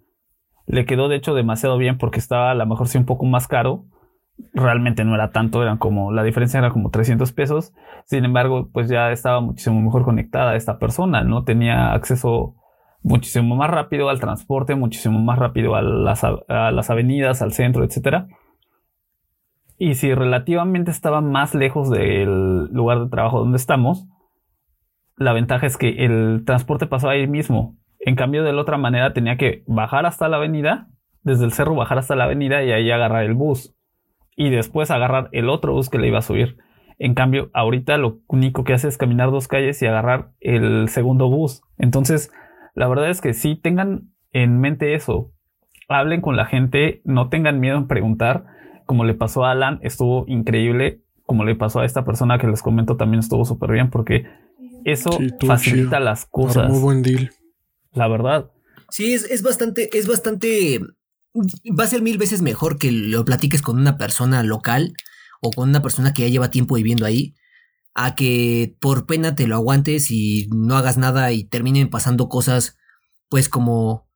Le 0.66 0.84
quedó 0.84 1.08
de 1.08 1.16
hecho 1.16 1.34
demasiado 1.34 1.78
bien 1.78 1.98
porque 1.98 2.18
estaba 2.18 2.50
a 2.50 2.54
lo 2.54 2.66
mejor 2.66 2.88
sí 2.88 2.98
un 2.98 3.06
poco 3.06 3.24
más 3.24 3.48
caro. 3.48 3.86
Realmente 4.52 5.04
no 5.04 5.14
era 5.14 5.30
tanto, 5.30 5.62
eran 5.62 5.78
como, 5.78 6.12
la 6.12 6.22
diferencia 6.22 6.58
era 6.58 6.70
como 6.70 6.90
300 6.90 7.32
pesos. 7.32 7.72
Sin 8.04 8.24
embargo, 8.24 8.68
pues 8.72 8.88
ya 8.88 9.10
estaba 9.10 9.40
muchísimo 9.40 9.80
mejor 9.80 10.04
conectada 10.04 10.56
esta 10.56 10.78
persona, 10.78 11.22
¿no? 11.22 11.44
Tenía 11.44 11.92
acceso 11.92 12.54
muchísimo 13.02 13.56
más 13.56 13.70
rápido 13.70 14.08
al 14.08 14.20
transporte, 14.20 14.74
muchísimo 14.74 15.18
más 15.18 15.38
rápido 15.38 15.76
a 15.76 15.82
las, 15.82 16.24
avenidas, 16.90 17.40
al 17.42 17.52
centro, 17.52 17.84
etcétera. 17.84 18.26
Y 19.78 19.94
si 19.94 20.14
relativamente 20.14 20.90
estaba 20.90 21.20
más 21.20 21.54
lejos 21.54 21.90
del 21.90 22.66
lugar 22.72 23.00
de 23.00 23.10
trabajo 23.10 23.40
donde 23.40 23.56
estamos, 23.56 24.06
la 25.16 25.32
ventaja 25.32 25.66
es 25.66 25.76
que 25.76 26.04
el 26.04 26.44
transporte 26.44 26.86
pasó 26.86 27.08
ahí 27.08 27.26
mismo. 27.26 27.76
En 28.00 28.16
cambio, 28.16 28.44
de 28.44 28.52
la 28.52 28.62
otra 28.62 28.76
manera 28.76 29.12
tenía 29.12 29.36
que 29.36 29.62
bajar 29.66 30.06
hasta 30.06 30.28
la 30.28 30.36
avenida, 30.36 30.88
desde 31.22 31.44
el 31.44 31.52
cerro 31.52 31.74
bajar 31.74 31.98
hasta 31.98 32.16
la 32.16 32.24
avenida 32.24 32.62
y 32.62 32.72
ahí 32.72 32.90
agarrar 32.90 33.24
el 33.24 33.34
bus. 33.34 33.74
Y 34.36 34.50
después 34.50 34.90
agarrar 34.90 35.28
el 35.32 35.48
otro 35.48 35.72
bus 35.72 35.88
que 35.88 35.98
le 35.98 36.08
iba 36.08 36.18
a 36.18 36.22
subir. 36.22 36.58
En 36.98 37.14
cambio, 37.14 37.50
ahorita 37.54 37.96
lo 37.96 38.18
único 38.28 38.64
que 38.64 38.74
hace 38.74 38.88
es 38.88 38.98
caminar 38.98 39.30
dos 39.30 39.48
calles 39.48 39.80
y 39.82 39.86
agarrar 39.86 40.30
el 40.40 40.88
segundo 40.88 41.28
bus. 41.28 41.62
Entonces, 41.78 42.32
la 42.74 42.88
verdad 42.88 43.10
es 43.10 43.20
que 43.20 43.32
sí 43.32 43.56
tengan 43.56 44.10
en 44.32 44.60
mente 44.60 44.94
eso. 44.94 45.30
Hablen 45.88 46.20
con 46.20 46.36
la 46.36 46.46
gente, 46.46 47.00
no 47.04 47.28
tengan 47.28 47.60
miedo 47.60 47.76
en 47.76 47.86
preguntar. 47.86 48.44
Como 48.86 49.04
le 49.04 49.14
pasó 49.14 49.44
a 49.44 49.52
Alan, 49.52 49.78
estuvo 49.82 50.24
increíble. 50.28 51.00
Como 51.24 51.44
le 51.44 51.54
pasó 51.54 51.80
a 51.80 51.84
esta 51.84 52.04
persona 52.04 52.38
que 52.38 52.46
les 52.46 52.62
comento, 52.62 52.96
también 52.96 53.20
estuvo 53.20 53.44
súper 53.44 53.72
bien 53.72 53.90
porque 53.90 54.26
eso 54.84 55.18
facilita 55.46 56.00
las 56.00 56.26
cosas. 56.26 56.70
Muy 56.70 56.80
buen 56.80 57.02
deal. 57.02 57.32
La 57.92 58.08
verdad. 58.08 58.50
Sí, 58.90 59.12
es, 59.12 59.24
es 59.24 59.42
bastante, 59.42 59.96
es 59.96 60.06
bastante. 60.06 60.80
Va 61.36 61.84
a 61.84 61.88
ser 61.88 62.02
mil 62.02 62.18
veces 62.18 62.42
mejor 62.42 62.78
que 62.78 62.92
lo 62.92 63.24
platiques 63.24 63.62
con 63.62 63.78
una 63.78 63.96
persona 63.98 64.42
local 64.42 64.94
o 65.40 65.50
con 65.50 65.68
una 65.70 65.82
persona 65.82 66.12
que 66.12 66.22
ya 66.22 66.28
lleva 66.28 66.50
tiempo 66.50 66.76
viviendo 66.76 67.04
ahí, 67.04 67.34
a 67.94 68.14
que 68.14 68.76
por 68.80 69.06
pena 69.06 69.34
te 69.34 69.46
lo 69.46 69.56
aguantes 69.56 70.10
y 70.10 70.48
no 70.54 70.76
hagas 70.76 70.96
nada 70.96 71.32
y 71.32 71.44
terminen 71.44 71.90
pasando 71.90 72.28
cosas, 72.28 72.76
pues 73.28 73.48
como. 73.48 74.08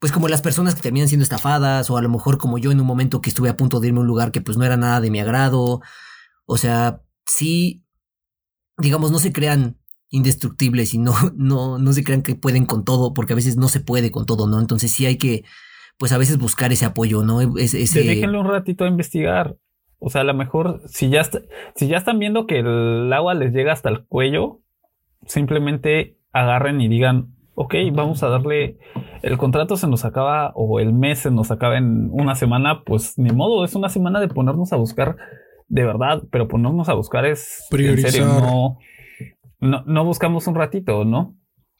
Pues 0.00 0.12
como 0.12 0.28
las 0.28 0.40
personas 0.40 0.74
que 0.74 0.80
terminan 0.80 1.08
siendo 1.08 1.24
estafadas, 1.24 1.90
o 1.90 1.98
a 1.98 2.02
lo 2.02 2.08
mejor 2.08 2.38
como 2.38 2.56
yo 2.56 2.70
en 2.70 2.80
un 2.80 2.86
momento 2.86 3.20
que 3.20 3.28
estuve 3.28 3.50
a 3.50 3.56
punto 3.58 3.80
de 3.80 3.88
irme 3.88 3.98
a 3.98 4.00
un 4.00 4.06
lugar 4.06 4.32
que 4.32 4.40
pues 4.40 4.56
no 4.56 4.64
era 4.64 4.78
nada 4.78 4.98
de 5.02 5.10
mi 5.10 5.20
agrado. 5.20 5.82
O 6.46 6.56
sea, 6.56 7.02
sí, 7.26 7.84
digamos, 8.78 9.10
no 9.10 9.18
se 9.18 9.30
crean 9.30 9.79
indestructibles 10.10 10.94
y 10.94 10.98
no, 10.98 11.12
no, 11.36 11.78
no 11.78 11.92
se 11.92 12.04
crean 12.04 12.22
que 12.22 12.34
pueden 12.34 12.66
con 12.66 12.84
todo, 12.84 13.14
porque 13.14 13.32
a 13.32 13.36
veces 13.36 13.56
no 13.56 13.68
se 13.68 13.80
puede 13.80 14.10
con 14.10 14.26
todo, 14.26 14.46
¿no? 14.46 14.58
Entonces 14.60 14.92
sí 14.92 15.06
hay 15.06 15.16
que, 15.16 15.44
pues 15.98 16.12
a 16.12 16.18
veces 16.18 16.38
buscar 16.38 16.72
ese 16.72 16.84
apoyo, 16.84 17.22
¿no? 17.22 17.40
Ese, 17.56 17.78
Déjenle 17.78 18.38
un 18.38 18.48
ratito 18.48 18.84
a 18.84 18.88
investigar. 18.88 19.56
O 19.98 20.08
sea, 20.08 20.22
a 20.22 20.24
lo 20.24 20.34
mejor 20.34 20.80
si 20.86 21.10
ya, 21.10 21.22
si 21.74 21.86
ya 21.86 21.98
están 21.98 22.18
viendo 22.18 22.46
que 22.46 22.60
el 22.60 23.12
agua 23.12 23.34
les 23.34 23.52
llega 23.52 23.72
hasta 23.72 23.90
el 23.90 24.04
cuello, 24.06 24.60
simplemente 25.26 26.16
agarren 26.32 26.80
y 26.80 26.88
digan, 26.88 27.34
ok, 27.54 27.74
vamos 27.92 28.22
a 28.22 28.30
darle, 28.30 28.78
el 29.22 29.36
contrato 29.36 29.76
se 29.76 29.86
nos 29.86 30.06
acaba 30.06 30.52
o 30.54 30.80
el 30.80 30.94
mes 30.94 31.18
se 31.18 31.30
nos 31.30 31.50
acaba 31.50 31.76
en 31.76 32.08
una 32.10 32.34
semana, 32.34 32.82
pues 32.84 33.18
ni 33.18 33.30
modo, 33.30 33.64
es 33.64 33.74
una 33.74 33.90
semana 33.90 34.20
de 34.20 34.28
ponernos 34.28 34.72
a 34.72 34.76
buscar 34.76 35.16
de 35.68 35.84
verdad, 35.84 36.22
pero 36.30 36.48
ponernos 36.48 36.88
a 36.88 36.94
buscar 36.94 37.26
es 37.26 37.66
priorizar. 37.70 38.26
no, 38.26 38.78
no, 39.60 39.82
no 39.86 40.04
buscamos 40.04 40.46
un 40.46 40.54
ratito, 40.54 41.04
¿no? 41.04 41.36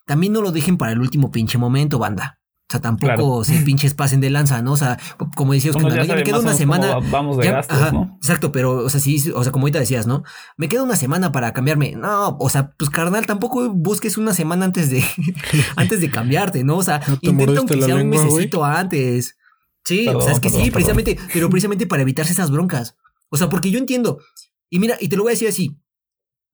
También 0.06 0.32
no 0.32 0.42
lo 0.42 0.52
dejen 0.52 0.76
para 0.76 0.92
el 0.92 1.00
último 1.00 1.30
pinche 1.30 1.58
momento, 1.58 1.98
banda. 1.98 2.40
O 2.68 2.72
sea, 2.72 2.80
tampoco 2.80 3.42
se 3.42 3.58
pinches 3.62 3.94
pasen 3.94 4.20
de 4.20 4.30
lanza, 4.30 4.62
¿no? 4.62 4.74
O 4.74 4.76
sea, 4.76 4.96
como 5.34 5.54
decías, 5.54 5.74
que 5.74 5.82
me 5.82 6.22
queda 6.22 6.38
una 6.38 6.54
semana. 6.54 7.00
Vamos 7.10 7.36
de 7.36 7.50
gastos, 7.50 7.92
¿no? 7.92 8.16
Exacto, 8.18 8.52
pero, 8.52 8.76
o 8.84 8.88
sea, 8.88 9.00
sí, 9.00 9.32
o 9.34 9.42
sea, 9.42 9.50
como 9.50 9.64
ahorita 9.64 9.80
decías, 9.80 10.06
¿no? 10.06 10.22
Me 10.56 10.68
queda 10.68 10.84
una 10.84 10.94
semana 10.94 11.32
para 11.32 11.52
cambiarme. 11.52 11.96
No, 11.96 12.36
o 12.38 12.48
sea, 12.48 12.70
pues 12.78 12.88
carnal, 12.88 13.26
tampoco 13.26 13.70
busques 13.70 14.16
una 14.18 14.34
semana 14.34 14.66
antes 14.66 14.88
de, 14.88 15.02
antes 15.76 16.00
de 16.00 16.12
cambiarte, 16.12 16.62
¿no? 16.62 16.76
O 16.76 16.82
sea, 16.84 17.00
intenta 17.22 17.58
aunque 17.58 17.82
sea 17.82 17.96
un 17.96 18.08
mesecito 18.08 18.64
antes. 18.64 19.36
Sí, 19.84 20.06
o 20.06 20.20
sea, 20.20 20.34
es 20.34 20.38
que 20.38 20.50
sí, 20.50 20.70
precisamente, 20.70 21.18
pero 21.32 21.50
precisamente 21.50 21.88
para 21.88 22.02
evitarse 22.02 22.32
esas 22.32 22.52
broncas. 22.52 22.94
O 23.30 23.36
sea, 23.36 23.48
porque 23.48 23.72
yo 23.72 23.80
entiendo. 23.80 24.20
Y 24.68 24.78
mira, 24.78 24.96
y 25.00 25.08
te 25.08 25.16
lo 25.16 25.24
voy 25.24 25.30
a 25.30 25.34
decir 25.34 25.48
así. 25.48 25.76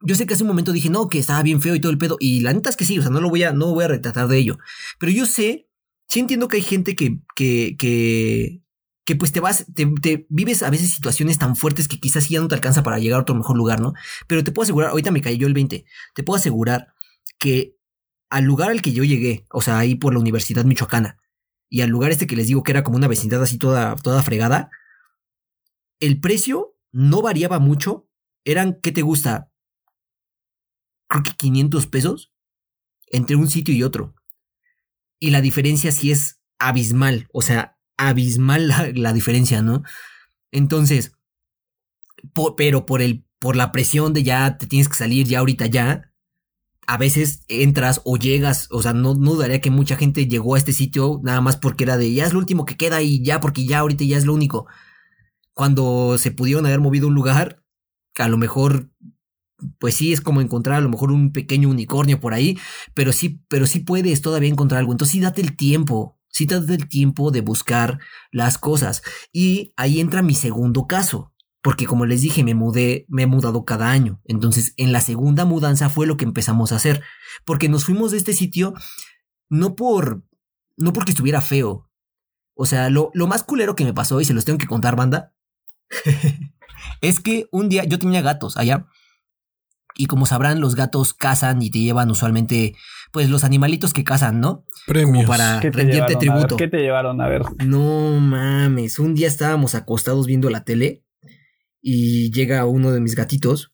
Yo 0.03 0.15
sé 0.15 0.27
que 0.27 0.35
hace 0.35 0.43
un 0.43 0.49
momento 0.49 0.73
dije, 0.73 0.91
no, 0.91 1.09
que 1.09 1.19
estaba 1.19 1.43
bien 1.43 1.61
feo 1.61 1.75
y 1.75 1.81
todo 1.81 1.93
el 1.93 1.99
pedo. 1.99 2.17
Y 2.21 2.41
la 2.41 2.53
neta 2.53 2.71
es 2.71 2.77
que 2.77 2.85
sí, 2.85 2.99
o 2.99 3.03
sea, 3.03 3.11
no 3.11 3.21
lo 3.21 3.31
voy 3.31 3.43
a, 3.45 3.53
no 3.53 3.75
voy 3.75 3.85
a 3.85 3.89
retratar 3.89 4.29
de 4.29 4.39
ello. 4.39 4.59
Pero 4.99 5.13
yo 5.13 5.27
sé, 5.27 5.69
sí 6.07 6.21
entiendo 6.21 6.49
que 6.49 6.59
hay 6.59 6.63
gente 6.63 6.95
que, 6.95 7.19
que, 7.35 7.77
que, 9.05 9.17
pues 9.17 9.33
te 9.33 9.41
vas, 9.41 9.67
te, 9.75 9.87
te, 10.03 10.27
vives 10.29 10.63
a 10.63 10.71
veces 10.71 10.93
situaciones 10.93 11.39
tan 11.39 11.57
fuertes 11.57 11.89
que 11.89 11.99
quizás 11.99 12.29
ya 12.29 12.41
no 12.41 12.49
te 12.49 12.55
alcanza 12.55 12.83
para 12.83 12.99
llegar 12.99 13.19
a 13.19 13.23
otro 13.23 13.35
mejor 13.35 13.57
lugar, 13.57 13.81
¿no? 13.81 13.95
Pero 14.27 14.45
te 14.45 14.53
puedo 14.53 14.65
asegurar, 14.65 14.91
ahorita 14.91 15.11
me 15.11 15.23
cayó 15.23 15.47
el 15.47 15.55
20, 15.55 15.85
te 16.15 16.23
puedo 16.23 16.37
asegurar 16.37 16.89
que 17.39 17.77
al 18.29 18.45
lugar 18.45 18.71
al 18.71 18.83
que 18.83 18.93
yo 18.93 19.05
llegué, 19.05 19.47
o 19.51 19.63
sea, 19.63 19.79
ahí 19.79 19.95
por 19.95 20.13
la 20.13 20.21
Universidad 20.21 20.65
Michoacana, 20.65 21.19
y 21.69 21.81
al 21.81 21.91
lugar 21.91 22.11
este 22.11 22.27
que 22.27 22.37
les 22.37 22.47
digo 22.47 22.63
que 22.63 22.73
era 22.73 22.85
como 22.85 22.97
una 22.97 23.09
vecindad 23.09 23.43
así 23.43 23.59
toda, 23.59 23.97
toda 23.97 24.23
fregada, 24.23 24.71
el 26.01 26.21
precio 26.21 26.75
no 26.93 27.23
variaba 27.23 27.59
mucho. 27.59 28.09
Eran, 28.45 28.79
¿qué 28.81 28.93
te 28.93 29.03
gusta? 29.03 29.51
Creo 31.09 31.23
que 31.23 31.33
500 31.33 31.87
pesos 31.87 32.33
entre 33.07 33.37
un 33.37 33.49
sitio 33.49 33.75
y 33.75 33.83
otro. 33.83 34.15
Y 35.19 35.31
la 35.31 35.41
diferencia 35.41 35.93
sí 35.93 36.11
es 36.11 36.41
abismal. 36.59 37.29
O 37.33 37.43
sea, 37.43 37.79
abismal 37.97 38.69
la, 38.95 39.13
diferencia, 39.13 39.63
¿no? 39.63 39.83
Entonces, 40.51 41.13
pero 42.57 42.87
por, 42.87 43.03
el, 43.03 43.25
por 43.39 43.57
la 43.57 43.73
presión 43.73 44.13
de 44.13 44.23
ya 44.23 44.59
te 44.59 44.67
tienes 44.67 44.89
que 44.89 44.97
salir 44.97 45.27
ya 45.27 45.39
ahorita 45.39 45.67
ya, 45.67 46.13
a 46.87 46.99
veces 46.99 47.43
entras 47.49 48.01
o 48.05 48.17
llegas, 48.17 48.69
o 48.71 48.81
sea, 48.83 48.93
no, 48.93 49.15
no 49.15 49.33
dudaría 49.33 49.61
que 49.61 49.71
mucha 49.71 49.97
gente 49.97 50.29
llegó 50.29 50.55
a 50.55 50.59
este 50.59 50.73
sitio 50.73 51.21
nada 51.25 51.41
más 51.41 51.57
porque 51.57 51.85
era 51.85 51.97
de 51.97 52.13
ya 52.13 52.27
es 52.27 52.33
lo 52.33 52.39
último 52.39 52.65
que 52.65 52.77
queda 52.77 53.03
y 53.03 53.25
ya 53.25 53.41
porque 53.41 53.67
ya 53.67 53.81
ahorita 53.81 54.05
ya 54.05 54.17
es 54.17 54.25
lo 54.25 54.35
único 54.35 54.67
cuando 55.57 56.19
se 56.19 56.33
pudieron 56.33 56.67
haber 56.67 56.81
movido 56.81 57.09
un 57.09 57.15
lugar, 57.15 57.63
a 58.19 58.29
lo 58.29 58.37
mejor, 58.37 58.91
pues 59.79 59.95
sí, 59.95 60.13
es 60.13 60.21
como 60.21 60.41
encontrar 60.41 60.79
a 60.79 60.81
lo 60.81 60.89
mejor 60.89 61.13
un 61.13 61.33
pequeño 61.33 61.69
unicornio 61.69 62.21
por 62.21 62.35
ahí, 62.35 62.59
pero 62.95 63.13
sí, 63.13 63.43
pero 63.49 63.67
sí 63.67 63.81
puedes 63.81 64.23
todavía 64.23 64.49
encontrar 64.49 64.81
algo. 64.81 64.93
Entonces 64.93 65.13
sí 65.13 65.21
date 65.21 65.41
el 65.41 65.57
tiempo, 65.57 66.19
sí 66.29 66.47
date 66.47 66.75
el 66.75 66.89
tiempo 66.89 67.31
de 67.31 67.41
buscar 67.41 67.99
las 68.31 68.59
cosas. 68.59 69.03
Y 69.33 69.73
ahí 69.77 70.01
entra 70.01 70.23
mi 70.23 70.35
segundo 70.35 70.87
caso. 70.87 71.33
Porque 71.63 71.87
como 71.87 72.07
les 72.07 72.21
dije, 72.21 72.45
me 72.45 72.55
mudé, 72.55 73.07
me 73.09 73.25
he 73.25 73.27
mudado 73.27 73.65
cada 73.65 73.91
año. 73.91 74.21
Entonces, 74.25 74.73
en 74.77 74.93
la 74.93 75.01
segunda 75.01 75.45
mudanza 75.45 75.89
fue 75.89 76.07
lo 76.07 76.17
que 76.17 76.25
empezamos 76.25 76.71
a 76.71 76.77
hacer. 76.77 77.03
Porque 77.45 77.69
nos 77.69 77.85
fuimos 77.85 78.13
de 78.13 78.19
este 78.19 78.35
sitio 78.35 78.73
no 79.49 79.75
por, 79.75 80.23
no 80.77 80.93
porque 80.93 81.11
estuviera 81.11 81.41
feo. 81.41 81.91
O 82.55 82.67
sea, 82.67 82.89
lo, 82.89 83.11
lo 83.15 83.27
más 83.27 83.43
culero 83.43 83.75
que 83.75 83.85
me 83.85 83.93
pasó, 83.93 84.21
y 84.21 84.25
se 84.25 84.33
los 84.33 84.45
tengo 84.45 84.59
que 84.59 84.69
contar, 84.69 84.95
banda, 84.95 85.35
es 87.01 87.19
que 87.19 87.49
un 87.51 87.69
día 87.69 87.85
yo 87.85 87.99
tenía 87.99 88.23
gatos 88.23 88.57
allá. 88.57 88.87
Y 89.97 90.07
como 90.07 90.27
sabrán, 90.27 90.61
los 90.61 90.75
gatos 90.75 91.15
cazan 91.15 91.63
y 91.63 91.71
te 91.71 91.79
llevan 91.79 92.11
usualmente, 92.11 92.75
pues, 93.13 93.31
los 93.31 93.45
animalitos 93.45 93.93
que 93.93 94.05
cazan, 94.05 94.41
¿no? 94.41 94.65
Premios. 94.87 95.25
Como 95.25 95.29
para 95.29 95.61
rendirte 95.61 96.17
tributo. 96.17 96.57
¿Qué 96.57 96.69
te 96.69 96.79
llevaron 96.79 97.21
a 97.21 97.29
ver? 97.29 97.43
No 97.65 98.21
mames. 98.21 98.99
Un 98.99 99.15
día 99.15 99.27
estábamos 99.27 99.75
acostados 99.75 100.27
viendo 100.27 100.51
la 100.51 100.65
tele 100.65 101.03
y 101.81 102.31
llega 102.33 102.65
uno 102.67 102.93
de 102.93 103.01
mis 103.01 103.15
gatitos. 103.15 103.73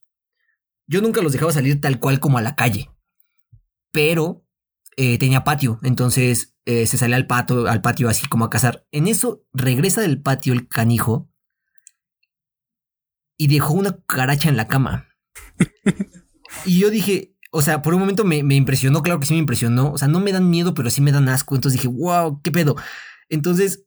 Yo 0.86 1.00
nunca 1.00 1.22
los 1.22 1.32
dejaba 1.32 1.52
salir 1.52 1.80
tal 1.80 1.98
cual 1.98 2.20
como 2.20 2.38
a 2.38 2.42
la 2.42 2.54
calle. 2.54 2.90
Pero 3.90 4.44
eh, 4.96 5.18
tenía 5.18 5.44
patio. 5.44 5.80
Entonces 5.82 6.54
eh, 6.64 6.86
se 6.86 6.98
sale 6.98 7.16
al, 7.16 7.26
pato, 7.26 7.66
al 7.66 7.82
patio 7.82 8.08
así 8.08 8.26
como 8.26 8.44
a 8.44 8.50
cazar. 8.50 8.86
En 8.92 9.06
eso 9.06 9.44
regresa 9.52 10.00
del 10.00 10.20
patio 10.20 10.52
el 10.52 10.68
canijo 10.68 11.30
y 13.36 13.48
dejó 13.48 13.74
una 13.74 13.98
caracha 14.06 14.48
en 14.48 14.56
la 14.56 14.68
cama. 14.68 15.08
Y 16.64 16.78
yo 16.78 16.90
dije, 16.90 17.34
o 17.50 17.60
sea, 17.60 17.82
por 17.82 17.92
un 17.92 18.00
momento 18.00 18.24
me, 18.24 18.38
impresionó, 18.38 19.02
claro 19.02 19.20
que 19.20 19.26
sí 19.26 19.34
me 19.34 19.40
impresionó. 19.40 19.92
O 19.92 19.98
sea, 19.98 20.08
no 20.08 20.20
me 20.20 20.32
dan 20.32 20.48
miedo, 20.48 20.72
pero 20.72 20.88
sí 20.88 21.02
me 21.02 21.12
dan 21.12 21.28
asco. 21.28 21.54
Entonces 21.54 21.80
dije, 21.80 21.94
wow, 21.94 22.40
qué 22.42 22.50
pedo. 22.50 22.76
Entonces, 23.28 23.84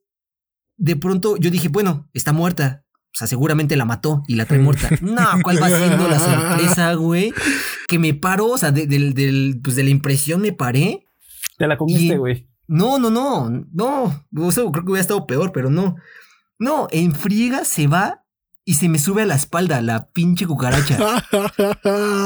de 0.77 0.95
pronto 0.95 1.35
yo 1.37 1.49
dije, 1.49 1.69
bueno, 1.69 2.07
está 2.13 2.31
muerta. 2.31 2.85
O 2.91 3.17
sea, 3.17 3.27
seguramente 3.27 3.75
la 3.75 3.85
mató 3.85 4.23
y 4.27 4.35
la 4.35 4.45
trae 4.45 4.59
muerta. 4.59 4.89
No, 5.01 5.25
¿cuál 5.41 5.61
va 5.61 5.69
siendo 5.69 6.07
la 6.07 6.19
sorpresa, 6.19 6.93
güey? 6.93 7.33
Que 7.87 7.97
me 7.97 8.13
paró, 8.13 8.47
o 8.49 8.57
sea, 8.57 8.71
de, 8.71 8.85
pues 9.63 9.75
de 9.75 9.83
la 9.83 9.89
impresión 9.89 10.41
me 10.41 10.53
paré. 10.53 11.05
Te 11.57 11.65
la 11.67 11.77
comiste, 11.77 12.17
güey. 12.17 12.47
No, 12.67 12.99
no, 12.99 13.09
no, 13.09 13.49
no. 13.49 14.27
Eso 14.47 14.71
creo 14.71 14.85
que 14.85 14.91
hubiera 14.91 15.01
estado 15.01 15.25
peor, 15.25 15.51
pero 15.51 15.71
no. 15.71 15.95
No, 16.59 16.87
en 16.91 17.15
friega 17.15 17.65
se 17.65 17.87
va 17.87 18.24
y 18.65 18.73
se 18.73 18.89
me 18.89 18.97
sube 18.97 19.21
a 19.21 19.25
la 19.25 19.35
espalda 19.35 19.81
la 19.81 20.07
pinche 20.07 20.47
cucaracha. 20.47 20.97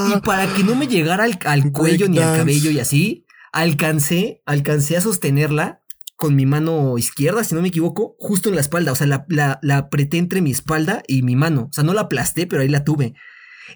y 0.07 0.19
para 0.25 0.47
que 0.53 0.63
no 0.63 0.75
me 0.75 0.87
llegara 0.87 1.25
al, 1.25 1.37
al 1.45 1.71
cuello 1.73 2.07
ni 2.07 2.17
al 2.19 2.37
cabello 2.37 2.71
y 2.71 2.79
así, 2.79 3.25
alcancé, 3.51 4.41
alcancé 4.45 4.95
a 4.95 5.01
sostenerla 5.01 5.81
con 6.15 6.35
mi 6.35 6.45
mano 6.45 6.97
izquierda, 6.97 7.43
si 7.43 7.55
no 7.55 7.61
me 7.61 7.67
equivoco, 7.69 8.15
justo 8.19 8.49
en 8.49 8.55
la 8.55 8.61
espalda. 8.61 8.91
O 8.91 8.95
sea, 8.95 9.07
la, 9.07 9.25
la, 9.29 9.59
la 9.61 9.77
apreté 9.77 10.17
entre 10.17 10.41
mi 10.41 10.51
espalda 10.51 11.03
y 11.07 11.21
mi 11.21 11.35
mano. 11.35 11.67
O 11.69 11.73
sea, 11.73 11.83
no 11.83 11.93
la 11.93 12.01
aplasté, 12.01 12.47
pero 12.47 12.61
ahí 12.61 12.67
la 12.67 12.83
tuve. 12.83 13.13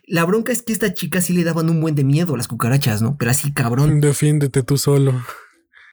La 0.07 0.25
bronca 0.25 0.51
es 0.51 0.61
que 0.61 0.73
a 0.73 0.75
esta 0.75 0.93
chica 0.93 1.21
sí 1.21 1.33
le 1.33 1.43
daban 1.43 1.69
un 1.69 1.79
buen 1.79 1.95
de 1.95 2.03
miedo 2.03 2.33
a 2.33 2.37
las 2.37 2.47
cucarachas, 2.47 3.01
¿no? 3.01 3.15
Pero 3.17 3.31
así, 3.31 3.53
cabrón. 3.53 4.01
Defiéndete 4.01 4.63
tú 4.63 4.77
solo. 4.77 5.23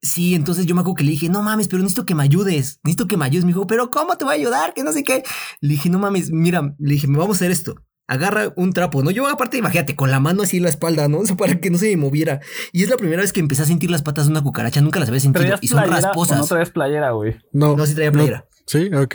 Sí, 0.02 0.34
entonces 0.34 0.64
yo 0.66 0.74
me 0.74 0.80
acuerdo 0.80 0.96
que 0.96 1.04
le 1.04 1.10
dije, 1.10 1.28
no 1.28 1.42
mames, 1.42 1.68
pero 1.68 1.82
necesito 1.82 2.06
que 2.06 2.14
me 2.14 2.22
ayudes, 2.22 2.80
necesito 2.84 3.06
que 3.06 3.16
me 3.18 3.26
ayudes. 3.26 3.44
Me 3.44 3.50
dijo, 3.50 3.66
pero 3.66 3.90
¿cómo 3.90 4.16
te 4.16 4.24
voy 4.24 4.32
a 4.32 4.36
ayudar? 4.36 4.72
Que 4.74 4.82
no 4.82 4.92
sé 4.92 5.04
qué. 5.04 5.22
Le 5.60 5.70
dije, 5.70 5.90
no 5.90 5.98
mames, 5.98 6.30
mira, 6.30 6.74
le 6.78 6.94
dije, 6.94 7.06
me 7.06 7.18
vamos 7.18 7.36
a 7.36 7.38
hacer 7.38 7.50
esto. 7.50 7.74
Agarra 8.06 8.52
un 8.56 8.72
trapo, 8.72 9.02
¿no? 9.04 9.10
Yo 9.10 9.28
aparte, 9.28 9.58
imagínate, 9.58 9.94
con 9.94 10.10
la 10.10 10.18
mano 10.18 10.42
así 10.42 10.56
en 10.56 10.64
la 10.64 10.68
espalda, 10.70 11.06
¿no? 11.06 11.18
O 11.20 11.26
sea, 11.26 11.36
para 11.36 11.60
que 11.60 11.70
no 11.70 11.78
se 11.78 11.90
me 11.90 11.96
moviera. 11.98 12.40
Y 12.72 12.82
es 12.82 12.88
la 12.90 12.96
primera 12.96 13.22
vez 13.22 13.32
que 13.32 13.40
empecé 13.40 13.62
a 13.62 13.66
sentir 13.66 13.90
las 13.90 14.02
patas 14.02 14.24
de 14.26 14.32
una 14.32 14.42
cucaracha, 14.42 14.80
nunca 14.80 15.00
las 15.00 15.08
había 15.10 15.20
sentido. 15.20 15.42
¿Traías 15.42 15.62
Y 15.62 15.68
son 15.68 15.82
playera 15.82 15.98
o 15.98 16.02
rasposas. 16.02 16.38
no 16.38 16.46
traías 16.46 16.70
playera, 16.70 17.10
güey? 17.10 17.36
No. 17.52 17.76
No, 17.76 17.84
sí 17.86 17.94
traía 17.94 18.10
playera. 18.10 18.46
Sí, 18.66 18.90
ok. 18.94 19.14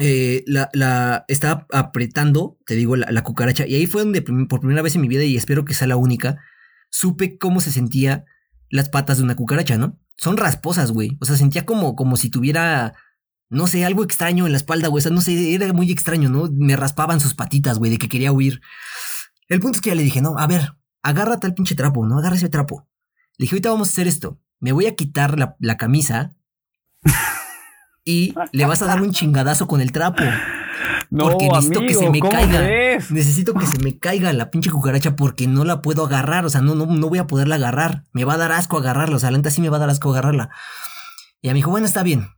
Eh, 0.00 0.42
la, 0.46 0.70
la 0.72 1.26
estaba 1.28 1.66
apretando, 1.70 2.56
te 2.64 2.74
digo, 2.74 2.96
la, 2.96 3.10
la 3.12 3.22
cucaracha. 3.22 3.66
Y 3.66 3.74
ahí 3.74 3.86
fue 3.86 4.02
donde 4.02 4.22
por 4.22 4.60
primera 4.60 4.80
vez 4.80 4.94
en 4.94 5.02
mi 5.02 5.08
vida, 5.08 5.22
y 5.24 5.36
espero 5.36 5.64
que 5.66 5.74
sea 5.74 5.86
la 5.86 5.96
única, 5.96 6.38
supe 6.90 7.36
cómo 7.36 7.60
se 7.60 7.70
sentía 7.70 8.24
las 8.70 8.88
patas 8.88 9.18
de 9.18 9.24
una 9.24 9.36
cucaracha, 9.36 9.76
¿no? 9.76 9.98
Son 10.16 10.36
rasposas, 10.36 10.92
güey. 10.92 11.16
O 11.20 11.24
sea, 11.24 11.36
sentía 11.36 11.64
como, 11.66 11.96
como 11.96 12.16
si 12.16 12.30
tuviera, 12.30 12.94
no 13.48 13.66
sé, 13.66 13.84
algo 13.84 14.04
extraño 14.04 14.46
en 14.46 14.52
la 14.52 14.58
espalda, 14.58 14.88
güey. 14.88 15.00
O 15.00 15.02
sea, 15.02 15.12
no 15.12 15.20
sé, 15.20 15.54
era 15.54 15.72
muy 15.72 15.90
extraño, 15.90 16.28
¿no? 16.28 16.48
Me 16.52 16.76
raspaban 16.76 17.20
sus 17.20 17.34
patitas, 17.34 17.78
güey, 17.78 17.90
de 17.90 17.98
que 17.98 18.08
quería 18.08 18.32
huir. 18.32 18.60
El 19.48 19.60
punto 19.60 19.76
es 19.76 19.82
que 19.82 19.90
ya 19.90 19.96
le 19.96 20.02
dije, 20.02 20.22
no, 20.22 20.38
a 20.38 20.46
ver, 20.46 20.74
agarra 21.02 21.40
tal 21.40 21.54
pinche 21.54 21.74
trapo, 21.74 22.06
¿no? 22.06 22.18
Agarra 22.18 22.36
ese 22.36 22.48
trapo. 22.48 22.88
Le 23.38 23.44
dije, 23.44 23.56
ahorita 23.56 23.70
vamos 23.70 23.88
a 23.88 23.92
hacer 23.92 24.06
esto. 24.06 24.40
Me 24.60 24.72
voy 24.72 24.86
a 24.86 24.94
quitar 24.94 25.38
la, 25.38 25.56
la 25.58 25.76
camisa 25.76 26.34
y 28.04 28.34
le 28.52 28.66
vas 28.66 28.82
a 28.82 28.86
dar 28.86 29.02
un 29.02 29.12
chingadazo 29.12 29.66
con 29.66 29.80
el 29.80 29.92
trapo. 29.92 30.22
No, 31.10 31.24
Porque 31.24 31.46
necesito 31.46 31.80
amigo, 31.80 31.88
que 31.88 31.94
se 31.94 32.10
me 32.10 32.20
¿cómo 32.20 32.32
caiga. 32.32 32.60
Necesito 33.10 33.52
que 33.52 33.66
se 33.66 33.78
me 33.80 33.98
caiga 33.98 34.32
la 34.32 34.50
pinche 34.50 34.70
cucaracha 34.70 35.14
porque 35.14 35.46
no 35.46 35.62
la 35.62 35.82
puedo 35.82 36.06
agarrar. 36.06 36.46
O 36.46 36.48
sea, 36.48 36.62
no, 36.62 36.74
no, 36.74 36.86
no 36.86 37.08
voy 37.10 37.18
a 37.18 37.26
poderla 37.26 37.56
agarrar. 37.56 38.06
Me 38.12 38.24
va 38.24 38.34
a 38.34 38.36
dar 38.38 38.50
asco 38.50 38.78
agarrarla. 38.78 39.16
O 39.16 39.18
sea, 39.18 39.30
la 39.30 39.36
neta 39.36 39.50
sí 39.50 39.60
me 39.60 39.68
va 39.68 39.76
a 39.76 39.80
dar 39.80 39.90
asco 39.90 40.10
agarrarla. 40.10 40.48
Y 41.42 41.48
ella 41.48 41.52
me 41.52 41.58
dijo, 41.58 41.70
bueno, 41.70 41.86
está 41.86 42.02
bien. 42.02 42.28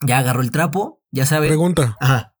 Ya 0.00 0.18
agarró 0.18 0.40
el 0.40 0.50
trapo, 0.50 1.02
ya 1.10 1.26
sabe. 1.26 1.48
Pregunta. 1.48 1.98
Ajá. 2.00 2.34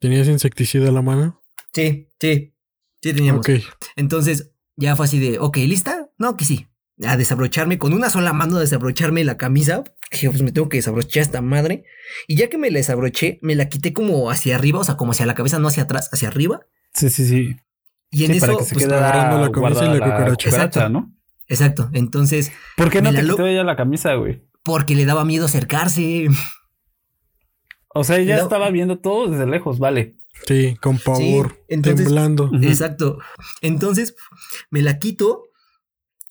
¿Tenías 0.00 0.26
insecticida 0.26 0.88
a 0.88 0.92
la 0.92 1.02
mano? 1.02 1.42
Sí, 1.72 2.10
sí. 2.20 2.52
Sí 3.00 3.12
teníamos. 3.14 3.48
Ok. 3.48 3.62
Entonces, 3.94 4.50
ya 4.74 4.96
fue 4.96 5.06
así 5.06 5.20
de, 5.20 5.38
ok, 5.38 5.58
¿lista? 5.58 6.10
No, 6.18 6.36
que 6.36 6.44
sí. 6.44 6.66
A 7.06 7.16
desabrocharme, 7.16 7.78
con 7.78 7.92
una 7.92 8.10
sola 8.10 8.32
mano 8.32 8.56
a 8.56 8.60
desabrocharme 8.60 9.22
la 9.22 9.36
camisa. 9.36 9.84
Dije, 10.10 10.30
pues 10.30 10.42
me 10.42 10.52
tengo 10.52 10.68
que 10.68 10.76
desabrochar 10.78 11.22
esta 11.22 11.40
madre. 11.42 11.84
Y 12.28 12.36
ya 12.36 12.48
que 12.48 12.58
me 12.58 12.70
la 12.70 12.78
desabroché, 12.78 13.38
me 13.42 13.54
la 13.54 13.68
quité 13.68 13.92
como 13.92 14.30
hacia 14.30 14.54
arriba, 14.56 14.78
o 14.80 14.84
sea, 14.84 14.96
como 14.96 15.12
hacia 15.12 15.26
la 15.26 15.34
cabeza, 15.34 15.58
no 15.58 15.68
hacia 15.68 15.82
atrás, 15.84 16.08
hacia 16.12 16.28
arriba. 16.28 16.60
Sí, 16.94 17.10
sí, 17.10 17.26
sí. 17.26 17.56
Y 18.10 18.24
en 18.24 18.30
Sí, 18.32 18.36
eso, 18.38 18.46
para 18.46 18.58
que 18.58 18.64
se 18.64 18.74
pues, 18.74 18.86
agarrando 18.86 19.40
la 19.40 19.50
camisa 19.50 19.84
y 19.84 19.88
la 19.98 20.04
cucaracha. 20.04 20.48
Exacto. 20.48 20.88
¿no? 20.88 21.12
Exacto. 21.48 21.90
Entonces, 21.92 22.52
¿Por 22.76 22.90
qué 22.90 23.02
no 23.02 23.10
te 23.10 23.22
la 23.22 23.30
quitó 23.30 23.46
ella 23.46 23.64
la 23.64 23.76
camisa, 23.76 24.14
güey? 24.14 24.42
porque 24.62 24.94
le 24.96 25.04
daba 25.04 25.24
miedo 25.24 25.44
acercarse. 25.46 26.28
O 27.94 28.04
sea, 28.04 28.18
ella 28.18 28.38
estaba 28.38 28.68
viendo 28.70 28.98
todo 28.98 29.28
desde 29.28 29.46
lejos, 29.46 29.78
vale. 29.78 30.16
Sí, 30.46 30.76
con 30.82 30.98
pavor. 30.98 31.64
entonces- 31.68 32.06
temblando. 32.06 32.50
Exacto. 32.62 33.18
Entonces, 33.62 34.16
me 34.70 34.82
la 34.82 34.98
quito 34.98 35.44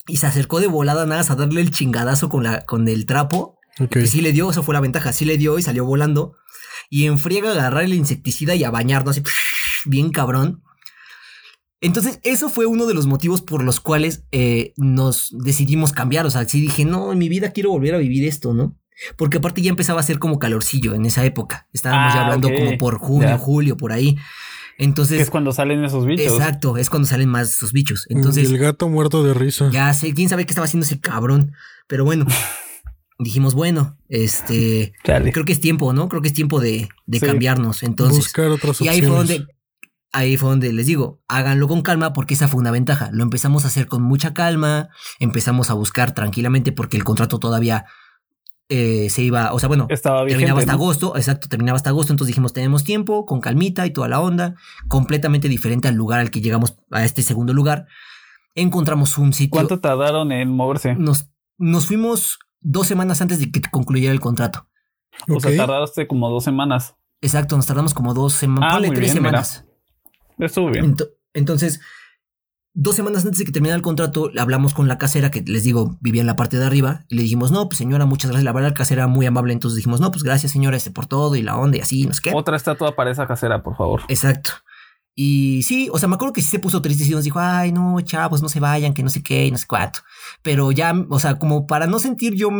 y 0.06 0.18
se 0.18 0.26
acercó 0.26 0.60
de 0.60 0.66
volada 0.68 1.06
nada 1.06 1.20
más 1.20 1.30
a 1.30 1.34
darle 1.34 1.60
el 1.60 1.70
chingadazo 1.72 2.28
con, 2.28 2.44
la, 2.44 2.64
con 2.66 2.86
el 2.88 3.06
trapo. 3.06 3.55
Ok. 3.80 3.96
Y 3.96 4.06
sí 4.06 4.20
le 4.22 4.32
dio, 4.32 4.50
eso 4.50 4.62
fue 4.62 4.74
la 4.74 4.80
ventaja. 4.80 5.12
Sí 5.12 5.24
le 5.24 5.36
dio 5.38 5.58
y 5.58 5.62
salió 5.62 5.84
volando. 5.84 6.34
Y 6.88 7.06
en 7.06 7.18
friega 7.18 7.48
a 7.50 7.52
agarrar 7.52 7.84
el 7.84 7.94
insecticida 7.94 8.54
y 8.54 8.64
a 8.64 8.70
bañarnos 8.70 9.16
así, 9.18 9.22
bien 9.86 10.10
cabrón. 10.10 10.62
Entonces, 11.82 12.20
eso 12.22 12.48
fue 12.48 12.64
uno 12.66 12.86
de 12.86 12.94
los 12.94 13.06
motivos 13.06 13.42
por 13.42 13.62
los 13.62 13.80
cuales 13.80 14.24
eh, 14.32 14.72
nos 14.76 15.28
decidimos 15.32 15.92
cambiar. 15.92 16.24
O 16.26 16.30
sea, 16.30 16.48
sí 16.48 16.60
dije, 16.60 16.84
no, 16.84 17.12
en 17.12 17.18
mi 17.18 17.28
vida 17.28 17.50
quiero 17.52 17.70
volver 17.70 17.94
a 17.94 17.98
vivir 17.98 18.26
esto, 18.26 18.54
¿no? 18.54 18.76
Porque 19.18 19.38
aparte 19.38 19.60
ya 19.60 19.68
empezaba 19.70 20.00
a 20.00 20.04
ser 20.04 20.18
como 20.18 20.38
calorcillo 20.38 20.94
en 20.94 21.04
esa 21.04 21.24
época. 21.26 21.68
Estábamos 21.74 22.14
ya 22.14 22.20
Ah, 22.20 22.24
hablando 22.24 22.48
como 22.54 22.78
por 22.78 22.96
junio, 22.98 23.36
julio, 23.36 23.76
por 23.76 23.92
ahí. 23.92 24.14
Que 24.14 24.84
Entonces, 24.84 25.20
es 25.20 25.30
cuando 25.30 25.52
salen 25.52 25.84
esos 25.84 26.06
bichos. 26.06 26.32
exacto, 26.32 26.78
es 26.78 26.88
cuando 26.88 27.06
salen 27.06 27.28
más 27.28 27.50
esos 27.50 27.72
bichos. 27.72 28.06
y 28.08 28.14
Entonces, 28.14 28.48
el 28.48 28.56
gato 28.58 28.88
muerto 28.88 29.22
de 29.22 29.34
risa. 29.34 29.68
ya 29.70 29.92
sé, 29.92 30.14
quién 30.14 30.30
sabe 30.30 30.46
qué 30.46 30.52
estaba 30.52 30.64
haciendo 30.64 30.86
ese 30.86 30.98
cabrón. 30.98 31.52
Pero 31.88 32.04
bueno, 32.06 32.24
dijimos, 33.18 33.54
bueno, 33.54 33.96
este, 34.08 34.92
creo 35.04 35.44
que 35.44 35.52
es 35.52 35.60
tiempo, 35.60 35.92
¿no? 35.92 36.08
Creo 36.08 36.22
que 36.22 36.28
es 36.28 36.34
tiempo 36.34 36.60
de, 36.60 36.88
de 37.06 37.18
Sí. 37.20 37.26
cambiarnos. 37.26 37.82
Entonces, 37.82 38.18
Buscar 38.18 38.46
otras 38.46 38.80
y 38.80 38.88
opciones. 38.88 38.94
ahí 38.94 39.02
fue 39.02 39.16
donde, 39.16 39.46
ahí 40.12 40.36
fue 40.36 40.48
donde 40.50 40.72
les 40.72 40.86
digo, 40.86 41.22
háganlo 41.28 41.68
con 41.68 41.82
calma 41.82 42.12
porque 42.12 42.34
esa 42.34 42.48
fue 42.48 42.60
una 42.60 42.70
ventaja. 42.70 43.10
Lo 43.12 43.22
empezamos 43.22 43.64
a 43.64 43.68
hacer 43.68 43.86
con 43.86 44.02
mucha 44.02 44.34
calma, 44.34 44.88
empezamos 45.18 45.70
a 45.70 45.74
buscar 45.74 46.12
tranquilamente 46.12 46.72
porque 46.72 46.96
el 46.96 47.04
contrato 47.04 47.38
todavía 47.38 47.86
eh, 48.68 49.08
se 49.10 49.22
iba, 49.22 49.52
o 49.52 49.58
sea, 49.60 49.68
bueno, 49.68 49.86
Estaba 49.90 50.24
vigente, 50.24 50.40
terminaba 50.40 50.58
hasta 50.60 50.72
¿no? 50.72 50.78
agosto, 50.78 51.16
exacto, 51.16 51.48
terminaba 51.48 51.76
hasta 51.76 51.90
agosto, 51.90 52.12
entonces 52.12 52.32
dijimos, 52.32 52.52
tenemos 52.52 52.82
tiempo, 52.82 53.24
con 53.24 53.40
calmita 53.40 53.86
y 53.86 53.92
toda 53.92 54.08
la 54.08 54.18
onda, 54.20 54.56
completamente 54.88 55.48
diferente 55.48 55.86
al 55.86 55.94
lugar 55.94 56.18
al 56.18 56.30
que 56.32 56.40
llegamos, 56.40 56.76
a 56.90 57.04
este 57.04 57.22
segundo 57.22 57.52
lugar. 57.52 57.86
Encontramos 58.56 59.18
un 59.18 59.32
sitio. 59.34 59.50
¿Cuánto 59.52 59.78
tardaron 59.80 60.32
en 60.32 60.48
moverse? 60.50 60.94
Nos, 60.96 61.28
nos 61.58 61.86
fuimos 61.86 62.38
dos 62.68 62.86
semanas 62.86 63.20
antes 63.22 63.38
de 63.38 63.50
que 63.50 63.60
concluyera 63.70 64.12
el 64.12 64.20
contrato. 64.20 64.66
O 65.28 65.40
sea, 65.40 65.56
tardaste 65.56 66.06
como 66.06 66.28
dos 66.28 66.44
semanas. 66.44 66.94
Exacto, 67.20 67.56
nos 67.56 67.66
tardamos 67.66 67.94
como 67.94 68.12
dos 68.12 68.34
semanas, 68.34 68.68
Ah, 68.70 68.74
ponle 68.74 68.88
muy 68.88 68.96
tres 68.96 69.12
bien, 69.12 69.22
mira. 69.24 69.42
semanas. 69.44 69.66
Estuvo 70.38 70.70
bien. 70.70 70.94
Ento- 70.96 71.08
entonces, 71.32 71.80
dos 72.74 72.94
semanas 72.94 73.24
antes 73.24 73.38
de 73.38 73.44
que 73.46 73.52
terminara 73.52 73.76
el 73.76 73.82
contrato, 73.82 74.30
hablamos 74.38 74.74
con 74.74 74.86
la 74.88 74.98
casera, 74.98 75.30
que 75.30 75.42
les 75.46 75.64
digo, 75.64 75.96
vivía 76.00 76.20
en 76.20 76.26
la 76.26 76.36
parte 76.36 76.58
de 76.58 76.66
arriba, 76.66 77.06
y 77.08 77.14
le 77.16 77.22
dijimos, 77.22 77.50
no, 77.52 77.68
pues 77.68 77.78
señora, 77.78 78.04
muchas 78.04 78.30
gracias. 78.30 78.44
La 78.44 78.52
verdad, 78.52 78.70
la 78.70 78.74
casera 78.74 79.02
era 79.04 79.06
muy 79.08 79.24
amable, 79.24 79.52
entonces 79.54 79.76
dijimos, 79.76 80.00
no, 80.00 80.10
pues 80.10 80.22
gracias, 80.24 80.52
señora, 80.52 80.76
este 80.76 80.90
por 80.90 81.06
todo 81.06 81.36
y 81.36 81.42
la 81.42 81.56
onda 81.56 81.78
y 81.78 81.80
así, 81.80 82.04
no 82.04 82.12
sé 82.12 82.20
qué. 82.22 82.32
Otra 82.34 82.56
estatua 82.56 82.94
para 82.94 83.10
esa 83.10 83.26
casera, 83.26 83.62
por 83.62 83.76
favor. 83.76 84.02
Exacto. 84.08 84.50
Y 85.18 85.62
sí, 85.62 85.88
o 85.90 85.98
sea, 85.98 86.08
me 86.08 86.16
acuerdo 86.16 86.34
que 86.34 86.42
sí 86.42 86.48
se 86.50 86.58
puso 86.58 86.82
triste 86.82 87.04
y 87.04 87.10
nos 87.10 87.24
dijo, 87.24 87.40
ay, 87.40 87.72
no, 87.72 87.98
chavos, 88.02 88.42
no 88.42 88.50
se 88.50 88.60
vayan, 88.60 88.92
que 88.92 89.02
no 89.02 89.08
sé 89.08 89.22
qué, 89.22 89.46
y 89.46 89.50
no 89.50 89.56
sé 89.56 89.66
cuánto. 89.66 90.00
Pero 90.42 90.72
ya, 90.72 90.92
o 91.08 91.18
sea, 91.18 91.38
como 91.38 91.66
para 91.66 91.86
no 91.86 91.98
sentir 91.98 92.34
yo. 92.34 92.50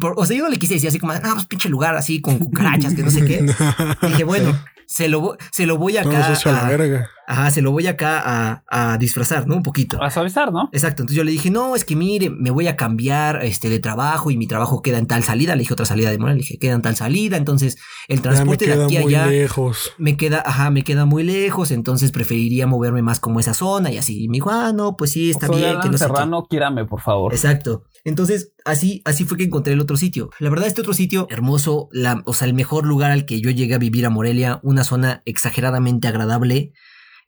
Por- 0.00 0.14
o 0.16 0.24
sea, 0.26 0.36
yo 0.36 0.44
no 0.44 0.50
le 0.50 0.58
quise 0.58 0.74
decir 0.74 0.88
así 0.88 0.98
como, 0.98 1.12
ah, 1.12 1.20
pues 1.34 1.46
pinche 1.46 1.68
lugar 1.68 1.96
así 1.96 2.20
con 2.20 2.38
cucarachas, 2.38 2.94
que 2.94 3.02
no 3.02 3.10
sé 3.10 3.24
qué. 3.24 3.42
Dije, 4.08 4.24
bueno, 4.24 4.58
se 4.86 5.08
lo, 5.08 5.36
se 5.52 5.66
lo 5.66 5.78
voy 5.78 5.96
acá. 5.96 6.26
a 6.34 6.52
la 6.52 6.64
verga. 6.68 7.08
ajá, 7.28 7.50
se 7.52 7.62
lo 7.62 7.70
voy 7.70 7.86
acá 7.86 8.20
a, 8.24 8.64
a 8.92 8.98
disfrazar, 8.98 9.46
¿no? 9.46 9.54
Un 9.54 9.62
poquito. 9.62 10.02
A 10.02 10.10
suavizar, 10.10 10.52
¿no? 10.52 10.68
Exacto. 10.72 11.02
Entonces 11.02 11.16
yo 11.16 11.22
le 11.22 11.30
dije, 11.30 11.48
no, 11.48 11.76
es 11.76 11.84
que 11.84 11.94
mire, 11.94 12.28
me 12.28 12.50
voy 12.50 12.66
a 12.66 12.74
cambiar 12.74 13.44
este 13.44 13.68
de 13.68 13.78
trabajo 13.78 14.32
y 14.32 14.36
mi 14.36 14.48
trabajo 14.48 14.82
queda 14.82 14.98
en 14.98 15.06
tal 15.06 15.22
salida. 15.22 15.54
Le 15.54 15.60
dije 15.60 15.72
otra 15.72 15.86
salida 15.86 16.10
de 16.10 16.18
Morel, 16.18 16.38
le 16.38 16.42
dije, 16.42 16.58
queda 16.58 16.72
en 16.74 16.82
tal 16.82 16.96
salida. 16.96 17.36
Entonces, 17.36 17.76
el 18.08 18.16
Ya 18.16 18.22
me 18.22 18.22
transporte 18.34 18.66
de 18.66 18.72
queda 18.72 18.84
aquí 18.86 18.96
a 18.96 19.00
muy 19.02 19.14
allá 19.14 19.26
lejos. 19.28 19.92
me 19.98 20.16
queda, 20.16 20.42
ajá, 20.44 20.70
me 20.70 20.82
queda 20.82 21.04
muy 21.04 21.22
lejos, 21.22 21.70
entonces 21.70 22.10
preferiría 22.10 22.66
moverme 22.66 23.00
más 23.02 23.20
como 23.20 23.38
esa 23.38 23.54
zona 23.54 23.92
y 23.92 23.96
así. 23.98 24.24
Y 24.24 24.28
me 24.28 24.34
dijo, 24.38 24.50
ah, 24.50 24.72
no, 24.74 24.96
pues 24.96 25.12
sí, 25.12 25.30
está 25.30 25.46
Soy 25.46 25.58
bien, 25.58 25.70
Alan 25.70 25.82
que 25.82 25.88
no 25.90 25.98
sé 25.98 26.04
qué. 26.06 26.12
Serrano, 26.12 26.46
quírame, 26.50 26.84
por 26.84 27.00
favor. 27.00 27.32
Exacto. 27.32 27.84
Entonces, 28.02 28.54
así, 28.64 29.02
así 29.04 29.24
fue 29.24 29.36
que 29.36 29.44
encontré 29.44 29.69
el 29.72 29.80
otro 29.80 29.96
sitio. 29.96 30.30
La 30.38 30.50
verdad, 30.50 30.66
este 30.66 30.80
otro 30.80 30.94
sitio, 30.94 31.26
hermoso, 31.30 31.88
la, 31.92 32.22
o 32.26 32.34
sea, 32.34 32.46
el 32.46 32.54
mejor 32.54 32.86
lugar 32.86 33.10
al 33.10 33.26
que 33.26 33.40
yo 33.40 33.50
llegué 33.50 33.74
a 33.74 33.78
vivir 33.78 34.06
a 34.06 34.10
Morelia, 34.10 34.60
una 34.62 34.84
zona 34.84 35.22
exageradamente 35.24 36.08
agradable. 36.08 36.72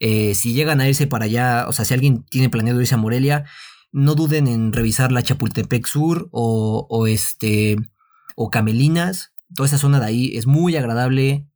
Eh, 0.01 0.35
si 0.35 0.53
llegan 0.53 0.81
a 0.81 0.89
irse 0.89 1.07
para 1.07 1.27
allá, 1.27 1.67
o 1.69 1.73
sea, 1.73 1.85
si 1.85 1.95
alguien 1.95 2.25
tiene 2.25 2.51
planeado 2.51 2.81
irse 2.81 2.95
a 2.95 2.99
Morelia, 2.99 3.45
no 3.93 4.15
duden 4.15 4.49
en 4.49 4.73
revisar 4.73 5.13
la 5.13 5.23
Chapultepec 5.23 5.87
Sur 5.87 6.29
o, 6.33 7.07
este, 7.07 7.77
o 8.35 8.51
Camelinas. 8.51 9.33
Toda 9.55 9.67
esa 9.67 9.79
zona 9.79 10.01
de 10.01 10.07
ahí 10.07 10.37
es 10.37 10.47
muy 10.47 10.77
agradable. 10.77 11.47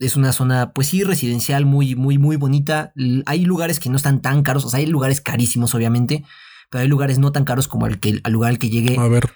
Es 0.00 0.16
una 0.16 0.32
zona, 0.32 0.72
pues 0.72 0.88
sí, 0.88 1.04
residencial, 1.04 1.64
muy, 1.64 1.94
muy, 1.94 2.18
muy 2.18 2.36
bonita. 2.36 2.92
Hay 3.26 3.44
lugares 3.44 3.78
que 3.78 3.88
no 3.88 3.96
están 3.96 4.20
tan 4.20 4.42
caros, 4.42 4.64
o 4.64 4.68
sea, 4.68 4.80
hay 4.80 4.86
lugares 4.86 5.20
carísimos, 5.20 5.74
obviamente, 5.74 6.24
pero 6.68 6.82
hay 6.82 6.88
lugares 6.88 7.20
no 7.20 7.30
tan 7.30 7.44
caros 7.44 7.68
como 7.68 7.86
el 7.86 8.00
que, 8.00 8.20
al 8.24 8.32
lugar 8.32 8.50
al 8.50 8.58
que 8.58 8.70
llegué. 8.70 8.98
A 8.98 9.06
ver, 9.06 9.30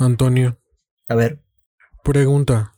Antonio, 0.00 0.58
A 1.08 1.14
ver. 1.14 1.40
pregunta. 2.02 2.72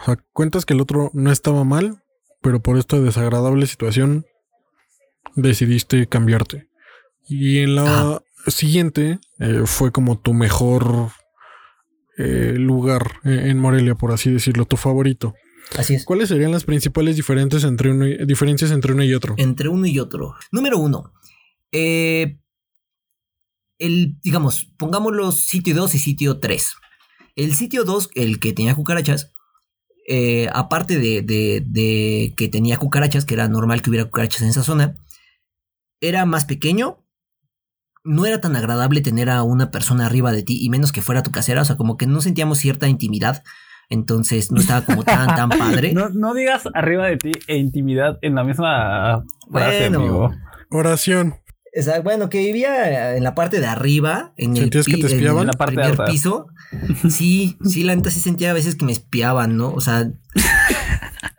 O 0.00 0.04
sea, 0.04 0.16
cuentas 0.32 0.66
que 0.66 0.74
el 0.74 0.80
otro 0.80 1.10
no 1.14 1.30
estaba 1.32 1.64
mal, 1.64 2.02
pero 2.42 2.60
por 2.60 2.76
esta 2.76 2.98
desagradable 3.00 3.66
situación 3.66 4.26
decidiste 5.34 6.06
cambiarte. 6.06 6.68
Y 7.28 7.60
en 7.60 7.74
la 7.76 7.82
Ajá. 8.00 8.22
siguiente 8.48 9.18
eh, 9.38 9.62
fue 9.64 9.92
como 9.92 10.18
tu 10.18 10.34
mejor 10.34 11.10
eh, 12.18 12.54
lugar 12.56 13.12
eh, 13.24 13.44
en 13.46 13.58
Morelia, 13.58 13.94
por 13.94 14.12
así 14.12 14.30
decirlo, 14.30 14.64
tu 14.64 14.76
favorito. 14.76 15.34
Así 15.76 15.94
es. 15.94 16.04
¿Cuáles 16.04 16.28
serían 16.28 16.52
las 16.52 16.64
principales 16.64 17.16
diferencias 17.16 17.64
entre 17.64 17.90
uno 17.90 18.06
y, 18.06 18.24
diferencias 18.26 18.70
entre 18.70 18.92
uno 18.92 19.02
y 19.04 19.14
otro? 19.14 19.34
Entre 19.38 19.68
uno 19.68 19.86
y 19.86 19.98
otro. 19.98 20.34
Número 20.52 20.78
uno. 20.78 21.12
Eh, 21.72 22.38
el, 23.78 24.18
digamos, 24.22 24.64
pongámoslo 24.78 25.32
sitio 25.32 25.74
2 25.74 25.94
y 25.94 25.98
sitio 25.98 26.38
3. 26.38 26.74
El 27.36 27.54
sitio 27.54 27.84
2, 27.84 28.10
el 28.14 28.40
que 28.40 28.52
tenía 28.52 28.74
cucarachas, 28.74 29.32
eh, 30.08 30.48
aparte 30.52 30.98
de, 30.98 31.22
de, 31.22 31.62
de, 31.66 32.32
que 32.36 32.48
tenía 32.48 32.78
cucarachas, 32.78 33.24
que 33.24 33.34
era 33.34 33.48
normal 33.48 33.82
que 33.82 33.90
hubiera 33.90 34.06
cucarachas 34.06 34.42
en 34.42 34.48
esa 34.48 34.62
zona, 34.62 34.96
era 36.00 36.24
más 36.26 36.44
pequeño. 36.44 37.02
No 38.04 38.24
era 38.24 38.40
tan 38.40 38.54
agradable 38.54 39.00
tener 39.00 39.28
a 39.28 39.42
una 39.42 39.70
persona 39.72 40.06
arriba 40.06 40.30
de 40.32 40.44
ti, 40.44 40.64
y 40.64 40.70
menos 40.70 40.92
que 40.92 41.02
fuera 41.02 41.22
tu 41.24 41.32
casera, 41.32 41.62
o 41.62 41.64
sea, 41.64 41.76
como 41.76 41.96
que 41.96 42.06
no 42.06 42.20
sentíamos 42.20 42.58
cierta 42.58 42.88
intimidad. 42.88 43.42
Entonces 43.88 44.50
no 44.50 44.60
estaba 44.60 44.84
como 44.84 45.04
tan, 45.04 45.26
tan 45.36 45.48
padre. 45.48 45.92
No, 45.94 46.08
no 46.08 46.34
digas 46.34 46.64
arriba 46.74 47.06
de 47.06 47.16
ti 47.18 47.32
e 47.46 47.56
intimidad 47.56 48.18
en 48.22 48.34
la 48.34 48.44
misma 48.44 49.24
frase, 49.50 49.90
Bueno. 49.90 49.98
amigo. 49.98 50.34
Oración. 50.70 51.36
Exacto, 51.76 52.02
bueno, 52.04 52.28
que 52.30 52.38
vivía 52.40 53.16
en 53.16 53.22
la 53.22 53.34
parte 53.34 53.60
de 53.60 53.66
arriba, 53.66 54.32
en 54.36 54.56
el, 54.56 54.62
¿Sentías 54.64 54.86
que 54.86 54.96
te 54.96 55.00
en 55.00 55.06
espiaban? 55.12 55.46
La 55.46 55.52
parte 55.52 55.74
primer 55.74 55.90
alta. 55.90 56.06
piso. 56.06 56.46
Sí, 57.10 57.58
sí, 57.64 57.84
la 57.84 57.94
neta 57.94 58.10
sí 58.10 58.18
sentía 58.20 58.50
a 58.50 58.54
veces 58.54 58.74
que 58.76 58.84
me 58.86 58.92
espiaban, 58.92 59.56
¿no? 59.56 59.70
O 59.72 59.80
sea, 59.80 60.10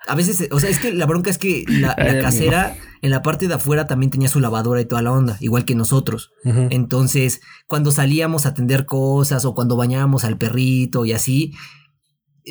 a 0.07 0.15
veces, 0.15 0.47
o 0.51 0.59
sea, 0.59 0.69
es 0.69 0.79
que 0.79 0.93
la 0.93 1.05
bronca 1.05 1.29
es 1.29 1.37
que 1.37 1.65
la, 1.67 1.87
la 1.89 1.95
Ay, 1.97 2.09
amigo. 2.09 2.23
casera 2.23 2.75
en 3.01 3.09
la 3.11 3.21
parte 3.21 3.47
de 3.47 3.53
afuera 3.55 3.87
también 3.87 4.09
tenía 4.11 4.29
su 4.29 4.39
lavadora 4.39 4.79
y 4.79 4.85
toda 4.85 5.01
la 5.01 5.11
onda, 5.11 5.37
igual 5.39 5.65
que 5.65 5.75
nosotros. 5.75 6.31
Entonces, 6.43 7.41
cuando 7.67 7.91
salíamos 7.91 8.45
a 8.45 8.49
atender 8.49 8.85
cosas 8.85 9.43
o 9.45 9.53
cuando 9.53 9.75
bañábamos 9.75 10.23
al 10.23 10.37
perrito 10.37 11.03
y 11.05 11.13
así, 11.13 11.53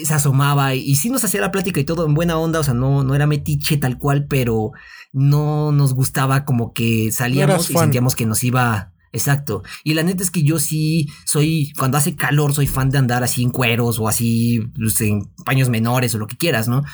se 0.04 0.14
asomaba 0.14 0.74
y, 0.74 0.80
y 0.80 0.96
sí 0.96 1.10
nos 1.10 1.24
hacía 1.24 1.40
la 1.40 1.52
plática 1.52 1.80
y 1.80 1.84
todo 1.84 2.06
en 2.06 2.14
buena 2.14 2.38
onda, 2.38 2.60
o 2.60 2.64
sea, 2.64 2.74
no, 2.74 3.04
no 3.04 3.14
era 3.14 3.26
metiche 3.26 3.76
tal 3.76 3.98
cual, 3.98 4.26
pero 4.26 4.72
no 5.12 5.72
nos 5.72 5.94
gustaba 5.94 6.44
como 6.44 6.72
que 6.72 7.10
salíamos 7.12 7.70
y 7.70 7.74
sentíamos 7.74 8.14
que 8.14 8.26
nos 8.26 8.44
iba... 8.44 8.92
Exacto. 9.12 9.62
Y 9.82 9.94
la 9.94 10.02
neta 10.02 10.22
es 10.22 10.30
que 10.30 10.42
yo 10.42 10.58
sí 10.58 11.08
soy, 11.24 11.72
cuando 11.78 11.96
hace 11.96 12.16
calor, 12.16 12.52
soy 12.52 12.66
fan 12.66 12.90
de 12.90 12.98
andar 12.98 13.24
así 13.24 13.42
en 13.42 13.50
cueros 13.50 13.98
o 13.98 14.08
así 14.08 14.60
pues, 14.76 15.00
en 15.00 15.30
paños 15.42 15.70
menores 15.70 16.14
o 16.14 16.18
lo 16.18 16.26
que 16.26 16.36
quieras, 16.36 16.68
¿no? 16.68 16.84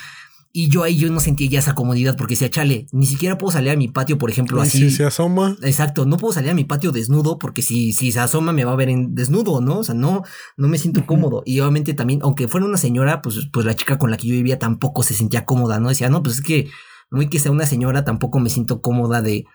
Y 0.55 0.69
yo 0.69 0.83
ahí 0.83 0.97
yo 0.97 1.11
no 1.11 1.19
sentía 1.19 1.49
ya 1.49 1.59
esa 1.61 1.75
comodidad 1.75 2.15
porque 2.15 2.35
decía, 2.35 2.51
chale, 2.51 2.87
ni 2.93 3.07
siquiera 3.07 3.39
puedo 3.39 3.53
salir 3.53 3.71
a 3.71 3.77
mi 3.77 3.89
patio, 3.89 4.19
por 4.19 4.31
ejemplo, 4.31 4.59
Y 4.59 4.67
así. 4.67 4.79
si 4.79 4.91
se 4.91 5.05
asoma, 5.05 5.57
Exacto, 5.63 6.05
no 6.05 6.19
puedo 6.19 6.35
salir 6.35 6.51
a 6.51 6.55
mi 6.55 6.65
patio 6.65 6.93
desnudo 6.93 7.39
porque 7.39 7.63
si, 7.63 7.95
si 7.95 8.13
se 8.13 8.21
asoma 8.21 8.53
me 8.53 8.65
va 8.65 8.73
a 8.73 8.77
ver 8.77 8.91
en 8.91 9.15
desnudo, 9.15 9.63
¿no? 9.63 9.79
O 9.79 9.85
sea, 9.85 9.95
no, 9.95 10.25
no 10.59 10.69
me 10.69 10.77
siento 10.77 11.07
cómodo. 11.07 11.43
Y 11.47 11.61
obviamente 11.61 11.95
también, 11.95 12.21
aunque 12.23 12.49
fuera 12.49 12.67
una 12.67 12.77
señora, 12.77 13.23
pues, 13.23 13.49
pues 13.51 13.65
la 13.65 13.75
chica 13.75 13.99
con 13.99 14.11
la 14.11 14.19
que 14.19 14.29
yo 14.29 14.35
vivía 14.35 14.59
tampoco 14.59 15.03
se 15.03 15.15
sentía 15.15 15.47
cómoda, 15.47 15.81
¿no? 15.81 15.89
Decía, 15.89 16.11
no, 16.11 16.23
pues 16.23 16.37
es 16.37 16.43
que 16.43 16.69
muy 17.11 17.29
que 17.29 17.39
sea 17.39 17.51
una 17.51 17.67
señora, 17.67 18.05
tampoco 18.05 18.39
me 18.39 18.51
siento 18.51 18.83
cómoda 18.83 19.23
de, 19.23 19.47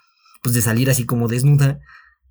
pues 0.41 0.55
de 0.55 0.61
salir 0.61 0.89
así 0.89 1.05
como 1.05 1.27
desnuda 1.27 1.79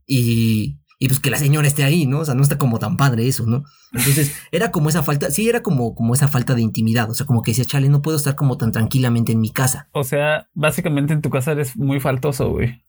y, 0.06 0.78
y 0.98 1.08
pues 1.08 1.20
que 1.20 1.30
la 1.30 1.36
señora 1.36 1.68
esté 1.68 1.84
ahí, 1.84 2.06
¿no? 2.06 2.20
O 2.20 2.24
sea, 2.24 2.34
no 2.34 2.42
está 2.42 2.56
como 2.56 2.78
tan 2.78 2.96
padre 2.96 3.26
eso, 3.26 3.44
¿no? 3.46 3.64
Entonces, 3.92 4.32
era 4.52 4.70
como 4.70 4.88
esa 4.88 5.02
falta, 5.02 5.30
sí, 5.30 5.48
era 5.48 5.62
como, 5.62 5.94
como 5.94 6.14
esa 6.14 6.28
falta 6.28 6.54
de 6.54 6.62
intimidad, 6.62 7.10
o 7.10 7.14
sea, 7.14 7.26
como 7.26 7.42
que 7.42 7.50
decía, 7.50 7.64
chale, 7.64 7.88
no 7.88 8.02
puedo 8.02 8.16
estar 8.16 8.34
como 8.34 8.56
tan 8.56 8.72
tranquilamente 8.72 9.32
en 9.32 9.40
mi 9.40 9.50
casa. 9.50 9.88
O 9.92 10.04
sea, 10.04 10.48
básicamente 10.54 11.12
en 11.12 11.22
tu 11.22 11.30
casa 11.30 11.52
eres 11.52 11.76
muy 11.76 12.00
faltoso, 12.00 12.50
güey. 12.50 12.82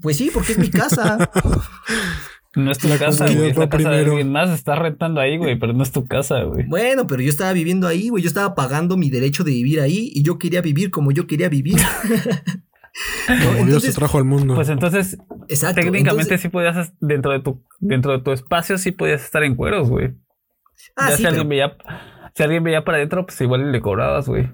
Pues 0.00 0.16
sí, 0.16 0.30
porque 0.32 0.52
es 0.52 0.58
mi 0.58 0.70
casa. 0.70 1.30
No 2.56 2.72
es 2.72 2.78
tu 2.78 2.88
La 2.88 2.98
casa, 2.98 3.26
comodidad 3.26 3.38
güey. 3.38 3.50
Es 3.50 3.56
la 3.56 3.68
casa 3.68 3.90
de 3.90 4.04
alguien 4.04 4.32
más. 4.32 4.50
Estás 4.50 4.78
rentando 4.78 5.20
ahí, 5.20 5.36
güey, 5.36 5.58
pero 5.58 5.74
no 5.74 5.82
es 5.82 5.92
tu 5.92 6.06
casa, 6.06 6.42
güey. 6.42 6.64
Bueno, 6.66 7.06
pero 7.06 7.22
yo 7.22 7.28
estaba 7.28 7.52
viviendo 7.52 7.86
ahí, 7.86 8.08
güey. 8.08 8.22
Yo 8.22 8.28
estaba 8.28 8.54
pagando 8.54 8.96
mi 8.96 9.10
derecho 9.10 9.44
de 9.44 9.52
vivir 9.52 9.80
ahí 9.80 10.10
y 10.12 10.22
yo 10.22 10.38
quería 10.38 10.60
vivir 10.60 10.90
como 10.90 11.12
yo 11.12 11.26
quería 11.26 11.48
vivir. 11.48 11.76
¿No? 13.28 13.46
como 13.52 13.66
Dios 13.66 13.82
te 13.82 13.92
trajo 13.92 14.18
al 14.18 14.24
mundo. 14.24 14.54
Pues 14.54 14.68
entonces, 14.68 15.18
exacto. 15.48 15.76
técnicamente 15.80 16.22
entonces- 16.22 16.40
sí 16.40 16.48
podías, 16.48 16.92
dentro 17.00 17.32
de 17.32 17.40
tu, 17.40 17.64
dentro 17.80 18.12
de 18.12 18.20
tu 18.22 18.32
espacio, 18.32 18.78
sí 18.78 18.92
podías 18.92 19.22
estar 19.22 19.42
en 19.44 19.54
cueros, 19.54 19.88
güey. 19.88 20.14
ah, 20.96 21.10
ya 21.10 21.16
sí, 21.16 21.16
si 21.18 21.22
pero, 21.24 21.28
alguien 21.30 21.48
veía, 21.48 21.76
si 22.34 22.42
alguien 22.42 22.64
veía 22.64 22.84
para 22.84 22.98
adentro, 22.98 23.26
pues 23.26 23.40
igual 23.40 23.70
le 23.72 23.80
cobrabas, 23.80 24.26
güey. 24.28 24.48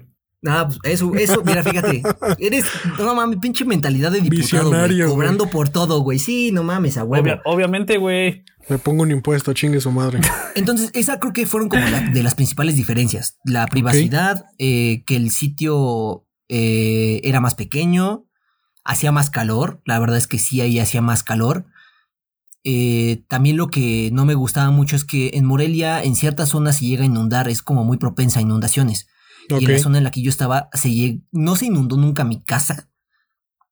ah, 0.47 0.65
pues, 0.67 0.79
eso, 0.83 1.13
eso, 1.15 1.41
mira, 1.43 1.63
fíjate. 1.63 2.03
Eres, 2.39 2.65
no 2.99 3.15
mames, 3.15 3.39
pinche 3.39 3.65
mentalidad 3.65 4.11
de 4.11 4.21
diputado. 4.21 4.41
Visionario. 4.69 5.07
Cobrando 5.09 5.47
por 5.49 5.69
todo, 5.69 5.99
güey. 6.01 6.19
Sí, 6.19 6.51
no 6.51 6.63
mames, 6.63 6.97
a 6.97 7.03
huevo. 7.03 7.23
Obvia- 7.25 7.41
obviamente, 7.45 7.97
güey. 7.97 8.43
Me 8.67 8.79
pongo 8.79 9.03
un 9.03 9.11
impuesto, 9.11 9.53
chingue 9.53 9.79
su 9.79 9.91
madre. 9.91 10.19
Entonces, 10.55 10.89
esa 10.95 11.19
creo 11.19 11.33
que 11.33 11.45
fueron 11.45 11.69
como 11.69 11.87
la- 11.87 11.99
de 12.01 12.23
las 12.23 12.33
principales 12.33 12.75
diferencias. 12.75 13.37
La 13.43 13.67
privacidad, 13.67 14.45
eh, 14.57 15.03
que 15.05 15.15
el 15.15 15.29
sitio 15.29 16.24
eh, 16.49 17.21
era 17.23 17.39
más 17.41 17.55
pequeño, 17.55 18.25
hacía 18.83 19.11
más 19.11 19.29
calor. 19.29 19.81
La 19.85 19.99
verdad 19.99 20.17
es 20.17 20.27
que 20.27 20.39
sí, 20.39 20.61
ahí 20.61 20.79
hacía 20.79 21.01
más 21.01 21.23
calor. 21.23 21.65
Eh, 22.63 23.23
también 23.27 23.57
lo 23.57 23.67
que 23.67 24.09
no 24.11 24.25
me 24.25 24.33
gustaba 24.33 24.71
mucho 24.71 24.95
es 24.95 25.05
que 25.05 25.31
en 25.35 25.45
Morelia, 25.45 26.03
en 26.03 26.15
ciertas 26.15 26.49
zonas, 26.49 26.77
se 26.77 26.85
llega 26.85 27.03
a 27.03 27.05
inundar, 27.07 27.47
es 27.47 27.61
como 27.61 27.83
muy 27.83 27.97
propensa 27.97 28.39
a 28.39 28.41
inundaciones. 28.41 29.07
Y 29.59 29.65
en 29.65 29.71
la 29.73 29.79
zona 29.83 29.97
en 29.99 30.03
la 30.03 30.11
que 30.11 30.23
yo 30.23 30.29
estaba, 30.31 30.69
se 30.73 30.89
lleg- 30.89 31.23
no 31.31 31.55
se 31.55 31.67
inundó 31.67 31.97
nunca 31.97 32.23
mi 32.23 32.41
casa, 32.43 32.89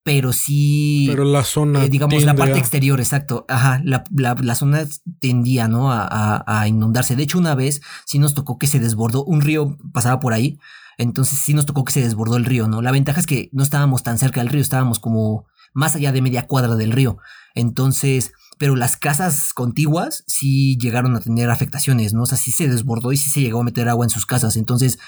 pero 0.04 0.32
sí. 0.34 1.06
Pero 1.10 1.24
la 1.24 1.44
zona. 1.44 1.86
Eh, 1.86 1.90
digamos, 1.90 2.24
la 2.24 2.36
parte 2.36 2.54
a- 2.54 2.60
exterior, 2.60 3.00
exacto. 3.00 3.46
Ajá, 3.50 3.82
la, 3.84 4.04
la, 4.12 4.36
la 4.40 4.54
zona 4.54 4.86
tendía, 5.20 5.68
¿no? 5.68 5.92
A, 5.92 6.06
a- 6.08 6.44
a 6.62 6.68
inundarse. 6.68 7.16
De 7.16 7.24
hecho, 7.24 7.40
una 7.40 7.56
vez 7.56 7.82
sí 8.06 8.20
nos 8.20 8.36
tocó 8.36 8.60
que 8.60 8.68
se 8.68 8.80
desbordó, 8.80 9.24
un 9.24 9.42
río 9.42 9.76
pasaba 9.92 10.20
por 10.20 10.34
ahí, 10.34 10.60
entonces 10.98 11.40
sí 11.40 11.54
nos 11.54 11.66
tocó 11.66 11.84
que 11.84 11.94
se 11.94 12.02
desbordó 12.02 12.38
el 12.38 12.46
río, 12.46 12.68
¿no? 12.68 12.82
La 12.82 12.92
ventaja 12.92 13.20
es 13.20 13.26
que 13.26 13.50
no 13.52 13.64
estábamos 13.64 14.04
tan 14.04 14.18
cerca 14.18 14.42
del 14.42 14.50
río, 14.50 14.62
estábamos 14.62 15.00
como 15.00 15.46
más 15.74 15.96
allá 15.96 16.12
de 16.12 16.22
media 16.22 16.48
cuadra 16.48 16.76
del 16.76 16.92
río. 16.92 17.18
Entonces, 17.56 18.32
pero 18.58 18.76
las 18.76 18.98
casas 18.98 19.54
contiguas 19.54 20.24
sí 20.28 20.78
llegaron 20.78 21.16
a 21.16 21.20
tener 21.20 21.50
afectaciones, 21.50 22.14
¿no? 22.14 22.24
O 22.24 22.26
sea, 22.26 22.38
sí 22.38 22.52
se 22.52 22.68
desbordó 22.68 23.12
y 23.12 23.18
sí 23.18 23.30
se 23.30 23.42
llegó 23.42 23.62
a 23.62 23.64
meter 23.64 23.90
agua 23.90 24.06
en 24.06 24.10
sus 24.10 24.26
casas. 24.26 24.56
Entonces, 24.56 25.00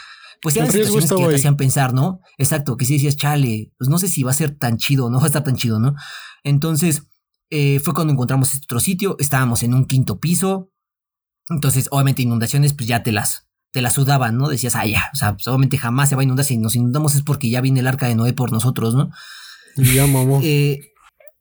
pues 0.42 0.56
El 0.56 0.64
eran 0.64 0.72
situaciones 0.74 1.10
que 1.10 1.28
te 1.28 1.36
hacían 1.36 1.58
pensar, 1.58 1.94
¿no? 1.94 2.20
Exacto, 2.38 2.78
que 2.78 2.86
sí 2.86 2.94
decías, 2.94 3.16
chale, 3.16 3.72
pues 3.78 3.90
no 3.90 3.98
sé 3.98 4.08
si 4.08 4.24
va 4.24 4.32
a 4.32 4.36
ser 4.36 4.58
tan 4.58 4.78
chido, 4.78 5.10
no 5.10 5.18
va 5.20 5.24
a 5.24 5.28
estar 5.28 5.44
tan 5.44 5.56
chido, 5.56 5.80
¿no? 5.80 5.96
Entonces, 6.44 7.04
eh, 7.50 7.80
fue 7.80 7.94
cuando 7.94 8.14
encontramos 8.14 8.54
este 8.54 8.66
otro 8.66 8.80
sitio, 8.80 9.16
estábamos 9.20 9.64
en 9.64 9.74
un 9.74 9.86
quinto 9.86 10.20
piso, 10.20 10.72
entonces, 11.50 11.88
obviamente, 11.92 12.24
inundaciones, 12.24 12.74
pues 12.74 12.88
ya 12.88 13.04
te 13.04 13.12
las, 13.12 13.45
te 13.76 13.82
las 13.82 13.92
sudaban, 13.92 14.38
¿no? 14.38 14.48
Decías, 14.48 14.74
ah, 14.78 14.86
ya, 14.86 15.10
o 15.12 15.18
sea, 15.18 15.34
pues, 15.34 15.46
obviamente 15.50 15.78
jamás 15.78 16.08
se 16.08 16.16
va 16.16 16.22
a 16.22 16.24
inundar, 16.24 16.46
si 16.46 16.56
nos 16.56 16.78
inundamos 16.78 17.14
es 17.14 17.24
porque 17.24 17.50
ya 17.50 17.60
viene 17.60 17.82
el 17.82 17.88
arca 17.88 18.08
de 18.08 18.16
Noé 18.16 18.32
por 18.32 18.54
nosotros, 18.54 18.96
¿no? 18.96 19.12
Y 19.76 19.96
ya, 19.96 20.08
mamó. 20.08 20.40
Eh, 20.42 20.94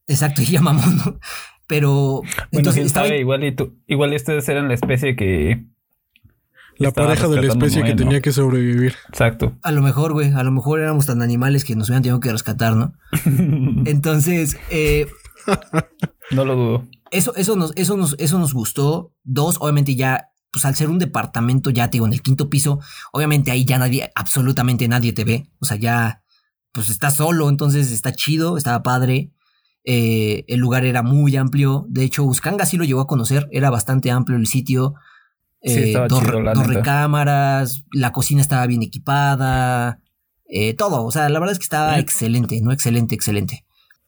exacto, 0.09 0.43
y 0.43 0.47
ya 0.47 0.61
mamón, 0.61 0.97
¿no? 0.97 1.21
Pero, 1.69 2.23
Bueno, 2.23 2.29
entonces, 2.51 2.75
quién 2.75 2.87
estaba, 2.87 3.07
sabe, 3.07 3.21
igual 3.21 3.45
y 3.45 3.55
tú, 3.55 3.79
igual 3.87 4.13
y 4.13 4.17
ustedes 4.17 4.49
eran 4.49 4.67
la 4.67 4.75
especie 4.75 5.15
que. 5.15 5.65
la 6.77 6.91
pareja 6.91 7.29
de 7.29 7.41
la 7.41 7.53
especie 7.53 7.85
que 7.85 7.95
tenía 7.95 8.21
que 8.21 8.33
sobrevivir. 8.33 8.97
Exacto. 9.11 9.57
a 9.63 9.71
lo 9.71 9.81
mejor, 9.81 10.13
güey, 10.13 10.33
a 10.33 10.43
lo 10.43 10.51
mejor 10.51 10.81
éramos 10.81 11.07
tan 11.07 11.23
animales 11.23 11.65
que 11.65 11.77
nos 11.77 11.89
hubieran 11.89 12.03
tenido 12.03 12.19
que 12.19 12.33
rescatar, 12.33 12.75
¿no? 12.75 12.95
Entonces, 13.87 14.57
eh, 14.71 15.07
no 16.33 16.45
lo 16.45 16.57
dudo. 16.57 16.89
Eso, 17.13 17.33
eso, 17.37 17.55
nos, 17.55 17.73
eso, 17.77 17.97
nos, 17.97 18.17
eso 18.19 18.41
nos 18.41 18.55
gustó. 18.55 19.13
Dos, 19.23 19.59
obviamente 19.61 19.95
ya, 19.95 20.31
pues 20.55 20.65
al 20.65 20.77
ser 20.77 20.89
un 20.89 21.01
departamento, 21.01 21.71
ya 21.71 21.91
te 21.91 21.97
digo, 21.97 22.07
en 22.07 22.13
el 22.13 22.23
quinto 22.23 22.49
piso, 22.49 22.79
obviamente 23.13 23.51
ahí 23.51 23.65
ya 23.65 23.77
nadie, 23.77 24.13
absolutamente 24.15 24.87
nadie 24.87 25.13
te 25.13 25.25
ve. 25.25 25.49
O 25.59 25.65
sea, 25.65 25.77
ya, 25.77 26.23
pues 26.71 26.91
estás 26.91 27.17
solo, 27.17 27.49
entonces 27.49 27.91
está 27.91 28.13
chido, 28.13 28.57
estaba 28.57 28.85
padre. 28.85 29.33
Eh, 29.85 30.45
el 30.47 30.61
lugar 30.61 30.85
era 30.85 31.03
muy 31.03 31.37
amplio. 31.37 31.87
De 31.89 32.05
hecho, 32.05 32.23
Uscanga 32.23 32.67
sí 32.67 32.77
lo 32.77 32.85
llegó 32.85 33.01
a 33.01 33.07
conocer, 33.09 33.49
era 33.51 33.69
bastante 33.71 34.13
amplio 34.13 34.39
el 34.39 34.47
sitio. 34.47 34.95
Sí, 35.61 35.73
Eh, 35.81 35.85
estaba 35.89 36.07
dos, 36.07 36.21
chido, 36.23 36.41
la 36.41 36.53
dos 36.55 36.67
recámaras, 36.69 37.83
la 37.93 38.13
cocina 38.13 38.41
estaba 38.41 38.65
bien 38.69 38.83
equipada. 38.83 39.99
eh, 40.47 40.75
todo, 40.75 41.05
o 41.05 41.11
sea, 41.11 41.29
la 41.31 41.41
verdad 41.41 41.53
es 41.55 41.59
que 41.59 41.65
estaba 41.65 41.99
excelente, 41.99 42.61
¿no? 42.63 42.71
Excelente, 42.71 43.15
excelente. 43.17 43.65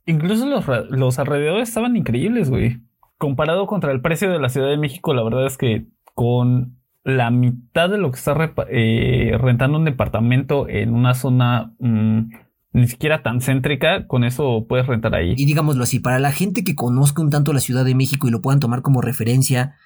Incluso 0.06 0.46
los, 0.46 0.64
los 0.90 1.18
alrededores 1.18 1.68
estaban 1.68 1.96
increíbles, 1.96 2.50
güey. 2.50 2.78
Comparado 3.18 3.66
contra 3.66 3.90
el 3.90 4.00
precio 4.02 4.30
de 4.30 4.38
la 4.38 4.48
Ciudad 4.50 4.68
de 4.68 4.76
México, 4.76 5.12
la 5.14 5.24
verdad 5.24 5.46
es 5.46 5.56
que 5.56 5.86
con 6.16 6.78
la 7.04 7.30
mitad 7.30 7.90
de 7.90 7.98
lo 7.98 8.10
que 8.10 8.16
está 8.16 8.34
eh, 8.70 9.36
rentando 9.38 9.78
un 9.78 9.84
departamento 9.84 10.66
en 10.66 10.94
una 10.94 11.12
zona 11.12 11.74
mm, 11.78 12.30
ni 12.72 12.88
siquiera 12.88 13.22
tan 13.22 13.42
céntrica, 13.42 14.06
con 14.06 14.24
eso 14.24 14.64
puedes 14.66 14.86
rentar 14.86 15.14
ahí. 15.14 15.34
Y 15.36 15.44
digámoslo 15.44 15.82
así, 15.82 16.00
para 16.00 16.18
la 16.18 16.32
gente 16.32 16.64
que 16.64 16.74
conozca 16.74 17.20
un 17.20 17.28
tanto 17.28 17.52
la 17.52 17.60
Ciudad 17.60 17.84
de 17.84 17.94
México 17.94 18.26
y 18.26 18.30
lo 18.30 18.40
puedan 18.40 18.60
tomar 18.60 18.80
como 18.80 19.02
referencia, 19.02 19.76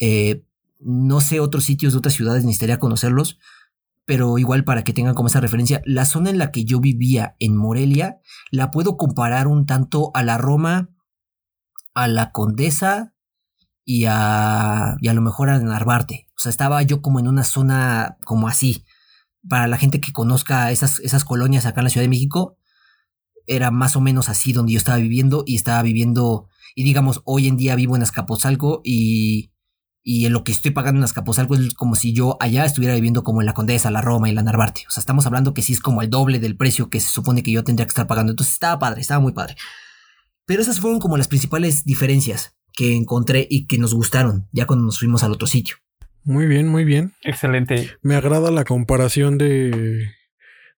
eh, 0.00 0.42
no 0.80 1.20
sé 1.20 1.38
otros 1.38 1.62
sitios 1.62 1.92
de 1.92 2.00
otras 2.00 2.14
ciudades, 2.14 2.44
necesitaría 2.44 2.80
conocerlos, 2.80 3.38
pero 4.04 4.36
igual 4.36 4.64
para 4.64 4.82
que 4.82 4.92
tengan 4.92 5.14
como 5.14 5.28
esa 5.28 5.40
referencia, 5.40 5.82
la 5.84 6.04
zona 6.04 6.30
en 6.30 6.38
la 6.38 6.50
que 6.50 6.64
yo 6.64 6.80
vivía 6.80 7.36
en 7.38 7.56
Morelia, 7.56 8.18
la 8.50 8.72
puedo 8.72 8.96
comparar 8.96 9.46
un 9.46 9.66
tanto 9.66 10.10
a 10.14 10.24
la 10.24 10.36
Roma, 10.36 10.90
a 11.94 12.08
la 12.08 12.32
Condesa 12.32 13.14
y 13.84 14.04
a, 14.06 14.96
y 15.00 15.08
a 15.08 15.14
lo 15.14 15.20
mejor 15.20 15.50
a 15.50 15.58
Narvarte. 15.58 16.28
O 16.36 16.38
sea, 16.38 16.50
estaba 16.50 16.82
yo 16.82 17.02
como 17.02 17.20
en 17.20 17.28
una 17.28 17.44
zona 17.44 18.16
como 18.24 18.48
así. 18.48 18.84
para 19.48 19.68
la 19.68 19.78
gente 19.78 20.00
que 20.00 20.12
conozca 20.12 20.70
esas, 20.70 20.98
esas 21.00 21.24
colonias 21.24 21.66
acá 21.66 21.80
en 21.80 21.84
la 21.84 21.90
Ciudad 21.90 22.04
de 22.04 22.10
México, 22.10 22.56
era 23.46 23.70
más 23.70 23.96
o 23.96 24.00
menos 24.00 24.28
así 24.28 24.52
donde 24.52 24.72
yo 24.72 24.78
estaba 24.78 24.98
viviendo 24.98 25.44
y 25.46 25.56
estaba 25.56 25.82
viviendo, 25.82 26.48
y 26.74 26.84
digamos, 26.84 27.22
hoy 27.24 27.48
en 27.48 27.56
día 27.56 27.74
vivo 27.74 27.96
en 27.96 28.02
Azcapotzalco 28.02 28.80
y, 28.84 29.50
y 30.02 30.26
en 30.26 30.32
lo 30.32 30.44
que 30.44 30.52
estoy 30.52 30.70
pagando 30.70 31.00
en 31.00 31.04
Azcapotzalco 31.04 31.54
es 31.56 31.74
como 31.74 31.94
si 31.94 32.12
yo 32.12 32.36
allá 32.40 32.64
estuviera 32.64 32.94
viviendo 32.94 33.24
como 33.24 33.42
en 33.42 33.46
la 33.46 33.54
Condesa, 33.54 33.90
la 33.90 34.02
Roma 34.02 34.28
y 34.28 34.34
la 34.34 34.42
Narvarte. 34.42 34.84
O 34.88 34.90
sea, 34.90 35.00
estamos 35.00 35.26
hablando 35.26 35.54
que 35.54 35.62
sí 35.62 35.72
es 35.72 35.80
como 35.80 36.02
el 36.02 36.10
doble 36.10 36.38
del 36.38 36.56
precio 36.56 36.90
que 36.90 37.00
se 37.00 37.10
supone 37.10 37.42
que 37.42 37.52
yo 37.52 37.64
tendría 37.64 37.86
que 37.86 37.90
estar 37.90 38.06
pagando. 38.06 38.32
Entonces 38.32 38.54
estaba 38.54 38.78
padre, 38.78 39.00
estaba 39.00 39.20
muy 39.20 39.32
padre. 39.32 39.56
Pero 40.46 40.62
esas 40.62 40.80
fueron 40.80 41.00
como 41.00 41.16
las 41.16 41.28
principales 41.28 41.84
diferencias 41.84 42.54
que 42.72 42.94
encontré 42.94 43.46
y 43.48 43.66
que 43.66 43.78
nos 43.78 43.94
gustaron 43.94 44.48
ya 44.52 44.66
cuando 44.66 44.84
nos 44.84 44.98
fuimos 44.98 45.22
al 45.22 45.32
otro 45.32 45.46
sitio. 45.46 45.76
Muy 46.24 46.46
bien, 46.46 46.68
muy 46.68 46.84
bien. 46.84 47.14
Excelente. 47.22 47.90
Me 48.02 48.14
agrada 48.14 48.50
la 48.50 48.64
comparación 48.64 49.38
de 49.38 50.10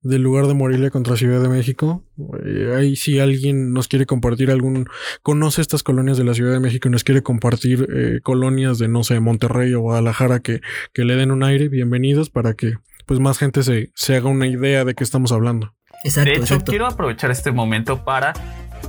del 0.02 0.22
lugar 0.22 0.46
de 0.46 0.54
Morelia 0.54 0.90
contra 0.90 1.16
Ciudad 1.16 1.40
de 1.40 1.48
México. 1.48 2.04
Eh, 2.44 2.74
ahí 2.76 2.96
si 2.96 3.20
alguien 3.20 3.72
nos 3.72 3.88
quiere 3.88 4.04
compartir 4.04 4.50
algún, 4.50 4.88
conoce 5.22 5.62
estas 5.62 5.82
colonias 5.82 6.18
de 6.18 6.24
la 6.24 6.34
Ciudad 6.34 6.52
de 6.52 6.60
México 6.60 6.88
y 6.88 6.90
nos 6.90 7.04
quiere 7.04 7.22
compartir 7.22 7.88
eh, 7.94 8.20
colonias 8.22 8.78
de, 8.78 8.88
no 8.88 9.04
sé, 9.04 9.20
Monterrey 9.20 9.72
o 9.74 9.80
Guadalajara 9.80 10.40
que, 10.40 10.60
que 10.92 11.04
le 11.04 11.14
den 11.14 11.30
un 11.30 11.44
aire, 11.44 11.68
bienvenidos 11.68 12.30
para 12.30 12.54
que 12.54 12.74
pues 13.06 13.20
más 13.20 13.38
gente 13.38 13.62
se, 13.62 13.90
se 13.94 14.16
haga 14.16 14.28
una 14.28 14.46
idea 14.46 14.84
de 14.84 14.94
qué 14.94 15.04
estamos 15.04 15.32
hablando. 15.32 15.74
Exacto, 16.04 16.30
de 16.30 16.36
hecho, 16.36 16.60
quiero 16.60 16.86
aprovechar 16.86 17.30
este 17.30 17.52
momento 17.52 18.04
para 18.04 18.32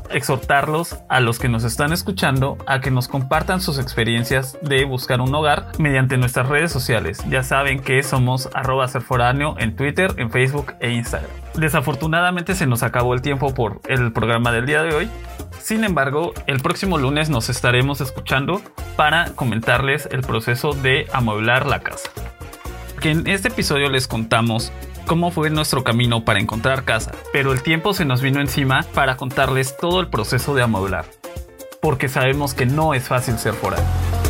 exhortarlos 0.09 0.97
a 1.09 1.19
los 1.19 1.39
que 1.39 1.49
nos 1.49 1.63
están 1.63 1.93
escuchando 1.93 2.57
a 2.67 2.81
que 2.81 2.91
nos 2.91 3.07
compartan 3.07 3.61
sus 3.61 3.79
experiencias 3.79 4.57
de 4.61 4.85
buscar 4.85 5.21
un 5.21 5.33
hogar 5.33 5.71
mediante 5.79 6.17
nuestras 6.17 6.47
redes 6.47 6.71
sociales. 6.71 7.23
Ya 7.29 7.43
saben 7.43 7.79
que 7.79 8.03
somos 8.03 8.49
arroba 8.53 8.87
serforáneo 8.87 9.55
en 9.59 9.75
Twitter, 9.75 10.13
en 10.17 10.31
Facebook 10.31 10.73
e 10.79 10.91
Instagram. 10.91 11.29
Desafortunadamente 11.55 12.55
se 12.55 12.67
nos 12.67 12.83
acabó 12.83 13.13
el 13.13 13.21
tiempo 13.21 13.53
por 13.53 13.81
el 13.87 14.11
programa 14.11 14.51
del 14.51 14.65
día 14.65 14.83
de 14.83 14.95
hoy. 14.95 15.09
Sin 15.59 15.83
embargo, 15.83 16.33
el 16.47 16.59
próximo 16.59 16.97
lunes 16.97 17.29
nos 17.29 17.49
estaremos 17.49 18.01
escuchando 18.01 18.61
para 18.95 19.31
comentarles 19.35 20.07
el 20.11 20.21
proceso 20.21 20.73
de 20.73 21.07
amueblar 21.13 21.65
la 21.65 21.79
casa. 21.79 22.09
Que 22.99 23.11
en 23.11 23.27
este 23.27 23.49
episodio 23.49 23.89
les 23.89 24.07
contamos 24.07 24.71
cómo 25.05 25.31
fue 25.31 25.49
nuestro 25.49 25.83
camino 25.83 26.25
para 26.25 26.39
encontrar 26.39 26.83
casa, 26.83 27.11
pero 27.31 27.51
el 27.51 27.61
tiempo 27.63 27.93
se 27.93 28.05
nos 28.05 28.21
vino 28.21 28.39
encima 28.41 28.85
para 28.93 29.17
contarles 29.17 29.77
todo 29.77 29.99
el 29.99 30.07
proceso 30.07 30.55
de 30.55 30.63
amueblar, 30.63 31.05
porque 31.81 32.09
sabemos 32.09 32.53
que 32.53 32.65
no 32.65 32.93
es 32.93 33.07
fácil 33.07 33.37
ser 33.37 33.53
foráneo. 33.53 34.22